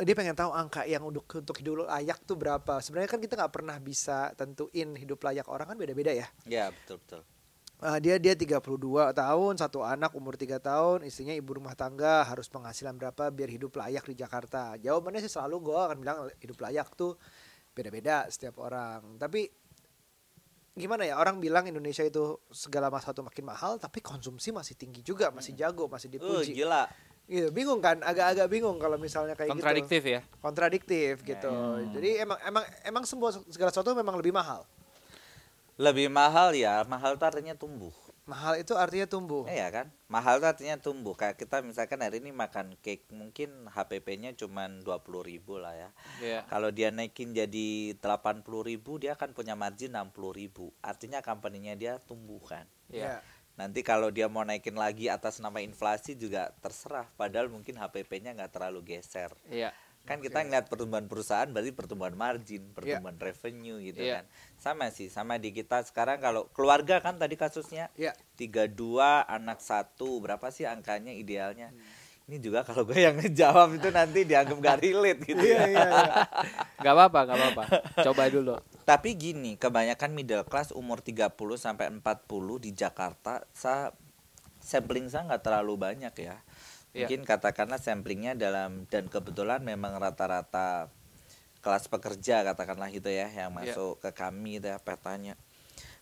dia 0.00 0.14
pengen 0.16 0.32
tahu 0.32 0.52
angka 0.52 0.88
yang 0.88 1.04
untuk 1.04 1.28
untuk 1.28 1.56
hidup 1.60 1.88
layak 1.88 2.20
tuh 2.24 2.36
berapa 2.36 2.80
sebenarnya 2.80 3.10
kan 3.10 3.20
kita 3.20 3.36
nggak 3.36 3.52
pernah 3.52 3.76
bisa 3.80 4.32
tentuin 4.36 4.96
hidup 4.96 5.20
layak 5.24 5.48
orang 5.48 5.72
kan 5.72 5.76
beda-beda 5.76 6.12
ya 6.12 6.28
ya 6.48 6.72
betul 6.72 7.00
betul 7.04 7.22
Ah, 7.80 7.96
dia 7.96 8.20
dia 8.20 8.36
32 8.36 8.60
tahun, 9.16 9.52
satu 9.56 9.80
anak 9.80 10.12
umur 10.12 10.36
3 10.36 10.60
tahun, 10.60 11.00
istrinya 11.00 11.32
ibu 11.32 11.56
rumah 11.56 11.72
tangga, 11.72 12.28
harus 12.28 12.44
penghasilan 12.52 12.92
berapa 13.00 13.32
biar 13.32 13.48
hidup 13.48 13.72
layak 13.80 14.04
di 14.04 14.20
Jakarta. 14.20 14.76
Jawabannya 14.76 15.24
sih 15.24 15.32
selalu 15.32 15.72
gue 15.72 15.80
akan 15.80 15.96
bilang 15.96 16.28
hidup 16.44 16.60
layak 16.60 16.92
tuh 16.92 17.16
beda-beda 17.72 18.28
setiap 18.28 18.60
orang. 18.60 19.16
Tapi 19.16 19.48
gimana 20.78 21.02
ya 21.02 21.18
orang 21.18 21.42
bilang 21.42 21.66
Indonesia 21.66 22.06
itu 22.06 22.38
segala 22.54 22.90
sesuatu 22.98 23.26
makin 23.26 23.44
mahal, 23.46 23.76
tapi 23.76 23.98
konsumsi 24.00 24.54
masih 24.54 24.78
tinggi 24.78 25.02
juga, 25.02 25.34
masih 25.34 25.54
jago, 25.58 25.90
masih 25.90 26.08
uh, 26.08 26.12
dipuji. 26.18 26.54
gila 26.54 26.86
Gitu, 27.30 27.46
bingung 27.54 27.78
kan? 27.78 28.02
Agak-agak 28.02 28.50
bingung 28.50 28.74
kalau 28.82 28.98
misalnya 28.98 29.38
kayak 29.38 29.54
gitu 29.54 29.62
Kontradiktif 29.62 30.02
ya. 30.02 30.20
kontradiktif 30.42 31.12
gitu. 31.22 31.52
Jadi 31.94 32.26
emang 32.26 32.38
emang 32.42 32.64
emang 32.82 33.04
semua 33.06 33.30
segala 33.46 33.70
sesuatu 33.70 33.94
memang 33.94 34.18
lebih 34.18 34.34
mahal. 34.34 34.66
lebih 35.80 36.12
mahal 36.12 36.52
ya 36.52 36.84
mahal 36.84 37.16
itu 37.16 37.24
artinya 37.24 37.56
tumbuh 37.56 37.94
Mahal 38.28 38.60
itu 38.60 38.76
artinya 38.76 39.08
tumbuh. 39.08 39.48
Iya 39.48 39.68
kan? 39.72 39.86
Mahal 40.06 40.38
itu 40.38 40.46
artinya 40.46 40.76
tumbuh. 40.78 41.16
Kayak 41.16 41.40
kita 41.40 41.64
misalkan 41.64 42.04
hari 42.04 42.20
ini 42.20 42.30
makan 42.30 42.76
cake 42.78 43.08
mungkin 43.10 43.66
HPP-nya 43.72 44.36
cuman 44.36 44.84
20.000 44.84 45.24
ribu 45.26 45.58
lah 45.58 45.74
ya. 45.74 45.90
Iya. 46.20 46.40
Kalau 46.46 46.70
dia 46.70 46.94
naikin 46.94 47.32
jadi 47.32 47.96
80.000 47.98 48.44
ribu 48.46 49.00
dia 49.00 49.16
akan 49.16 49.32
punya 49.32 49.56
margin 49.56 49.96
60.000 49.96 50.38
ribu. 50.38 50.70
Artinya 50.84 51.24
company-nya 51.24 51.74
dia 51.74 51.92
tumbuh 52.02 52.42
kan. 52.44 52.68
Iya. 52.92 53.24
Nanti 53.58 53.84
kalau 53.84 54.08
dia 54.08 54.24
mau 54.30 54.40
naikin 54.46 54.78
lagi 54.78 55.12
atas 55.12 55.42
nama 55.42 55.60
inflasi 55.60 56.16
juga 56.16 56.54
terserah. 56.64 57.10
Padahal 57.18 57.52
mungkin 57.52 57.76
HPP-nya 57.76 58.32
nggak 58.32 58.52
terlalu 58.56 58.96
geser. 58.96 59.34
Iya. 59.50 59.74
Kan 60.02 60.18
kita 60.18 60.42
ngeliat 60.42 60.66
pertumbuhan 60.66 61.04
perusahaan 61.04 61.46
berarti 61.46 61.70
pertumbuhan 61.70 62.12
margin, 62.12 62.66
pertumbuhan 62.70 63.14
revenue 63.16 63.78
gitu 63.80 64.00
Iya. 64.00 64.14
kan. 64.16 64.24
Sama 64.56 64.86
sih, 64.88 65.06
sama 65.06 65.36
di 65.36 65.50
kita 65.50 65.80
sekarang 65.82 66.18
kalau 66.18 66.50
keluarga 66.50 66.98
kan 66.98 67.14
tadi 67.14 67.34
kasusnya 67.34 67.92
Iya. 67.94 68.10
tiga 68.34 68.66
dua 68.66 69.22
anak 69.22 69.58
satu 69.58 70.18
berapa 70.18 70.48
sih 70.48 70.64
angkanya 70.64 71.10
idealnya 71.10 71.70
ini 72.24 72.38
juga 72.38 72.62
kalau 72.62 72.82
gue 72.84 72.94
yang 72.96 73.18
ngejawab 73.18 73.74
itu 73.74 73.90
nanti 73.90 74.22
dianggap 74.22 74.56
gak 74.56 74.78
relate 74.84 75.20
gitu 75.24 75.40
Iya 75.40 75.58
ya 75.58 75.66
iya 75.68 75.82
iya. 75.90 76.14
Gak 76.76 76.92
apa-apa, 76.92 77.18
gak 77.24 77.36
apa-apa. 77.36 77.64
Coba 78.00 78.22
dulu. 78.26 78.54
tapi 78.82 79.14
gini 79.14 79.54
kebanyakan 79.54 80.10
middle 80.10 80.42
class 80.44 80.70
umur 80.70 80.98
30 80.98 81.30
sampai 81.54 81.86
40 81.92 82.02
di 82.58 82.70
Jakarta 82.72 83.46
sa 83.48 83.94
sampling 84.58 85.06
saya 85.06 85.24
nggak 85.26 85.42
terlalu 85.42 85.74
banyak 85.76 86.10
ya 86.12 86.34
Iya. 86.34 86.36
Mungkin 86.90 87.22
katakanlah 87.22 87.78
samplingnya 87.78 88.34
dalam 88.34 88.86
dan 88.90 89.06
kebetulan 89.06 89.62
memang 89.62 89.94
rata-rata 89.96 90.90
kelas 91.60 91.86
pekerja 91.86 92.42
katakanlah 92.42 92.88
gitu 92.90 93.12
ya 93.12 93.28
yang 93.30 93.52
Iya. 93.54 93.74
masuk 93.76 94.00
ke 94.02 94.10
kami 94.10 94.58
itu 94.58 94.66
ya 94.66 94.80
petanya 94.80 95.36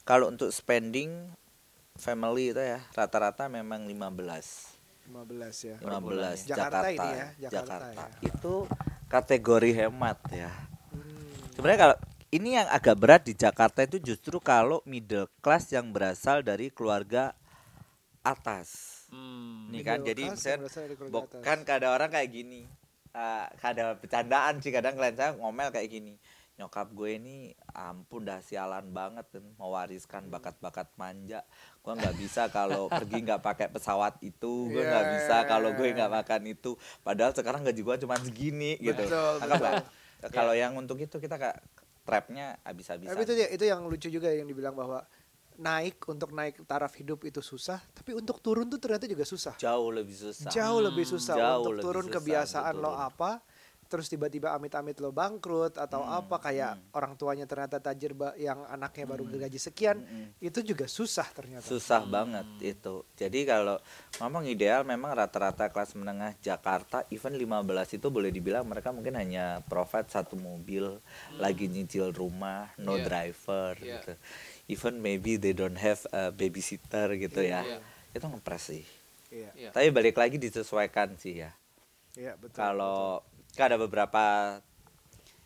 kalau 0.08 0.30
untuk 0.32 0.48
spending 0.48 1.28
family 1.98 2.54
itu 2.54 2.62
ya 2.62 2.80
rata-rata 2.94 3.50
memang 3.50 3.84
15 3.84 4.78
15 5.08 5.64
ya. 5.64 5.76
15 5.80 6.44
Jakarta 6.44 6.84
Jakarta, 6.84 6.88
ini 6.92 7.08
ya, 7.08 7.28
Jakarta 7.48 7.86
Jakarta. 7.88 8.04
ya. 8.04 8.28
Itu 8.28 8.54
kategori 9.08 9.70
hemat 9.72 10.18
ya. 10.28 10.52
Hmm. 10.92 11.32
Sebenarnya 11.56 11.80
kalau 11.80 11.96
ini 12.28 12.60
yang 12.60 12.68
agak 12.68 12.96
berat 13.00 13.22
di 13.24 13.32
Jakarta 13.32 13.88
itu 13.88 13.96
justru 14.04 14.36
kalau 14.36 14.84
middle 14.84 15.32
class 15.40 15.72
yang 15.72 15.96
berasal 15.96 16.44
dari 16.44 16.68
keluarga 16.68 17.32
atas. 18.20 18.87
Hmm. 19.08 19.68
Nih 19.68 19.82
kan 19.82 19.98
Middle 19.98 20.08
jadi 20.10 20.22
misalnya 20.26 20.48
yang 20.50 20.60
berasal 20.62 20.82
dari 20.82 20.94
keluarga 20.94 21.14
bok- 21.14 21.28
atas. 21.30 21.42
kan 21.42 21.58
kadang 21.62 21.92
orang 21.92 22.10
kayak 22.10 22.30
gini. 22.30 22.62
eh, 23.10 23.46
kadang 23.56 23.96
bercandaan 23.96 24.54
sih 24.58 24.68
kadang 24.68 24.94
klien 24.94 25.12
saya 25.12 25.32
ngomel 25.34 25.68
kayak 25.68 25.88
gini. 25.88 26.14
Nyokap 26.54 26.90
gue 26.90 27.10
ini 27.14 27.36
ampun 27.68 28.22
dah 28.22 28.38
sialan 28.38 28.90
banget 28.90 29.24
kan 29.28 29.44
mewariskan 29.56 30.28
bakat-bakat 30.28 30.92
manja. 30.94 31.40
Gue 31.80 31.94
nggak 31.94 32.14
bisa 32.14 32.46
kalau 32.48 32.86
pergi 32.92 33.22
nggak 33.22 33.40
pakai 33.40 33.68
pesawat 33.68 34.20
itu, 34.20 34.68
gue 34.68 34.82
nggak 34.82 35.04
Iya, 35.04 35.14
bisa 35.14 35.36
iya, 35.36 35.46
kalau 35.46 35.70
iya, 35.70 35.76
gue 35.76 35.86
iya. 35.86 35.96
nggak 35.96 36.12
makan 36.12 36.42
itu. 36.48 36.70
Padahal 37.00 37.32
sekarang 37.32 37.62
gaji 37.62 37.80
gue 37.80 37.96
cuma 37.98 38.16
segini 38.18 38.76
gitu. 38.76 39.02
Betul, 39.02 39.34
betul. 39.40 39.76
Kalau 40.28 40.52
yang 40.52 40.74
untuk 40.74 40.98
itu 40.98 41.16
kita 41.16 41.36
kayak 41.36 41.58
trapnya 42.02 42.58
habis-habisan. 42.62 43.08
Tapi 43.08 43.22
itu 43.22 43.34
itu 43.48 43.64
yang 43.64 43.80
lucu 43.82 44.08
juga 44.10 44.28
yang 44.28 44.44
dibilang 44.44 44.74
bahwa 44.74 45.00
naik 45.58 45.98
untuk 46.06 46.30
naik 46.30 46.62
taraf 46.64 46.94
hidup 46.94 47.26
itu 47.26 47.42
susah, 47.42 47.82
tapi 47.90 48.14
untuk 48.14 48.38
turun 48.38 48.64
tuh 48.64 48.78
ternyata 48.78 49.04
juga 49.04 49.22
susah. 49.22 49.58
jauh 49.58 49.90
lebih 49.90 50.14
susah. 50.14 50.48
Jauh 50.48 50.80
lebih 50.80 51.04
susah 51.04 51.34
jauh 51.34 51.60
untuk 51.60 51.72
lebih 51.74 51.84
turun 51.84 52.06
susah 52.06 52.14
kebiasaan 52.14 52.72
untuk 52.72 52.84
lo 52.84 52.92
apa, 52.94 53.30
terus 53.84 54.04
tiba-tiba 54.06 54.52
amit-amit 54.52 55.00
lo 55.00 55.08
bangkrut 55.10 55.74
atau 55.74 55.98
Hmm, 55.98 56.20
apa 56.20 56.36
kayak 56.38 56.76
hmm. 56.76 56.92
orang 56.92 57.12
tuanya 57.16 57.42
ternyata 57.42 57.80
tajir 57.80 58.12
yang 58.36 58.60
anaknya 58.68 59.08
baru 59.08 59.24
gaji 59.24 59.56
sekian, 59.56 59.96
Mm-mm. 59.98 60.36
itu 60.38 60.60
juga 60.62 60.84
susah 60.84 61.24
ternyata. 61.32 61.64
susah 61.64 62.04
banget 62.04 62.44
itu 62.60 63.00
jadi 63.16 63.40
kalau 63.48 63.80
ngomong 64.20 64.44
ideal 64.44 64.84
memang 64.84 65.16
rata-rata 65.16 65.72
kelas 65.72 65.96
menengah 65.96 66.36
Jakarta 66.38 67.08
even 67.08 67.32
15 67.32 67.64
itu 67.96 68.06
boleh 68.06 68.28
dibilang 68.28 68.62
mereka 68.62 68.92
mungkin 68.92 69.16
hanya 69.16 69.64
provide 69.64 70.06
satu 70.06 70.36
mobil 70.36 71.00
lagi 71.34 71.64
nyicil 71.66 72.12
rumah 72.12 72.68
no 72.76 72.92
Iya. 72.94 73.02
driver 73.02 73.72
Iya. 73.80 74.04
gitu 74.04 74.12
even 74.68 74.94
maybe 74.98 75.34
they 75.34 75.50
don't 75.50 75.76
have 75.76 76.04
a 76.10 76.28
babysitter 76.30 77.16
gitu 77.16 77.40
ya 77.40 77.60
Iya. 77.60 77.78
itu 78.12 78.24
ngepres 78.24 78.62
sih 78.66 78.84
Iya, 79.28 79.50
Iya. 79.52 79.70
tapi 79.72 79.88
balik 79.88 80.14
lagi 80.14 80.36
disesuaikan 80.36 81.16
sih 81.16 81.36
ya 81.38 81.50
iya 82.14 82.32
betul. 82.34 82.54
kalau 82.54 83.20
kan 83.52 83.68
ada 83.68 83.76
beberapa 83.76 84.56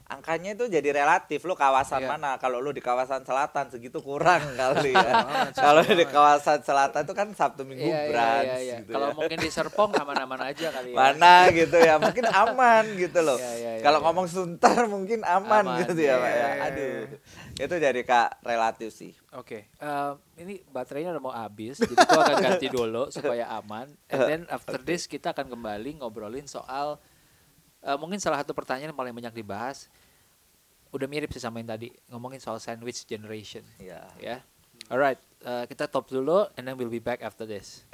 angkanya 0.04 0.52
itu 0.52 0.68
jadi 0.68 0.92
relatif 0.92 1.40
lo 1.42 1.56
kawasan 1.56 2.04
Iya. 2.04 2.10
mana 2.10 2.30
kalau 2.36 2.60
lo 2.60 2.68
di 2.68 2.78
kawasan 2.78 3.24
selatan 3.24 3.72
segitu 3.72 3.98
kurang 3.98 4.44
kali 4.60 4.92
ya 4.92 5.24
kalau 5.52 5.80
di 5.80 6.04
kawasan 6.04 6.60
selatan 6.60 7.00
itu 7.02 7.14
kan 7.16 7.28
sabtu 7.32 7.64
minggu 7.64 7.80
Iya, 7.82 7.96
iya, 7.96 8.10
brunch 8.12 8.44
iya, 8.44 8.56
iya. 8.60 8.76
gitu 8.78 8.90
Kalau 8.92 9.08
ya. 9.08 9.14
mungkin 9.16 9.38
di 9.40 9.48
Serpong 9.48 9.90
aman-aman 9.94 10.40
aja 10.44 10.68
kali 10.68 10.92
ya. 10.92 10.96
mana 10.98 11.34
gitu 11.50 11.76
ya 11.76 11.94
mungkin 11.96 12.24
aman 12.28 12.84
gitu 12.94 13.18
loh 13.18 13.38
Iya, 13.40 13.52
iya, 13.56 13.70
iya, 13.72 13.82
kalau 13.82 13.98
iya. 13.98 14.04
ngomong 14.04 14.26
sunter 14.28 14.78
mungkin 14.86 15.20
aman, 15.24 15.64
Aman, 15.64 15.78
gitu 15.80 15.96
ya 15.96 16.04
iya, 16.04 16.14
pak 16.14 16.28
ya 16.28 16.36
iya, 16.36 16.48
iya. 16.50 16.62
aduh 16.62 17.00
itu 17.56 17.74
jadi 17.76 18.00
kak 18.04 18.40
relatif 18.44 18.90
sih 18.92 19.12
Oke, 19.32 19.64
em, 19.80 20.12
ini 20.36 20.60
baterainya 20.68 21.16
udah 21.16 21.22
mau 21.24 21.32
habis, 21.32 21.80
jadi 21.80 21.96
gua 22.04 22.20
akan 22.28 22.36
ganti 22.36 22.68
dulu 22.76 23.08
supaya 23.08 23.48
aman. 23.48 23.88
And 24.12 24.20
then 24.28 24.42
after 24.52 24.76
this 24.76 25.08
kita 25.08 25.32
akan 25.32 25.48
kembali 25.48 26.04
ngobrolin 26.04 26.44
soal 26.44 27.00
eh, 27.80 27.96
mungkin 27.96 28.20
salah 28.20 28.44
satu 28.44 28.52
pertanyaan 28.52 28.92
yang 28.92 28.98
paling 29.00 29.16
banyak 29.16 29.32
dibahas. 29.32 29.88
Udah 30.92 31.08
mirip 31.08 31.32
sih 31.32 31.40
sama 31.40 31.64
yang 31.64 31.72
tadi 31.72 31.88
ngomongin 32.12 32.44
soal 32.44 32.60
sandwich 32.60 33.08
generation, 33.08 33.64
ya 33.80 34.04
ya. 34.20 34.44
Alright, 34.92 35.16
eh, 35.40 35.64
kita 35.64 35.88
top 35.88 36.12
dulu, 36.12 36.44
and 36.60 36.68
then 36.68 36.76
we'll 36.76 36.92
be 36.92 37.00
back 37.00 37.24
after 37.24 37.48
this. 37.48 37.88